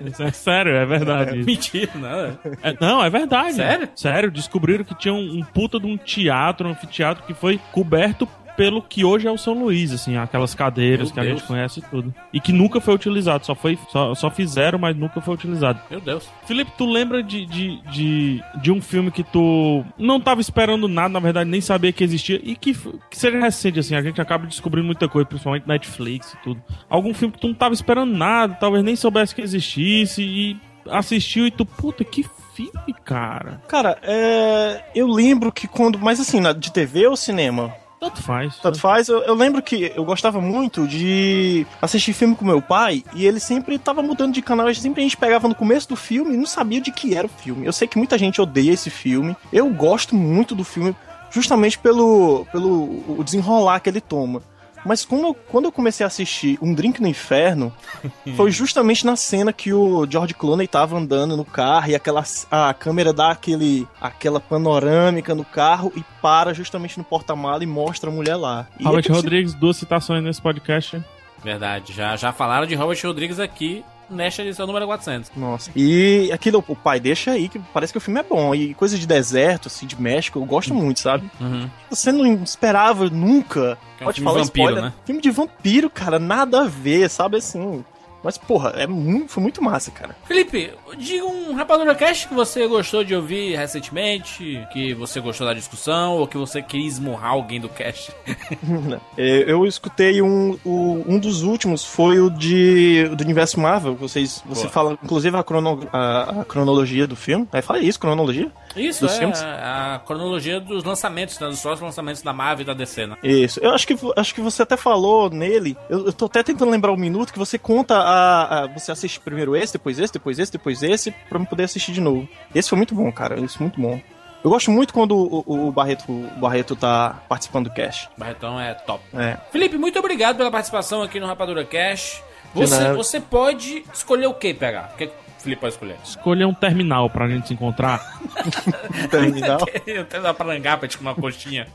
[0.00, 1.42] Isso é sério, é verdade.
[1.42, 2.38] Mentira, não.
[2.62, 3.56] É, não, é verdade.
[3.56, 3.88] Sério?
[3.94, 8.28] Sério, descobriram que tinha um, um puta de um teatro, um anfiteatro que foi coberto
[8.56, 11.38] pelo que hoje é o São Luís, assim, aquelas cadeiras Meu que a Deus.
[11.38, 12.14] gente conhece e tudo.
[12.32, 15.78] E que nunca foi utilizado, só foi só, só fizeram, mas nunca foi utilizado.
[15.90, 16.28] Meu Deus.
[16.46, 21.10] Felipe, tu lembra de, de, de, de um filme que tu não tava esperando nada,
[21.10, 24.46] na verdade, nem sabia que existia, e que, que seja recente, assim, a gente acaba
[24.46, 26.62] descobrindo muita coisa, principalmente Netflix e tudo.
[26.88, 30.56] Algum filme que tu não tava esperando nada, talvez nem soubesse que existisse, e
[30.90, 32.24] assistiu e tu, puta, que
[32.56, 33.60] filme, cara.
[33.68, 35.98] Cara, é, eu lembro que quando.
[35.98, 37.74] Mas assim, de TV ou cinema?
[38.00, 38.56] Tanto faz.
[38.58, 39.08] Tanto faz.
[39.08, 43.40] Eu, eu lembro que eu gostava muito de assistir filme com meu pai e ele
[43.40, 44.72] sempre tava mudando de canal.
[44.74, 47.30] Sempre a gente pegava no começo do filme e não sabia de que era o
[47.30, 47.66] filme.
[47.66, 49.36] Eu sei que muita gente odeia esse filme.
[49.52, 50.94] Eu gosto muito do filme
[51.30, 54.42] justamente pelo, pelo o desenrolar que ele toma.
[54.86, 57.72] Mas quando eu, quando eu comecei a assistir Um Drink no Inferno,
[58.36, 62.72] foi justamente na cena que o George Clooney tava andando no carro e aquela, a
[62.72, 68.12] câmera dá aquele, aquela panorâmica no carro e para justamente no porta-mala e mostra a
[68.12, 68.66] mulher lá.
[68.78, 71.02] E Robert aquele- Rodrigues, duas citações nesse podcast.
[71.42, 71.92] Verdade.
[71.92, 75.32] Já, já falaram de Robert Rodrigues aqui nesta edição número 400.
[75.36, 75.70] Nossa.
[75.74, 78.54] E aquilo, o pai deixa aí, que parece que o filme é bom.
[78.54, 81.30] E coisa de deserto, assim, de México, eu gosto muito, sabe?
[81.40, 81.68] Uhum.
[81.90, 83.78] Você não esperava nunca.
[83.98, 84.84] É um Pode filme falar vampiro, spoiler.
[84.84, 84.92] né?
[85.04, 87.84] Filme de vampiro, cara, nada a ver, sabe assim.
[88.26, 90.14] Mas, porra, é muito, foi muito massa, cara.
[90.26, 95.54] Felipe, diga um Rapadura Cast que você gostou de ouvir recentemente, que você gostou da
[95.54, 98.12] discussão, ou que você queria esmurrar alguém do cast.
[99.16, 103.94] É, Eu escutei um, um dos últimos, foi o de do universo Marvel.
[103.94, 104.72] Vocês, você Boa.
[104.72, 107.46] fala, inclusive, a, crono- a- a cronologia do filme.
[107.52, 108.50] Aí fala isso, cronologia?
[108.76, 109.40] Isso, Dos é filmes?
[109.42, 113.16] a, a cronologia dos lançamentos, né, dos próximos lançamentos da Marvel e da DC, né?
[113.22, 113.58] Isso.
[113.60, 115.76] Eu acho que, acho que você até falou nele.
[115.88, 119.20] Eu, eu tô até tentando lembrar o minuto que você conta a, a- Você assiste
[119.20, 122.28] primeiro esse, depois esse, depois esse, depois esse, pra eu poder assistir de novo.
[122.54, 123.36] Esse foi muito bom, cara.
[123.36, 124.00] Foi muito bom.
[124.44, 128.08] Eu gosto muito quando o, o- o Barreto, o Barreto tá participando do cast.
[128.16, 129.02] Barretão é top.
[129.14, 129.36] É.
[129.50, 132.22] Felipe, muito obrigado pela participação aqui no Rapadura Cash.
[132.54, 134.90] Você, você pode escolher o que pegar?
[134.94, 135.96] O que que o Felipe pode escolher?
[136.04, 138.18] Escolher um terminal pra gente se encontrar.
[139.10, 139.58] Terminal.
[140.00, 141.66] Até dá pra langar pra gente comer uma coxinha.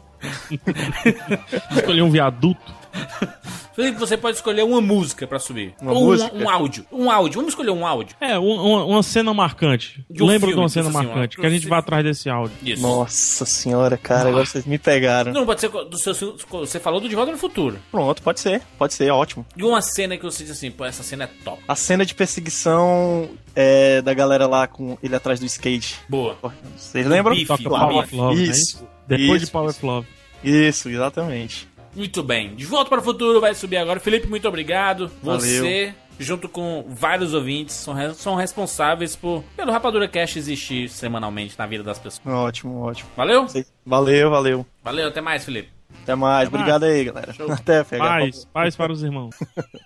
[1.72, 2.74] Escolher um viaduto.
[3.74, 5.74] Felipe, você pode escolher uma música pra subir.
[5.82, 6.36] Uma Ou um- música?
[6.36, 6.86] Um, áudio.
[6.92, 7.36] Um áudio.
[7.38, 8.16] Vamos escolher um áudio.
[8.20, 10.06] É, um- uma, uma cena marcante.
[10.10, 12.04] De um Lembra de filme, uma cena assim, marcante, uma- que a gente vai atrás
[12.04, 12.56] desse áudio.
[12.64, 12.82] Isso.
[12.82, 15.32] Nossa senhora, cara, agora vocês me pegaram.
[15.32, 16.36] Não, pode ser do seu.
[16.52, 17.78] Você falou do De Volta no Futuro.
[17.92, 19.46] Pronto, pode ser, pode ser, ótimo.
[19.56, 21.62] E uma cena que você diz assim, pô, essa cena é top.
[21.68, 25.96] A cena de perseguição é, da galera lá com ele atrás do skate.
[26.10, 26.38] Boa.
[26.78, 27.34] Vocês lembram?
[27.36, 27.88] Bife, Toca Claro.
[27.90, 28.44] Power of Love, né?
[28.44, 28.88] Isso.
[29.08, 30.08] Depois Isso, de Power of Love.
[30.44, 31.68] Isso, exatamente.
[31.96, 32.56] Muito bem.
[32.56, 34.00] De volta para o futuro vai subir agora.
[34.00, 35.12] Felipe, muito obrigado.
[35.22, 35.40] Valeu.
[35.40, 41.56] Você, junto com vários ouvintes, são, re- são responsáveis por pelo Rapadura Cash existir semanalmente
[41.58, 42.26] na vida das pessoas.
[42.26, 43.10] Ótimo, ótimo.
[43.16, 43.46] Valeu?
[43.86, 44.66] Valeu, valeu.
[44.84, 45.70] Valeu, até mais, Felipe.
[46.04, 46.48] Até mais.
[46.48, 47.36] Até Obrigado aí, galera.
[47.50, 48.06] Até, PH.
[48.08, 49.36] Paz, paz para os irmãos.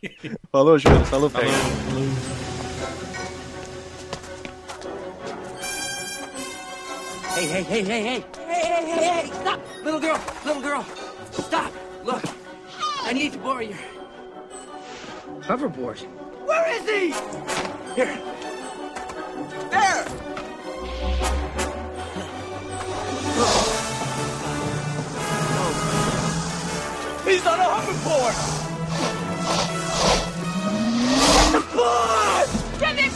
[0.51, 1.03] Falou, Júlio.
[1.06, 1.47] Falou, PH.
[7.36, 8.26] Hey, hey, hey, hey, hey!
[8.47, 9.30] Hey, hey, hey, hey!
[9.41, 9.60] Stop!
[9.84, 10.18] Little girl!
[10.45, 10.84] Little girl!
[11.34, 11.72] Stop!
[12.06, 12.24] Look!
[13.01, 13.80] I need to borrow your
[15.39, 15.97] hoverboard.
[16.45, 17.12] Where is he?
[17.95, 18.16] Here.
[19.72, 20.06] There!
[23.38, 23.72] Oh.
[27.26, 28.36] He's on a hoverboard!
[31.74, 32.47] Board!
[32.80, 33.10] Give me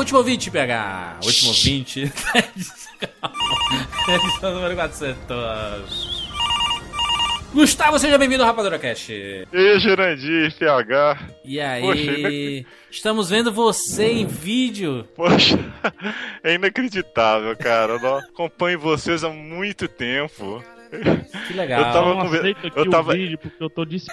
[0.00, 1.18] último ouvinte, PH.
[1.24, 2.00] Último ouvinte.
[4.08, 6.20] Edição número 400.
[7.52, 9.08] Gustavo, seja bem-vindo ao Rapadura Cash.
[9.10, 11.18] E aí, Jurandir, PH?
[11.44, 15.06] E aí, Poxa, ainda- estamos vendo você em vídeo.
[15.16, 15.58] Poxa,
[16.44, 17.94] é inacreditável, cara.
[17.94, 20.62] Eu acompanho vocês há muito tempo.
[21.48, 21.80] Que legal.
[21.80, 23.98] Eu tava Eu não aceito aqui eu tava- o vídeo porque eu tô de...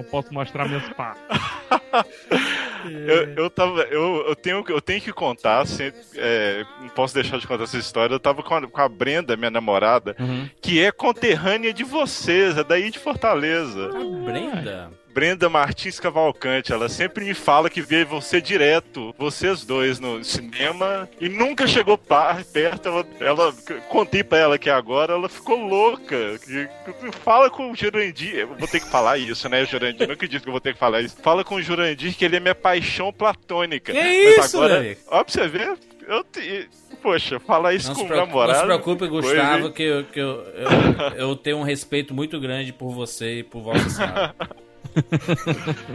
[0.00, 1.18] Não posso mostrar meus pás.
[3.06, 3.82] eu, eu tava.
[3.82, 7.76] Eu, eu, tenho, eu tenho que contar, assim, é, não posso deixar de contar essa
[7.76, 8.14] história.
[8.14, 10.16] Eu tava com a, com a Brenda, minha namorada,
[10.62, 13.90] que é conterrânea de vocês, é daí de Fortaleza.
[14.24, 14.90] Brenda?
[15.12, 21.08] Brenda Martins Cavalcante, ela sempre me fala que vê você direto, vocês dois no cinema,
[21.20, 22.88] e nunca chegou perto.
[22.88, 23.54] Ela, ela
[23.88, 26.38] contei pra ela que agora ela ficou louca.
[26.38, 30.06] Que- que- Fala com o Jurandir, eu vou ter que falar isso, né, Jurandir?
[30.06, 31.16] Não acredito que eu vou ter que falar isso.
[31.22, 33.92] Fala com o Jurandir que ele é minha paixão platônica.
[33.92, 34.96] Que Mas isso, agora, velho?
[35.08, 36.68] Ó, pra você ver, eu te-
[37.02, 38.52] Poxa, falar isso Não com o namorado.
[38.52, 42.74] não se preocupe, Gustavo, que, eu, que eu, eu, eu tenho um respeito muito grande
[42.74, 44.34] por você e por Vossa Senhora.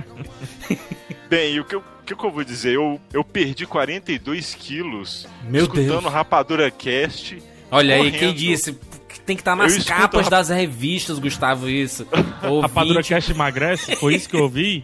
[1.29, 2.75] Bem, o que, eu, o que eu vou dizer?
[2.75, 6.13] Eu, eu perdi 42 quilos Meu escutando Deus.
[6.13, 7.41] Rapadura Cast.
[7.71, 8.19] Olha aí, correndo.
[8.19, 8.77] quem disse?
[9.25, 12.07] Tem que estar nas Eu capas rap- das revistas, Gustavo, isso.
[12.61, 13.95] Rapadura Ouvinte, Cash emagrece?
[13.95, 14.83] Foi isso que eu ouvi?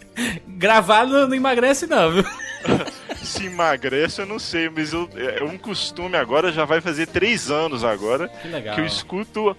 [0.48, 2.24] gravado não emagrece não, viu?
[3.22, 7.50] Se emagrece, eu não sei, mas eu, é um costume agora, já vai fazer três
[7.50, 8.74] anos agora, Que legal.
[8.74, 9.56] que eu escuto.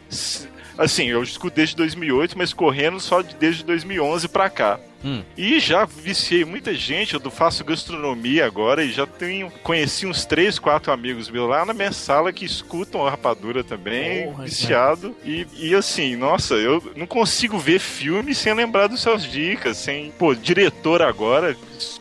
[0.78, 4.80] Assim, eu escuto desde 2008, mas correndo só de- desde 2011 pra cá.
[5.05, 5.21] Hum.
[5.38, 10.57] E já viciei muita gente, eu faço gastronomia agora e já tenho conheci uns três,
[10.57, 15.13] quatro amigos meus lá na minha sala que escutam a rapadura também, Porra, viciado.
[15.26, 20.09] E, e assim, nossa, eu não consigo ver filme sem lembrar dos seus dicas, sem.
[20.11, 21.53] Pô, diretor agora,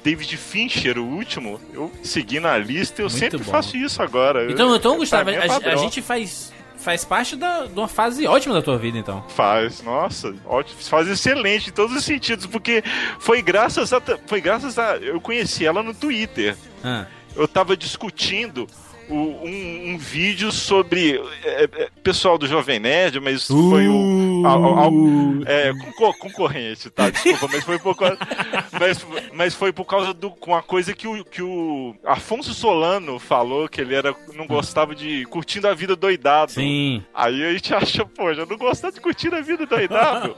[0.04, 3.50] David Fincher, o último, eu segui na lista, eu Muito sempre bom.
[3.50, 4.48] faço isso agora.
[4.48, 6.52] Então, então Pra Gustavo, é a, a gente faz,
[6.82, 9.24] faz parte da, de uma fase ótima da tua vida, então.
[9.28, 12.82] Faz, nossa, ótimo, faz excelente em todos os sentidos, porque
[13.18, 14.02] foi graças a.
[14.26, 14.96] Foi graças a.
[14.96, 16.56] Eu conheci ela no Twitter.
[16.84, 17.06] Ah.
[17.34, 18.66] Eu tava discutindo
[19.08, 21.20] um, um vídeo sobre.
[21.44, 23.92] é, é, pessoal do Jovem Nerd, mas foi o.
[24.46, 24.92] Ao-
[25.46, 27.10] é, concor- concorrente, tá?
[27.10, 28.18] Desculpa, mas foi por causa.
[28.78, 30.30] Mas, mas foi por causa do.
[30.30, 34.94] com a coisa que o, que o Afonso Solano falou, que ele era, não gostava
[34.94, 36.52] de curtindo a vida doidado.
[36.52, 37.02] Sim.
[37.14, 40.36] Aí a gente acha, poxa, não gostar de curtir a vida doidado.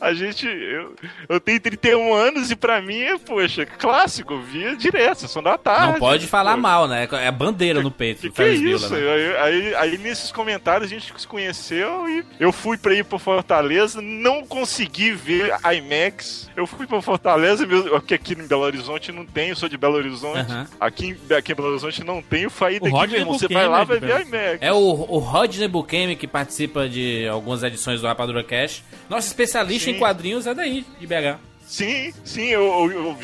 [0.00, 0.46] A gente.
[0.46, 0.94] Eu,
[1.28, 5.92] eu tenho 31 anos e pra mim é, poxa, clássico, via direto, sessão da tarde.
[5.92, 6.60] Não pode falar pô.
[6.62, 7.08] mal, né?
[7.12, 8.20] É bandeira no peito.
[8.22, 8.92] Que que é Bueller, isso?
[8.94, 8.98] né?
[8.98, 13.18] Aí, aí, aí nesses comentários a gente se conheceu e eu fui pra ir pra
[13.38, 16.50] Fortaleza, não consegui ver IMAX.
[16.56, 19.76] Eu fui pra Fortaleza, mesmo, porque aqui em Belo Horizonte não tem, eu sou de
[19.76, 20.38] Belo Horizonte.
[20.40, 20.66] Aham.
[20.80, 23.46] Aqui, em- aqui em Belo Horizonte não tem, eu falei daqui, Rodney meu irmão, você
[23.46, 24.58] vai lá, é vai ver IMAX.
[24.60, 28.82] É o, o Rodney Bukemi que participa de algumas edições do Rapadura Cash.
[29.08, 29.96] Nosso especialista Sim.
[29.96, 31.38] em quadrinhos é daí, de BH.
[31.64, 33.18] Sim, sim, eu, eu, eu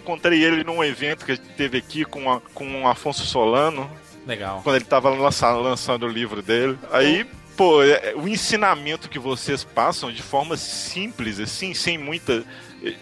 [0.00, 3.88] encontrei ele num evento que a gente teve aqui com, a, com o Afonso Solano.
[4.26, 4.60] Legal.
[4.64, 6.76] Quando ele tava lança- lançando o livro dele.
[6.90, 7.26] Aí,
[7.56, 12.44] pô, é- o ensinamento que vocês passam de forma simples, assim, sem muita.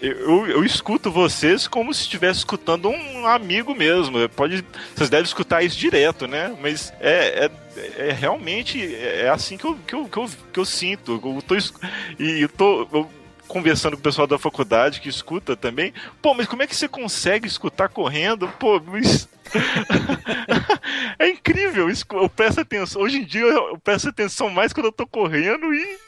[0.02, 4.28] Eu, eu escuto vocês como se estivesse escutando um amigo mesmo.
[4.28, 4.62] Pode,
[4.94, 6.54] vocês devem escutar isso direto, né?
[6.60, 10.64] Mas é, é, é realmente é assim que eu, que eu, que eu, que eu
[10.66, 11.12] sinto.
[11.12, 11.56] Eu tô,
[12.18, 12.88] e eu tô.
[12.92, 13.19] eu
[13.50, 15.92] conversando com o pessoal da faculdade que escuta também.
[16.22, 18.48] Pô, mas como é que você consegue escutar correndo?
[18.58, 19.28] Pô, mas...
[21.18, 21.88] é incrível.
[21.90, 23.02] isso- Eu presto atenção.
[23.02, 25.98] Hoje em dia eu presto atenção mais quando eu tô correndo e,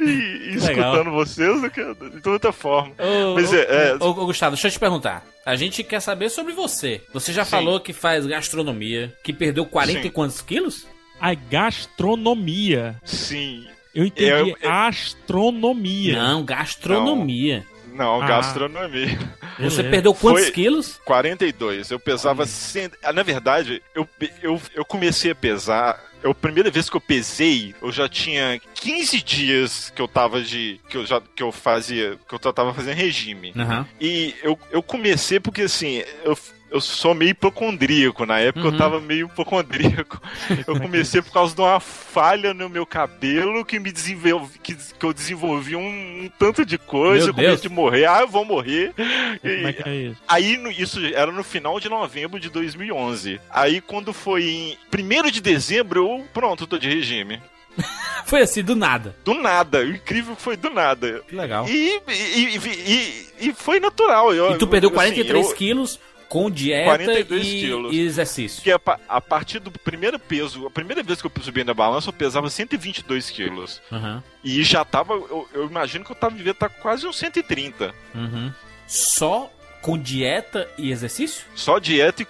[0.00, 1.80] e- e escutando vocês do que
[2.20, 2.92] de outra forma.
[2.98, 3.60] Ô, mas ô, é,
[3.90, 5.24] é- ô, ô, Gustavo, deixa eu te perguntar.
[5.46, 7.00] A gente quer saber sobre você.
[7.14, 7.50] Você já Sim.
[7.52, 10.06] falou que faz gastronomia, que perdeu 40 Sim.
[10.08, 10.86] e quantos quilos?
[11.20, 12.96] A gastronomia.
[13.04, 13.66] Sim.
[13.98, 16.16] Eu entendi Eu- eu- astronomia.
[16.22, 17.66] Não, gastronomia.
[17.92, 18.26] Não, Ah.
[18.28, 19.18] gastronomia.
[19.58, 21.00] Você perdeu quantos Foi quilos?
[21.04, 21.90] 42.
[21.90, 22.46] Eu pesava.
[22.46, 22.92] Cent...
[23.02, 24.08] ah, Na verdade, eu,
[24.40, 26.00] eu, eu comecei a pesar.
[26.22, 30.40] Eu, a primeira vez que eu pesei, eu já tinha 15 dias que eu tava
[30.40, 30.80] de.
[30.88, 32.16] que eu já que eu fazia.
[32.28, 33.52] que eu tava fazendo regime.
[33.56, 33.84] Aham.
[34.00, 36.38] E eu, eu comecei porque assim, eu,
[36.70, 38.26] eu sou meio hipocondríaco.
[38.26, 38.72] Na época Uhum.
[38.72, 40.20] eu tava meio hipocondríaco.
[40.66, 45.04] Eu comecei por causa de uma falha no meu cabelo que me desenvolvi, que, que
[45.04, 47.62] eu desenvolvi um, um tanto de coisa, Meu com medo Deus.
[47.62, 48.06] de morrer.
[48.06, 48.92] Ah, eu vou morrer.
[48.94, 50.22] Como é que é isso?
[50.28, 53.40] Aí no- isso era no final de novembro de 2011.
[53.50, 57.40] Aí quando foi em 1 de dezembro, eu pronto, tô de regime.
[58.26, 59.14] Foi assim, do nada.
[59.24, 61.22] Do nada, o incrível foi do nada.
[61.28, 61.66] Que legal.
[61.68, 64.34] E, e, e, e- e foi natural.
[64.34, 67.94] Eu, E tu perdeu assim, 43 eu- quilos com dieta 42 e, quilos.
[67.94, 68.62] e exercício.
[68.62, 71.72] Que a, pa- a partir do primeiro peso, a primeira vez que eu subi na
[71.74, 73.80] balança, eu pesava 122 quilos.
[73.90, 74.22] Aham.
[74.44, 77.94] E já tava, eu, eu imagino que eu tava, devia estar quase uns 130.
[78.14, 78.52] Uhum.
[78.86, 79.50] Só
[79.80, 81.44] com dieta e exercício?
[81.54, 82.24] Só dieta e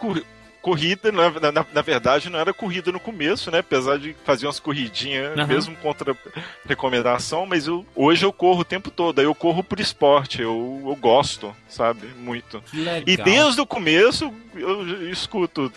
[0.68, 3.58] corrida, na, na, na verdade, não era corrida no começo, né?
[3.58, 5.46] Apesar de fazer umas corridinhas, Aham.
[5.46, 6.16] mesmo contra
[6.66, 9.18] recomendação, mas eu, hoje eu corro o tempo todo.
[9.18, 12.06] Aí eu corro por esporte, eu, eu gosto, sabe?
[12.18, 12.62] Muito.
[12.72, 13.02] Legal.
[13.06, 15.72] E desde o começo eu escuto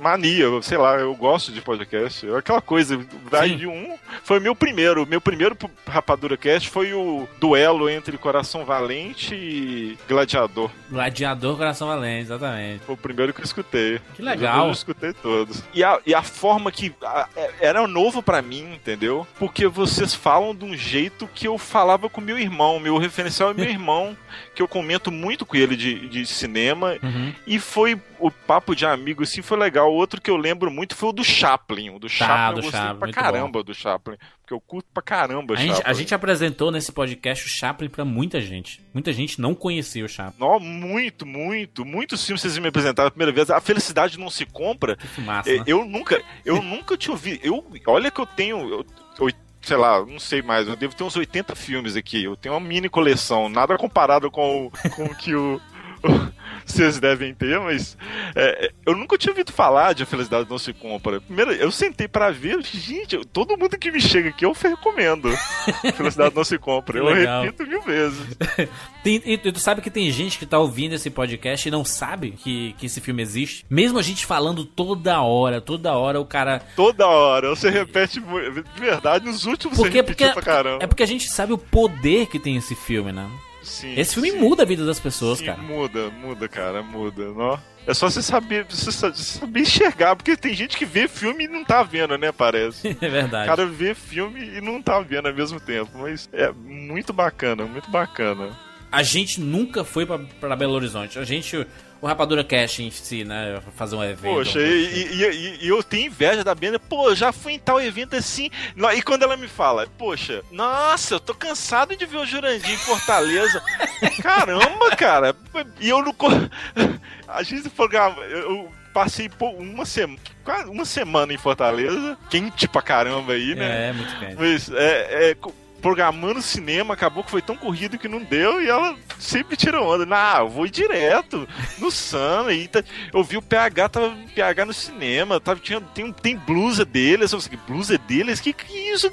[0.00, 2.28] mania, sei lá, eu gosto de podcast.
[2.32, 2.98] Aquela coisa,
[3.30, 3.96] vai de um.
[4.24, 5.06] Foi meu primeiro.
[5.06, 5.56] Meu primeiro
[5.86, 10.70] Rapadura Cast foi o duelo entre Coração Valente e Gladiador.
[10.90, 12.84] Gladiador Coração Valente, exatamente.
[12.84, 14.00] Foi o primeiro que eu escutei.
[14.14, 14.66] Que legal.
[14.66, 15.62] Eu, escutei todos.
[15.74, 16.92] E a, e a forma que.
[17.02, 19.26] a- é- era novo pra mim, entendeu?
[19.38, 22.78] Porque vocês falam de um jeito que eu falava com meu irmão.
[22.80, 24.16] Meu referencial é meu irmão,
[24.54, 26.96] que eu comento muito com ele de, de cinema.
[27.02, 27.32] Uhum.
[27.46, 29.92] E foi o papo de amigo, assim, foi legal.
[29.92, 31.90] Outro que eu lembro muito foi o do Chaplin.
[31.90, 34.16] O do Chaplin Tá, do eu gostei Chaplin, pra caramba do Chaplin.
[34.40, 35.90] Porque eu curto pra caramba A gente, Chaplin.
[35.90, 38.80] a gente apresentou nesse podcast o Chaplin pra muita gente.
[38.94, 40.38] Muita gente não conhecia o Chaplin.
[40.38, 43.50] Nó, muito, muito, muitos filmes que vocês me apresentaram a primeira vez.
[43.50, 44.96] A felicidade não se compra.
[45.18, 45.64] massa, É, né?
[45.66, 47.38] Eu nunca, eu nunca te ouvi.
[47.42, 48.86] Eu, olha que eu tenho, eu-
[49.18, 49.32] eu-
[49.62, 50.66] sei lá, não sei mais.
[50.66, 52.24] Eu devo ter uns 80 filmes aqui.
[52.24, 55.60] Eu tenho uma mini coleção, nada comparado com, o- com o que o
[56.64, 57.96] vocês devem ter, mas
[58.34, 61.20] é, eu nunca tinha ouvido falar de A Felicidade Não Se Compra.
[61.20, 65.28] Primeiro, eu sentei pra ver, gente, todo mundo que me chega aqui eu recomendo.
[65.30, 66.98] A Felicidade Não Se Compra.
[67.00, 67.42] Eu Legal.
[67.44, 68.20] repito mil vezes.
[69.02, 72.32] Tem- e tu sabe que tem gente que tá ouvindo esse podcast e não sabe
[72.32, 73.64] que, que esse filme existe?
[73.70, 76.60] Mesmo a gente falando toda hora, toda hora o cara.
[76.76, 80.84] Toda hora, você repete de verdade, nos últimos Porque, você porque, pra caramba.
[80.84, 83.28] é porque a gente sabe o poder que tem esse filme, né?
[83.62, 84.38] Sim, esse filme sim.
[84.38, 85.58] muda a vida das pessoas, Sim, cara.
[85.60, 87.30] Muda, muda, cara, muda.
[87.36, 87.58] Ó.
[87.86, 91.48] É só você saber, você sa- saber enxergar, porque tem gente que vê filme e
[91.48, 92.30] não tá vendo, né?
[92.32, 92.96] Parece.
[93.00, 93.44] É verdade.
[93.44, 95.90] O cara vê filme e não tá vendo ao mesmo tempo.
[95.98, 98.50] Mas é muito bacana, muito bacana.
[98.92, 101.18] A gente nunca foi pra Belo Horizonte.
[101.18, 101.66] A gente.
[102.00, 103.60] O Rapadura Cash em si, né?
[103.76, 104.32] Fazer um evento.
[104.34, 106.78] Poxa, um- e, e- e- eu tenho inveja da Brenda.
[106.78, 108.50] Pô, já fui em tal evento assim.
[108.96, 112.78] E quando ela me fala, poxa, nossa, eu tô cansado de ver o Jurandir em
[112.78, 113.62] Fortaleza.
[114.22, 115.34] Caramba, cara.
[115.80, 116.14] E eu não.
[117.28, 118.20] A gente programa.
[118.22, 120.18] Eu passei por uma semana.
[120.66, 122.18] Uma semana em Fortaleza.
[122.28, 123.88] Quente pra caramba aí, né?
[123.88, 124.36] É, muito quente.
[124.36, 125.36] Mas é, é,
[125.80, 130.04] programando cinema, acabou que foi tão corrido que não deu e ela sempre tira onda.
[130.06, 131.48] Não, eu vou ir direto
[131.78, 132.50] no Sun.
[132.50, 132.82] E tá-
[133.12, 137.32] eu vi o PH, tava PH no cinema, tava, tinha, tem, tem blusa deles.
[137.32, 138.40] Eu assim, blusa deles?
[138.40, 139.10] Que que é isso?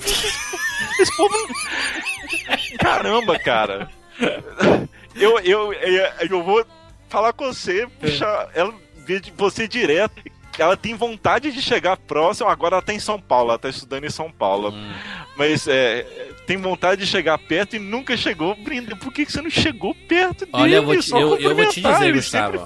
[0.99, 1.35] Esse, povo.
[2.80, 3.89] Caramba, cara.
[5.15, 6.65] Eu, eu, eu, eu vou
[7.10, 8.73] falar com você, puxar ela
[9.38, 10.22] você direto.
[10.57, 14.06] Ela tem vontade de chegar próximo, agora ela tá em São Paulo, ela tá estudando
[14.06, 14.69] em São Paulo.
[14.72, 14.94] Hum.
[15.38, 16.04] Mas é,
[16.46, 18.56] tem vontade de chegar perto e nunca chegou.
[18.56, 20.50] Brenda, por que, que você não chegou perto dele?
[20.54, 22.58] Olha, eu vou te, eu, eu vou te dizer, Gustavo.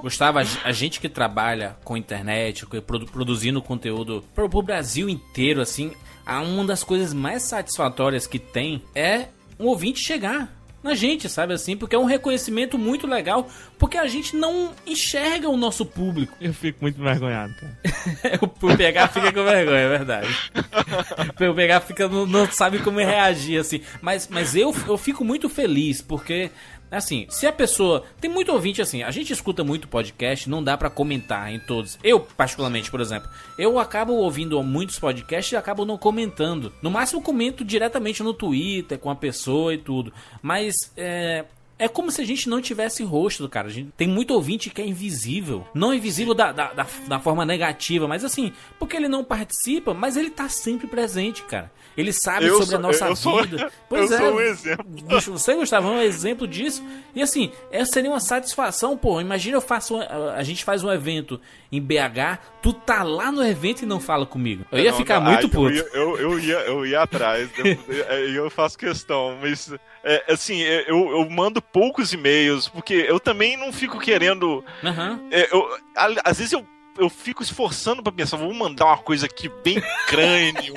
[0.00, 5.08] Gustavo, a, ge- a gente que trabalha com internet, produ- produzindo conteúdo pro, pro Brasil
[5.08, 5.92] inteiro, assim,
[6.26, 9.26] uma das coisas mais satisfatórias que tem é
[9.58, 10.55] um ouvinte chegar
[10.86, 11.76] na gente, sabe assim?
[11.76, 13.48] Porque é um reconhecimento muito legal,
[13.78, 16.36] porque a gente não enxerga o nosso público.
[16.40, 18.38] Eu fico muito envergonhado, cara.
[18.40, 20.28] o PH fica com vergonha, é verdade.
[21.46, 23.80] O PH fica, não, não sabe como reagir, assim.
[24.00, 26.50] Mas, mas eu, eu fico muito feliz, porque,
[26.96, 28.04] assim, se a pessoa.
[28.20, 31.98] Tem muito ouvinte assim, a gente escuta muito podcast, não dá pra comentar em todos.
[32.02, 33.28] Eu, particularmente, por exemplo,
[33.58, 36.72] eu acabo ouvindo muitos podcasts e acabo não comentando.
[36.82, 40.12] No máximo, comento diretamente no Twitter com a pessoa e tudo.
[40.42, 41.44] Mas, é.
[41.78, 43.68] É como se a gente não tivesse rosto, cara.
[43.68, 45.66] A gente tem muito ouvinte que é invisível.
[45.74, 50.16] Não invisível da, da, da, da forma negativa, mas assim, porque ele não participa, mas
[50.16, 51.70] ele tá sempre presente, cara.
[51.96, 53.70] Ele sabe Eu sobre a sou- nossa eu vida.
[53.90, 54.86] eu sou um exemplo.
[55.32, 56.84] Você, Gustavo, é um exemplo disso.
[57.14, 59.20] E assim, essa seria uma satisfação, pô.
[59.20, 59.96] Imagina eu faço.
[59.96, 61.40] um- a a gente faz um evento
[61.72, 64.64] em BH, tu tá lá no evento e não fala comigo.
[64.70, 65.68] Eu ia Não, ficar não, muito ai, puto.
[65.70, 67.48] Eu ia, eu, eu ia, eu ia atrás.
[67.58, 69.36] E eu, eu faço questão.
[69.40, 69.72] Mas,
[70.06, 74.64] é, assim, é, eu, eu mando poucos e-mails, porque eu também não fico querendo.
[74.84, 75.20] Aham.
[75.30, 76.64] é, eu, a- às vezes eu,
[76.98, 79.76] eu fico esforçando pra pensar, vou mandar uma coisa aqui bem
[80.06, 80.74] crânio,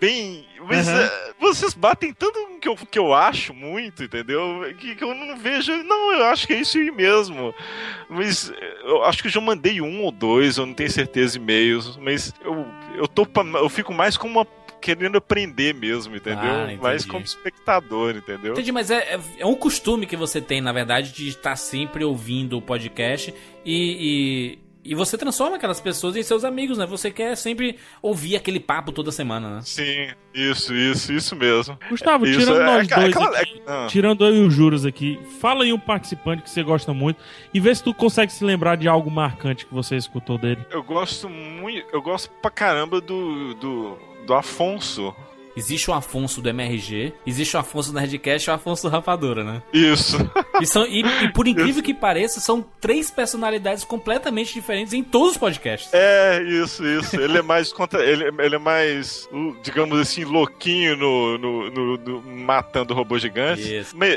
[0.00, 0.46] bem.
[0.66, 0.98] Mas Aham.
[1.02, 4.62] é, vocês batem tanto que eu, que eu acho muito, entendeu?
[4.78, 5.70] Que, que eu não vejo.
[5.84, 7.54] Não, eu acho que é isso aí mesmo.
[8.08, 11.36] Mas é, eu acho que eu já mandei um ou dois, eu não tenho certeza
[11.36, 11.98] e-mails.
[11.98, 12.66] Mas eu,
[12.96, 13.26] eu, tô,
[13.58, 14.46] eu fico mais como uma.
[14.84, 16.42] Querendo aprender mesmo, entendeu?
[16.42, 18.52] Ah, mais como espectador, entendeu?
[18.52, 22.04] Entendi, mas é, é, é um costume que você tem, na verdade, de estar sempre
[22.04, 23.32] ouvindo o podcast
[23.64, 26.84] e, e, e você transforma aquelas pessoas em seus amigos, né?
[26.84, 29.60] Você quer sempre ouvir aquele papo toda semana, né?
[29.64, 31.78] Sim, isso, isso, isso mesmo.
[31.88, 33.86] Gustavo, Isso, tirando é nós aquela- dois aquela- aqui, ah.
[33.88, 37.18] tirando eu e o Juros aqui, fala aí um participante que você gosta muito
[37.54, 40.60] e vê se tu consegue se lembrar de algo marcante que você escutou dele.
[40.70, 41.86] Eu gosto muito.
[41.90, 43.54] Eu gosto pra caramba do.
[43.54, 45.14] do, do Afonso.
[45.56, 49.44] Existe o Afonso do MRG, existe o Afonso do Nerdcast e o Afonso do Rapadura,
[49.44, 49.62] né?
[49.72, 50.16] Isso.
[50.60, 55.30] E, são, e, e por incrível que pareça, são três personalidades completamente diferentes em todos
[55.32, 55.90] os podcasts.
[55.94, 57.20] É, isso, isso.
[57.20, 58.04] Ele é mais contra.
[58.04, 59.28] Ele, ele é mais,
[59.62, 63.76] digamos assim, louquinho no, no, no- no- matando robô gigante.
[63.76, 63.96] Isso.
[63.96, 64.10] Mas,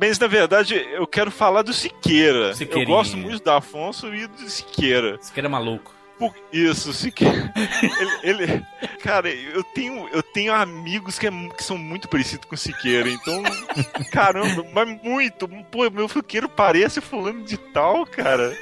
[0.00, 2.52] mas, na verdade, eu quero falar do Siqueira.
[2.70, 5.18] Eu gosto muito do Afonso e do Siqueira.
[5.34, 5.92] Cara é maluco.
[6.18, 7.52] Por- Isso, Siqueira.
[8.22, 8.66] ele, ele-
[9.02, 13.08] Cara, eu tenho, eu tenho amigos que, é que são muito parecidos com o Siqueira,
[13.08, 13.42] então.
[14.10, 15.46] Caramba, mas muito.
[15.70, 18.56] Pô, meu Siqueira parece fulano de tal, cara.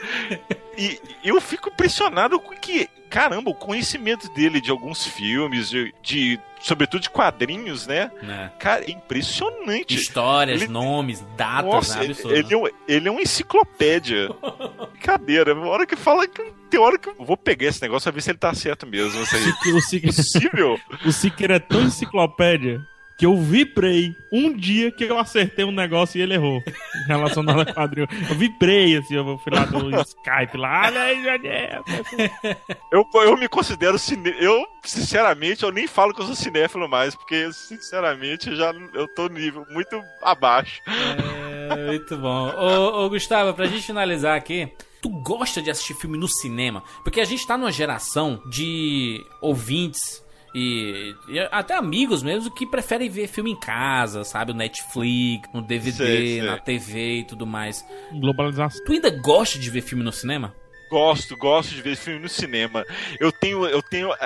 [0.77, 6.41] E eu fico impressionado com que, caramba, o conhecimento dele de alguns filmes, de, de-
[6.61, 8.11] sobretudo de quadrinhos, né?
[8.23, 8.51] né?
[8.59, 9.95] Cara, é impressionante.
[9.95, 12.05] Histórias, Ele- nomes, datas, Nossa, né?
[12.05, 12.37] ele, Absurdo.
[12.37, 14.29] ele é um, ele é uma enciclopédia.
[14.93, 16.43] Brincadeira, uma hora que fala que.
[16.73, 19.20] Tem hora que eu vou pegar esse negócio pra ver se ele tá certo mesmo.
[19.77, 20.81] O Siqueira, Possível?
[21.05, 22.81] o Siqueira é tão enciclopédia
[23.19, 26.62] que eu vibrei um dia que eu acertei um negócio e ele errou.
[27.07, 28.09] Relacionado a quadrinho.
[28.28, 30.86] Eu vibrei, assim, eu fui lá do Skype lá.
[30.86, 31.85] Olha aí, Daniel.
[32.90, 34.35] Eu, eu me considero cine...
[34.40, 39.07] Eu, sinceramente, eu nem falo que eu sou cinéfilo mais, porque, sinceramente, eu já eu
[39.09, 40.81] tô no nível muito abaixo.
[40.89, 42.49] É, muito bom.
[42.49, 44.73] Ô, ô, Gustavo, pra gente finalizar aqui,
[45.03, 46.83] tu gosta de assistir filme no cinema?
[47.05, 50.24] Porque a gente tá numa geração de ouvintes
[50.55, 54.53] e, e até amigos mesmo que preferem ver filme em casa, sabe?
[54.53, 56.43] No Netflix, no DVD, Sei, sei.
[56.43, 57.85] na TV e tudo mais.
[58.12, 58.85] Globalização.
[58.85, 60.55] Tu ainda gosta de ver filme no cinema?
[60.91, 62.85] Gosto, gosto de ver filme no cinema.
[63.19, 64.12] Eu tenho, eu tenho.
[64.12, 64.16] A,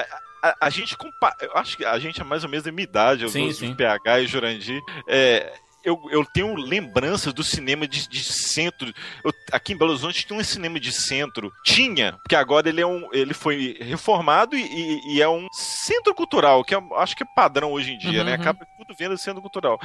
[0.42, 1.32] a- a gente compa...
[1.40, 3.70] Eu acho que a gente é mais ou menos da minha idade, eu Sim, sim.
[3.70, 4.80] de PH e Jurandir.
[5.08, 5.52] É,
[5.86, 8.92] eu, eu tenho lembranças do cinema de, de centro.
[9.24, 11.50] Eu- aqui em Belo Horizonte tinha um cinema de centro.
[11.64, 13.08] Tinha, porque agora ele é um.
[13.12, 17.26] Ele foi reformado e, e- e é um centro cultural, que eu acho que é
[17.34, 18.34] padrão hoje em dia, Uhum, né?
[18.34, 18.40] uhum.
[18.40, 19.78] Acaba tudo vendo centro cultural.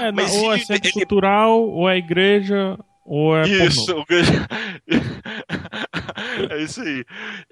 [0.00, 4.04] É, Mas ou é ele- centro ele- cultural, ou é igreja, ou é Isso,
[6.50, 7.04] é isso aí.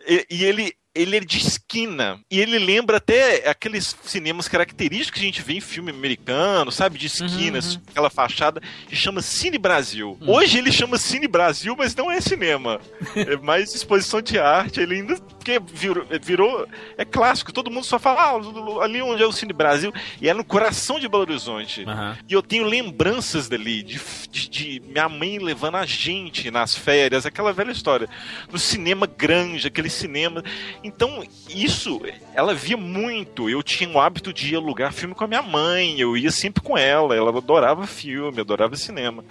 [0.06, 2.18] E, e ele, ele é de esquina.
[2.31, 6.98] E ele lembra até aqueles cinemas característicos que a gente vê em filme americano, sabe?
[6.98, 10.18] De esquinas, aquela fachada, que chama Cine Brasil.
[10.27, 12.81] Hoje ele chama Cine Brasil, mas não é cinema.
[13.27, 14.81] É mais exposição de arte.
[14.81, 15.16] Ele ainda.
[15.16, 16.66] Porque virou, virou.
[16.98, 19.93] É clássico, todo mundo só fala, ah, ali onde é o Cine Brasil.
[20.20, 21.85] E é no coração de Belo Horizonte.
[22.28, 24.01] E eu tenho lembranças dali, de,
[24.31, 28.09] de- de minha mãe levando a gente nas férias, aquela velha história.
[28.51, 30.43] No cinema grande, aquele cinema.
[30.86, 32.00] Então, isso,
[32.34, 33.50] ela via muito.
[33.50, 36.78] Eu tinha o hábito de alugar filme com a minha mãe, eu ia sempre com
[36.78, 37.14] ela.
[37.16, 39.24] Ela adorava filme, adorava cinema.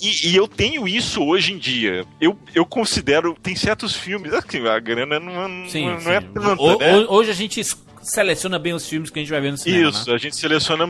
[0.00, 2.04] E, e eu tenho isso hoje em dia.
[2.20, 6.10] Eu, eu considero, tem certos filmes, assim, a grana não, Sim, não, não sim.
[6.10, 6.96] é tanta, né?
[6.98, 7.60] ho- Hoje a gente
[8.02, 9.90] seleciona bem os filmes que a gente vai ver no cinema.
[9.90, 10.14] Isso, né?
[10.14, 10.84] a gente seleciona.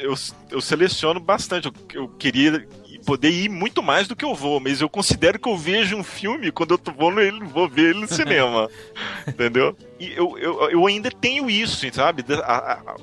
[0.00, 0.14] Eu,
[0.50, 1.66] eu seleciono bastante.
[1.66, 2.66] Eu, eu queria
[3.04, 6.04] poder ir muito mais do que eu vou, mas eu considero que eu vejo um
[6.04, 8.68] filme quando eu vou, nele, vou ver ele no cinema.
[9.26, 9.76] entendeu?
[10.04, 12.22] E eu, eu, eu ainda tenho isso, sabe?
[12.22, 12.56] Da- A,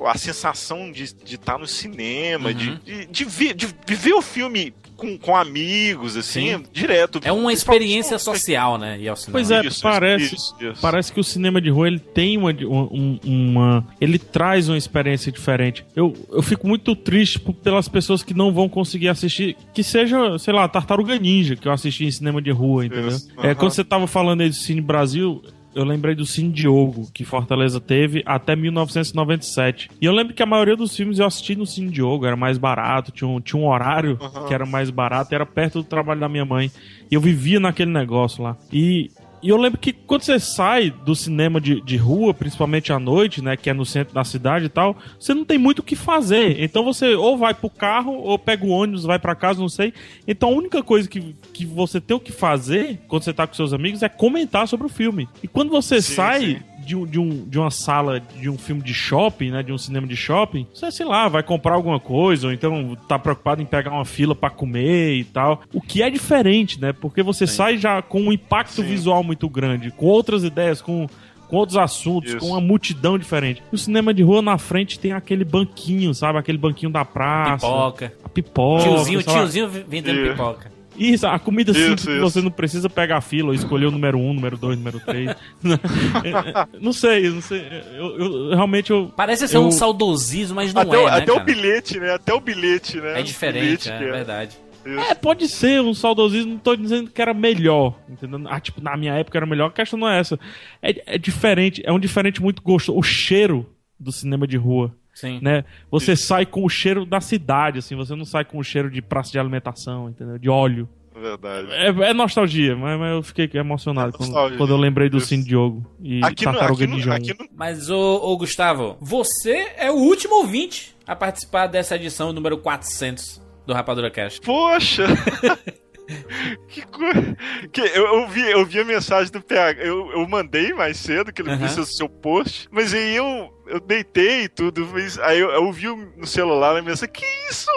[0.08, 4.74] a, a sensação de estar no cinema, de, de, de ver, de viver o filme
[4.96, 6.64] com, com amigos, assim, Sim.
[6.72, 7.20] direto.
[7.24, 9.00] É uma experiência social, né?
[9.00, 9.32] Ir ao cinema.
[9.34, 10.82] Pois é, Isso, parece, isso, isso.
[10.82, 15.32] parece que o cinema de rua ele tem uma, um- uma- ele traz uma experiência
[15.32, 15.84] diferente.
[15.96, 20.54] Eu, eu fico muito triste pelas pessoas que não vão conseguir assistir, que seja, sei
[20.54, 23.08] lá, Tartaruga Ninja, que eu assisti em cinema de rua, entendeu?
[23.10, 25.42] Isso, É, quando você tava falando aí do Cine Brasil,
[25.74, 29.90] eu lembrei do Cine Diogo, que Fortaleza teve até 1997.
[30.00, 32.58] E eu lembro que a maioria dos filmes eu assisti no Cine Diogo, era mais
[32.58, 34.48] barato, tinha um, tinha um horário Aham.
[34.48, 36.72] que era mais barato, era perto do trabalho da minha mãe.
[37.10, 38.58] E eu vivia naquele negócio lá.
[38.72, 39.10] E,
[39.42, 43.42] e eu lembro que quando você sai do cinema de, de rua, principalmente à noite,
[43.42, 45.96] né, que é no centro da cidade e tal, você não tem muito o que
[45.96, 46.62] fazer.
[46.62, 49.94] Então você ou vai pro carro, ou pega o ônibus, vai pra casa, não sei.
[50.28, 53.54] Então a única coisa que, que você tem o que fazer quando você tá com
[53.54, 55.28] seus amigos é comentar sobre o filme.
[55.42, 56.60] E quando você Sim, sai sim.
[56.86, 59.64] De, um- de, um, de uma sala de um filme de shopping, né?
[59.64, 63.18] De um cinema de shopping, você, sei lá, vai comprar alguma coisa, ou então tá
[63.20, 65.62] preocupado em pegar uma fila pra comer e tal.
[65.74, 66.92] O que é diferente, né?
[66.94, 71.08] Porque você sai já com um impacto visual muito grande, com outras ideias, com.
[71.48, 73.62] Com outros assuntos, com uma multidão diferente.
[73.74, 76.40] O cinema de rua na frente tem aquele banquinho, sabe?
[76.40, 77.68] Aquele banquinho da praça.
[77.68, 78.14] Pipoca.
[78.24, 78.84] A pipoca.
[78.84, 80.30] Tiozinho, tiozinho vendendo É.
[80.32, 80.72] pipoca.
[80.98, 82.22] Isso, a comida Isso, simples que isso.
[82.22, 85.00] você não precisa pegar a fila ou escolher o número 1, um, número 2, número
[85.00, 85.36] 3.
[86.80, 87.62] não sei, não sei.
[87.96, 89.12] Eu, eu- realmente eu.
[89.16, 91.46] Parece ser eu- um saudosismo, mas não até é, o, né, até o cara?
[91.46, 92.14] bilhete, né?
[92.14, 93.18] Até o bilhete, né?
[93.18, 94.58] É O diferente, bilhete é, que verdade.
[94.84, 98.42] É, pode ser um saudosismo, não tô dizendo que era melhor, entendeu?
[98.50, 100.40] Ah, tipo, na minha época era melhor, a questão não é essa.
[100.82, 102.98] É, é diferente, é um diferente muito gostoso.
[102.98, 103.66] O cheiro
[104.00, 104.92] do cinema de rua.
[105.22, 105.40] Sim.
[105.42, 105.64] Né?
[105.90, 109.02] Você sai com o cheiro da cidade, assim, você não sai com o cheiro de
[109.02, 110.38] praça de alimentação, entendeu?
[110.38, 110.90] De óleo.
[111.14, 111.68] Verdade.
[111.72, 115.44] É, é nostalgia, mas, mas eu fiquei emocionado quando, nostalgia, quando eu lembrei do Cine
[115.44, 117.14] Diogo e Aqui no- Tartaruga aqui no- 1.
[117.14, 122.58] aqui Mas, ô, ô, Gustavo, você é o último ouvinte a participar dessa edição número
[122.58, 124.42] 400 do Rapadura Cast.
[124.42, 125.04] Poxa!
[126.68, 127.38] que coisa.
[127.72, 129.82] Que eu, eu, vi, eu vi a mensagem do PH.
[129.82, 131.58] Eu, eu mandei mais cedo que ele Aham.
[131.60, 132.68] viu seu, seu post.
[132.72, 134.88] Mas aí eu, eu deitei e tudo.
[134.92, 135.88] Mas aí eu, eu vi
[136.18, 137.14] no celular a mensagem.
[137.14, 137.70] Que isso?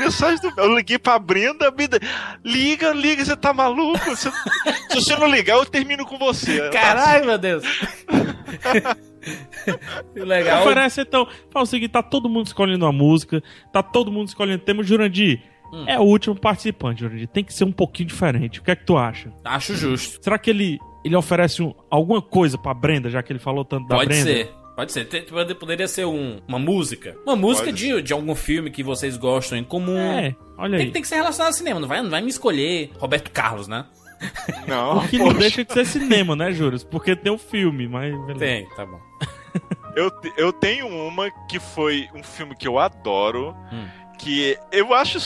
[0.00, 0.60] Mensagem do.
[0.60, 1.70] Eu liguei pra Brenda.
[1.70, 1.98] Brenda,
[2.44, 3.98] liga, liga, você tá maluco?
[4.10, 6.68] Você- se você não ligar, eu termino com você.
[6.70, 7.64] Caralho, meu Deus!
[10.12, 10.62] Que legal.
[10.62, 13.42] Oferece então, fala o seguinte, tá todo mundo escolhendo uma música,
[13.72, 14.82] tá todo mundo escolhendo tema.
[14.82, 15.40] Jurandir,
[15.72, 15.84] Hum.
[15.86, 17.28] é o último participante, Jurandir.
[17.28, 18.58] Tem que ser um pouquinho diferente.
[18.60, 19.32] O que é que tu acha?
[19.44, 20.18] Acho justo.
[20.22, 23.86] Será que ele, ele oferece um- alguma coisa pra Brenda, já que ele falou tanto
[23.86, 24.24] da Pode Brenda?
[24.24, 24.52] ser.
[24.74, 25.06] Pode ser.
[25.58, 27.16] Poderia ser um- uma música.
[27.26, 29.98] Uma música Pode de, de algum filme que vocês gostam em comum.
[29.98, 30.92] É, olha tem, aí.
[30.92, 31.78] tem que ser relacionado ao cinema.
[31.80, 33.84] Não vai, não vai me escolher Roberto Carlos, né?
[34.66, 34.98] Não.
[34.98, 36.84] O que não deixa de ser cinema, né, Juras?
[36.84, 38.12] Porque tem o filme, mas...
[38.26, 38.38] beleza.
[38.38, 39.00] Tem, tá bom.
[39.94, 43.54] Eu, eu tenho uma que foi um filme que eu adoro.
[43.70, 43.86] Hum.
[44.18, 45.18] Que eu acho.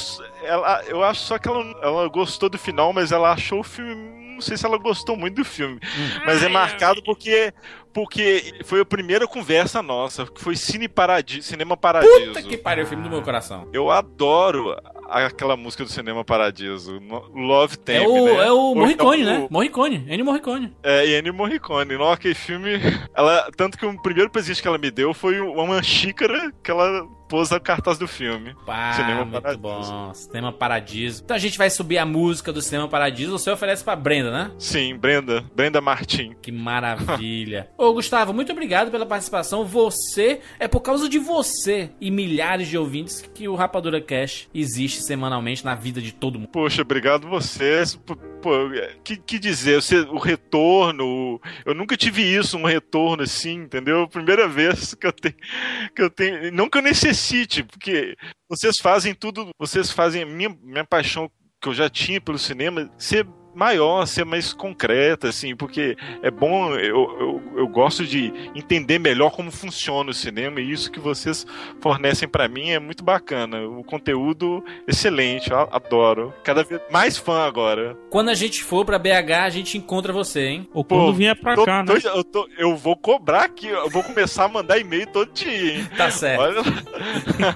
[0.43, 4.16] Ela, eu acho só que ela, ela gostou do final, mas ela achou o filme.
[4.37, 5.77] Não sei se ela gostou muito do filme.
[5.77, 6.21] Hum.
[6.25, 7.53] Mas é marcado porque.
[7.93, 12.27] Porque foi a primeira conversa nossa, que foi Cine Paradiso, Cinema Paradiso.
[12.27, 13.67] Puta que pariu, o filme do meu coração.
[13.73, 14.77] Eu adoro
[15.09, 17.01] aquela música do Cinema Paradiso.
[17.35, 18.47] Love Theme, É o, né?
[18.49, 19.49] é o Morricone, então né?
[19.51, 20.05] Morricone.
[20.11, 20.77] Ennio Morricone.
[20.83, 21.97] é, e Ennio Morricone.
[21.97, 22.73] Não, aquele filme.
[23.17, 27.09] Ela, tanto que o primeiro presente que ela me deu foi uma xícara que ela
[27.29, 28.55] pôs a cartaz do filme.
[28.65, 29.59] Pá, Cinema muito Paradiso.
[29.63, 30.15] bom.
[30.15, 31.23] Cinema Paradiso.
[31.25, 33.33] Então a gente vai subir a música do Cinema Paradiso.
[33.33, 34.51] Você oferece pra Brenda, né?
[34.59, 35.45] Sim, Brenda.
[35.55, 36.35] Brenda Martin.
[36.41, 37.69] Que maravilha.
[37.77, 39.65] Ô, Gustavo, muito obrigado pela participação.
[39.65, 45.03] Você, é por causa de você e milhares de ouvintes que o Rapadura Cash existe
[45.03, 46.49] semanalmente na vida de todo mundo.
[46.49, 47.97] Poxa, obrigado vocês.
[47.97, 48.17] Pô,
[48.47, 48.71] pô,
[49.03, 51.41] que, que dizer, você- o retorno.
[51.65, 54.07] Eu nunca tive isso, um retorno assim, entendeu?
[54.09, 55.35] Primeira vez que eu tenho.
[55.95, 58.17] Que eu tenho não que eu necessite, porque
[58.49, 59.49] vocês fazem tudo.
[59.59, 61.29] Vocês fazem minha, minha paixão
[61.61, 63.27] que eu já tinha pelo cinema ser
[63.57, 69.31] maior, ser mais concreta, assim, porque é bom, eu, eu, eu gosto de entender melhor
[69.31, 71.47] como funciona o cinema e isso que vocês
[71.81, 73.63] fornecem pra mim é muito bacana.
[73.67, 76.33] O conteúdo excelente, eu adoro.
[76.45, 77.97] Cada vez mais fã agora.
[78.11, 80.69] Quando a gente for pra BH, a gente encontra você, hein?
[80.75, 82.01] Ou quando vier pra tô- cá, tô- né?
[82.05, 85.89] eu, tô- eu vou cobrar aqui, eu vou começar a mandar e-mail todo dia, hein?
[85.97, 86.41] Tá certo.
[86.41, 86.63] Olha-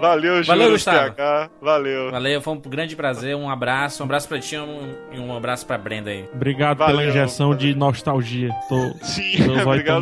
[0.00, 1.14] Valeu, Valeu, Júlio Gustavo.
[1.14, 1.50] PH.
[1.60, 2.10] Valeu.
[2.10, 3.36] Valeu, foi um grande prazer.
[3.36, 4.02] Um abraço.
[4.02, 6.28] Um abraço pra ti um- e um abraço pra Brenda aí.
[6.34, 8.50] Obrigado pela Valeu, injeção de nostalgia.
[8.68, 10.00] Tô, Sim, meus olhos obrigado.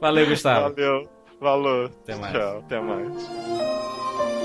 [0.00, 0.74] Valeu, Gustavo.
[0.74, 1.08] Valeu.
[1.40, 1.86] Falou.
[1.86, 2.32] Até mais.
[2.32, 4.41] Tchau, até mais.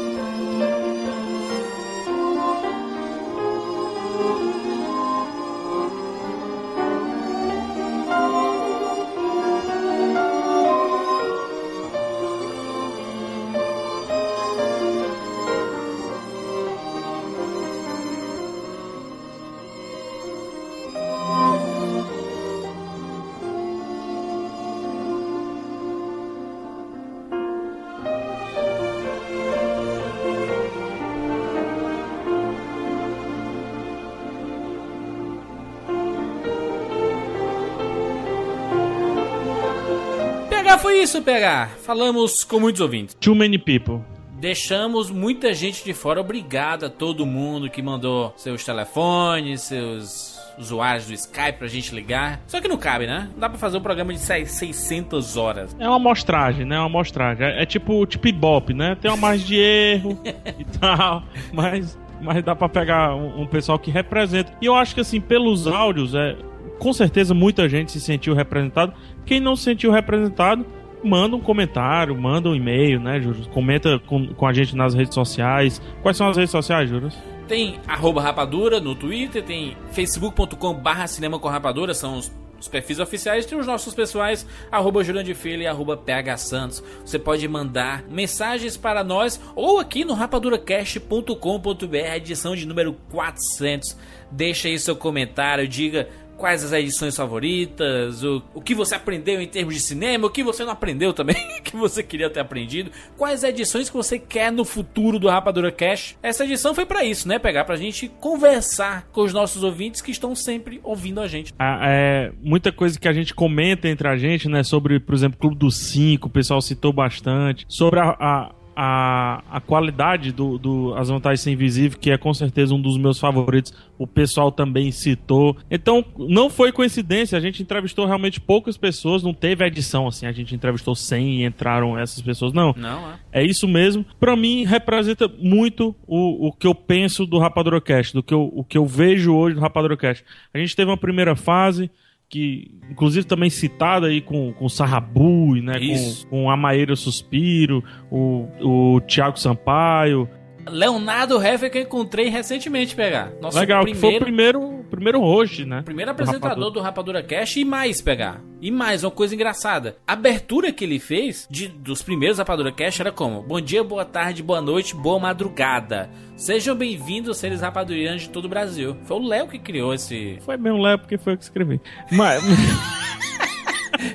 [41.07, 41.69] Isso, PH.
[41.85, 43.15] Falamos com muitos ouvintes.
[43.15, 44.01] Too many people.
[44.41, 46.19] Deixamos muita gente de fora.
[46.19, 52.41] Obrigado a todo mundo que mandou seus telefones, seus usuários do Skype pra gente ligar.
[52.45, 53.29] Só que não cabe, né?
[53.31, 55.73] Não dá pra fazer um programa de seis- 600 horas.
[55.79, 56.77] É uma amostragem, né?
[56.77, 57.45] Uma amostragem.
[57.47, 58.97] É, é tipo, tipo Ibope, né?
[58.99, 60.19] Tem uma margem de erro
[60.59, 61.23] e tal,
[61.53, 64.51] mas, mas dá pra pegar um, um pessoal que representa.
[64.61, 66.35] E eu acho que, assim, pelos áudios, é,
[66.79, 68.93] com certeza muita gente se sentiu representado.
[69.25, 70.65] Quem não se sentiu representado,
[71.03, 73.47] manda um comentário, manda um e-mail, né, Júlio?
[73.49, 75.81] Comenta com, com a gente nas redes sociais.
[76.01, 77.11] Quais são as redes sociais, Júlio?
[77.47, 77.79] Tem
[78.17, 82.29] rapadura no Twitter, tem facebook.com barra cinema com rapadura, são os,
[82.59, 86.83] os perfis oficiais, tem os nossos pessoais, arroba Jurandir Filho e arroba PH Santos.
[87.05, 93.95] Você pode mandar mensagens para nós ou aqui no rapaduracast.com.br, edição de número 400.
[94.29, 99.47] Deixa aí seu comentário, diga quais as edições favoritas, o, o que você aprendeu em
[99.47, 103.43] termos de cinema, o que você não aprendeu também, que você queria ter aprendido, quais
[103.43, 106.15] edições que você quer no futuro do Rapadura Cash.
[106.21, 107.39] Essa edição foi pra isso, né?
[107.39, 111.53] Pegar pra gente conversar com os nossos ouvintes que estão sempre ouvindo a gente.
[111.57, 114.63] Ah, é, muita coisa que a gente comenta entre a gente, né?
[114.63, 117.65] Sobre, por exemplo, Clube dos Cinco, o pessoal citou bastante.
[117.67, 122.31] Sobre a, a, a, a qualidade do, do As Vantagens Sem Invisível, que é com
[122.31, 125.57] certeza um dos meus favoritos, o pessoal também citou.
[125.71, 130.31] Então, não foi coincidência, a gente entrevistou realmente poucas pessoas, não teve edição assim, a
[130.31, 132.71] gente entrevistou 100 e entraram essas pessoas, não.
[132.77, 133.41] Não, é?
[133.41, 134.05] É isso mesmo.
[134.19, 138.63] Pra mim, representa muito o, o que eu penso do Rapadurocast, do que eu, o
[138.63, 140.23] que eu vejo hoje do Rapadurocast.
[140.53, 141.89] A gente teve uma primeira fase,
[142.29, 145.79] que inclusive também citada aí com, com o Sarrabui, né?
[145.79, 146.25] Isso.
[146.27, 150.29] Com, com a Maíra Suspiro, o, o Thiago Sampaio.
[150.69, 153.31] Leonardo Heffer que eu encontrei recentemente, pegar.
[153.41, 155.81] Nosso Legal, que foi o primeiro, primeiro, primeiro host, né?
[155.83, 156.71] primeiro do apresentador Rapadura.
[156.71, 158.41] do Rapadura Cash e mais, pegar.
[158.61, 159.97] E mais, uma coisa engraçada.
[160.07, 163.41] A abertura que ele fez de, dos primeiros Rapadura Cash era como?
[163.41, 166.09] Bom dia, boa tarde, boa noite, boa madrugada.
[166.35, 168.95] Sejam bem-vindos, seres rapadurianos de todo o Brasil.
[169.03, 170.37] Foi o Léo que criou esse.
[170.41, 171.81] Foi mesmo, Léo, porque foi eu que escrevi.
[172.11, 172.43] Mas.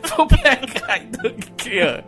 [0.04, 2.04] Foi o PH então, que criou.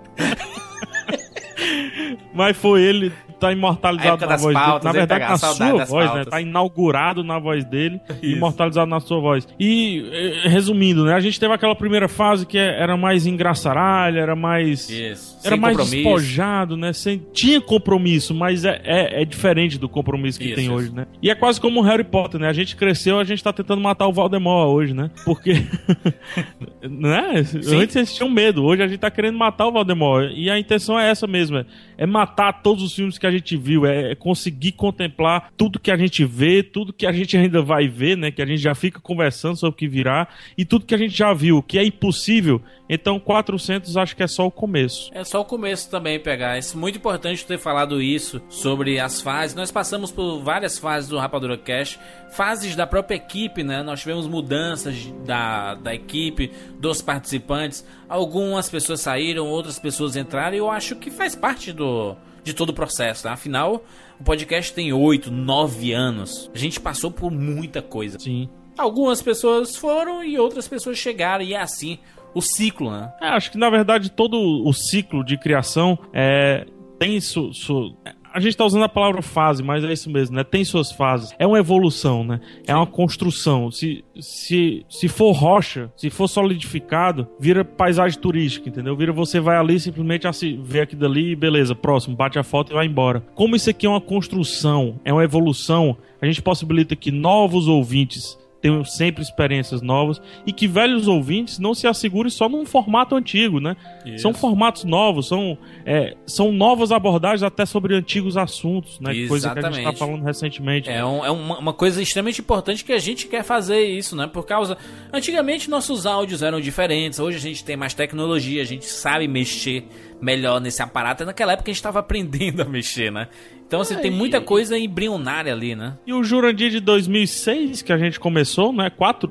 [2.33, 3.13] Mas foi ele,
[3.47, 4.85] tá imortalizado na voz pautas, dele.
[4.85, 6.07] Na verdade, na sua voz, né?
[6.07, 6.27] pautas.
[6.29, 9.47] Tá inaugurado na voz dele e imortalizado na sua voz.
[9.59, 10.09] E,
[10.45, 11.15] eh, resumindo, né?
[11.15, 14.89] A gente teve aquela primeira fase que é- era mais engraçaralho, era mais.
[14.89, 15.34] Isso.
[15.45, 15.97] Era mais compromisso.
[15.97, 16.93] despojado, né?
[16.93, 20.75] Sem, tinha compromisso, mas é, é, é diferente do compromisso que Isso, tem isso.
[20.75, 21.07] hoje, né?
[21.23, 22.49] E é quase como o Harry Potter, né?
[22.49, 25.11] A gente cresceu, a gente tá tentando matar o Voldemort hoje, né?
[25.25, 25.53] Porque.
[26.83, 27.45] né?
[27.45, 27.77] Sim.
[27.77, 30.33] Antes eles tinham medo, hoje a gente tá querendo matar o Voldemort.
[30.35, 31.67] E a intenção é essa mesmo: é,
[31.99, 35.97] é matar todos os filmes que a gente viu, é conseguir contemplar tudo que a
[35.97, 38.31] gente vê, tudo que a gente ainda vai ver, né?
[38.31, 41.17] Que a gente já fica conversando sobre o que virá e tudo que a gente
[41.17, 42.61] já viu, que é impossível.
[42.89, 45.11] Então 400 acho que é só o começo.
[45.15, 46.59] É só o começo também pegar.
[46.59, 49.57] É muito importante ter falado isso sobre as fases.
[49.57, 51.99] Nós passamos por várias fases do Rapadura Cash,
[52.31, 53.83] fases da própria equipe, né?
[53.83, 57.87] Nós tivemos mudanças da, da equipe, dos participantes.
[58.09, 60.55] Algumas pessoas saíram, outras pessoas entraram.
[60.55, 63.33] E eu acho que faz parte do de todo o processo, né?
[63.33, 63.83] Afinal,
[64.21, 66.51] o podcast tem 8, 9 anos.
[66.55, 68.19] A gente passou por muita coisa.
[68.19, 68.51] Sim.
[68.77, 71.99] Algumas pessoas foram e outras pessoas chegaram, e é assim
[72.35, 73.13] o ciclo, né?
[73.21, 74.37] É, acho que na verdade todo
[74.67, 76.67] o ciclo de criação é,
[76.99, 77.95] tem su, su-
[78.33, 80.43] a gente tá usando a palavra fase, mas é isso mesmo, né?
[80.43, 81.33] Tem suas fases.
[81.39, 82.41] É uma evolução, né?
[82.67, 83.71] É uma construção.
[83.71, 88.97] Se, se, se for rocha, se for solidificado, vira paisagem turística, entendeu?
[88.97, 92.73] Vira você vai ali simplesmente assi- vê aqui dali e beleza, próximo, bate a foto
[92.73, 93.21] e vai embora.
[93.37, 98.37] Como isso aqui é uma construção, é uma evolução, a gente possibilita que novos ouvintes
[98.65, 103.61] tenham sempre experiências novas e que velhos ouvintes não se assegurem só num formato antigo,
[103.61, 103.77] né?
[104.07, 104.21] Isso.
[104.23, 109.13] São formatos novos, são, é, são novas abordagens até sobre antigos assuntos, né?
[109.29, 109.99] Coisa que a gente tá Exatamente.
[109.99, 110.89] falando recentemente.
[110.89, 114.27] É, um- é uma, uma coisa extremamente importante que a gente quer fazer isso, né?
[114.27, 114.79] Por causa.
[115.13, 119.87] Antigamente nossos áudios eram diferentes, hoje a gente tem mais tecnologia, a gente sabe mexer
[120.23, 121.23] melhor nesse aparato.
[121.27, 123.29] Naquela época a gente estava aprendendo a mexer, né?
[123.67, 125.95] Então assim, tem muita coisa embrionária ali, né?
[126.07, 128.91] E o Jurandir de 2006, que a gente começou, né?
[128.91, 129.29] Quatro,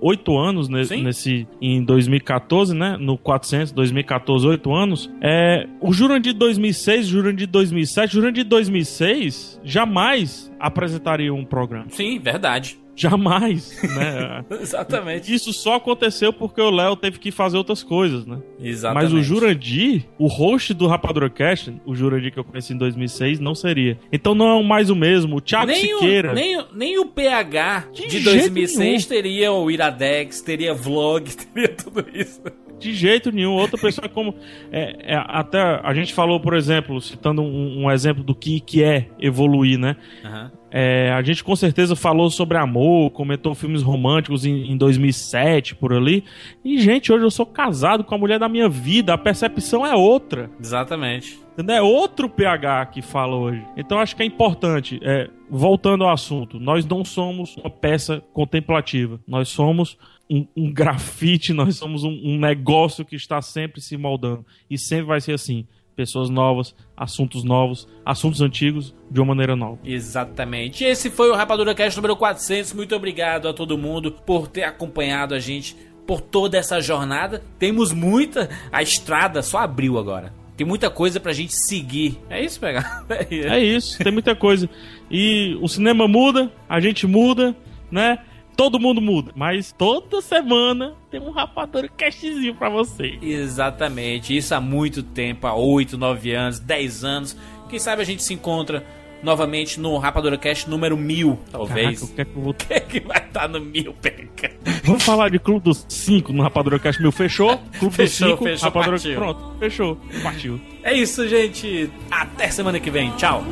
[0.00, 2.96] oito anos ne- nesse, em 2014, né?
[2.98, 5.10] No 400, 2014, oito anos.
[5.20, 11.86] É, o Jurandir de 2006, Jurandir de 2007, Jurandir de 2006 jamais apresentaria um programa.
[11.90, 12.78] Sim, verdade.
[12.98, 14.44] Jamais, né?
[14.60, 15.32] Exatamente.
[15.32, 18.38] Isso só aconteceu porque o Léo teve que fazer outras coisas, né?
[18.60, 19.04] Exatamente.
[19.04, 23.38] Mas o Jurandir, o host do Rapadura Cast, o Jurandir que eu conheci em 2006,
[23.38, 23.98] não seria.
[24.12, 25.36] Então não é mais o mesmo.
[25.36, 26.32] O Thiago nem, Siqueira.
[26.32, 29.00] o, nem, o- nem o PH de, jeito 2006 nenhum.
[29.22, 32.42] teria o Iradex, teria vlog, teria tudo isso.
[32.78, 33.54] De jeito nenhum.
[33.54, 34.34] Outra pessoa é como.
[34.70, 38.82] é, é, até a gente falou, por exemplo, citando um, um exemplo do que, que
[38.84, 39.96] é evoluir, né?
[40.24, 40.52] Aham.
[40.70, 45.92] É, a gente com certeza falou sobre amor, comentou filmes românticos em, em 2007, por
[45.92, 46.24] ali.
[46.64, 49.94] E, gente, hoje eu sou casado com a mulher da minha vida, a percepção é
[49.94, 50.50] outra.
[50.60, 51.38] Exatamente.
[51.52, 51.76] Entendeu?
[51.76, 53.64] É outro PH que fala hoje.
[53.76, 59.18] Então acho que é importante, é, voltando ao assunto, nós não somos uma peça contemplativa.
[59.26, 59.98] Nós somos
[60.30, 64.44] um, um grafite, nós somos um, um negócio que está sempre se moldando.
[64.70, 65.66] E sempre vai ser assim.
[65.98, 69.80] Pessoas novas, assuntos novos, assuntos antigos de uma maneira nova.
[69.84, 70.84] Exatamente.
[70.84, 72.72] Esse foi o Rapadura Cast número 400.
[72.72, 75.76] Muito obrigado a todo mundo por ter acompanhado a gente
[76.06, 77.42] por toda essa jornada.
[77.58, 78.48] Temos muita.
[78.70, 80.32] A estrada só abriu agora.
[80.56, 82.16] Tem muita coisa pra gente seguir.
[82.30, 83.04] É isso, pegar?
[83.28, 84.70] É isso, tem muita coisa.
[85.10, 87.56] E o cinema muda, a gente muda,
[87.90, 88.20] né?
[88.58, 89.30] Todo mundo muda.
[89.36, 93.16] Mas toda semana tem um rapador castzinho pra você.
[93.22, 94.36] Exatamente.
[94.36, 97.36] Isso há muito tempo há 8, 9 anos, 10 anos.
[97.70, 98.84] Quem sabe a gente se encontra
[99.22, 102.00] novamente no Rapadura Cast número 1000, talvez.
[102.00, 102.54] Caraca, o que é que eu vou...
[102.58, 104.50] Que é que vai estar no 1000, Peca?
[104.82, 107.12] Vamos falar de Clube dos 5 no Rapadura Cast Mil.
[107.12, 107.58] Fechou?
[107.78, 109.14] Clube Fechou, dos 5, fechou, Rapadura partiu.
[109.14, 109.98] Pronto, fechou.
[110.20, 110.60] Partiu.
[110.82, 111.88] É isso, gente.
[112.10, 113.12] Até semana que vem.
[113.12, 113.44] Tchau.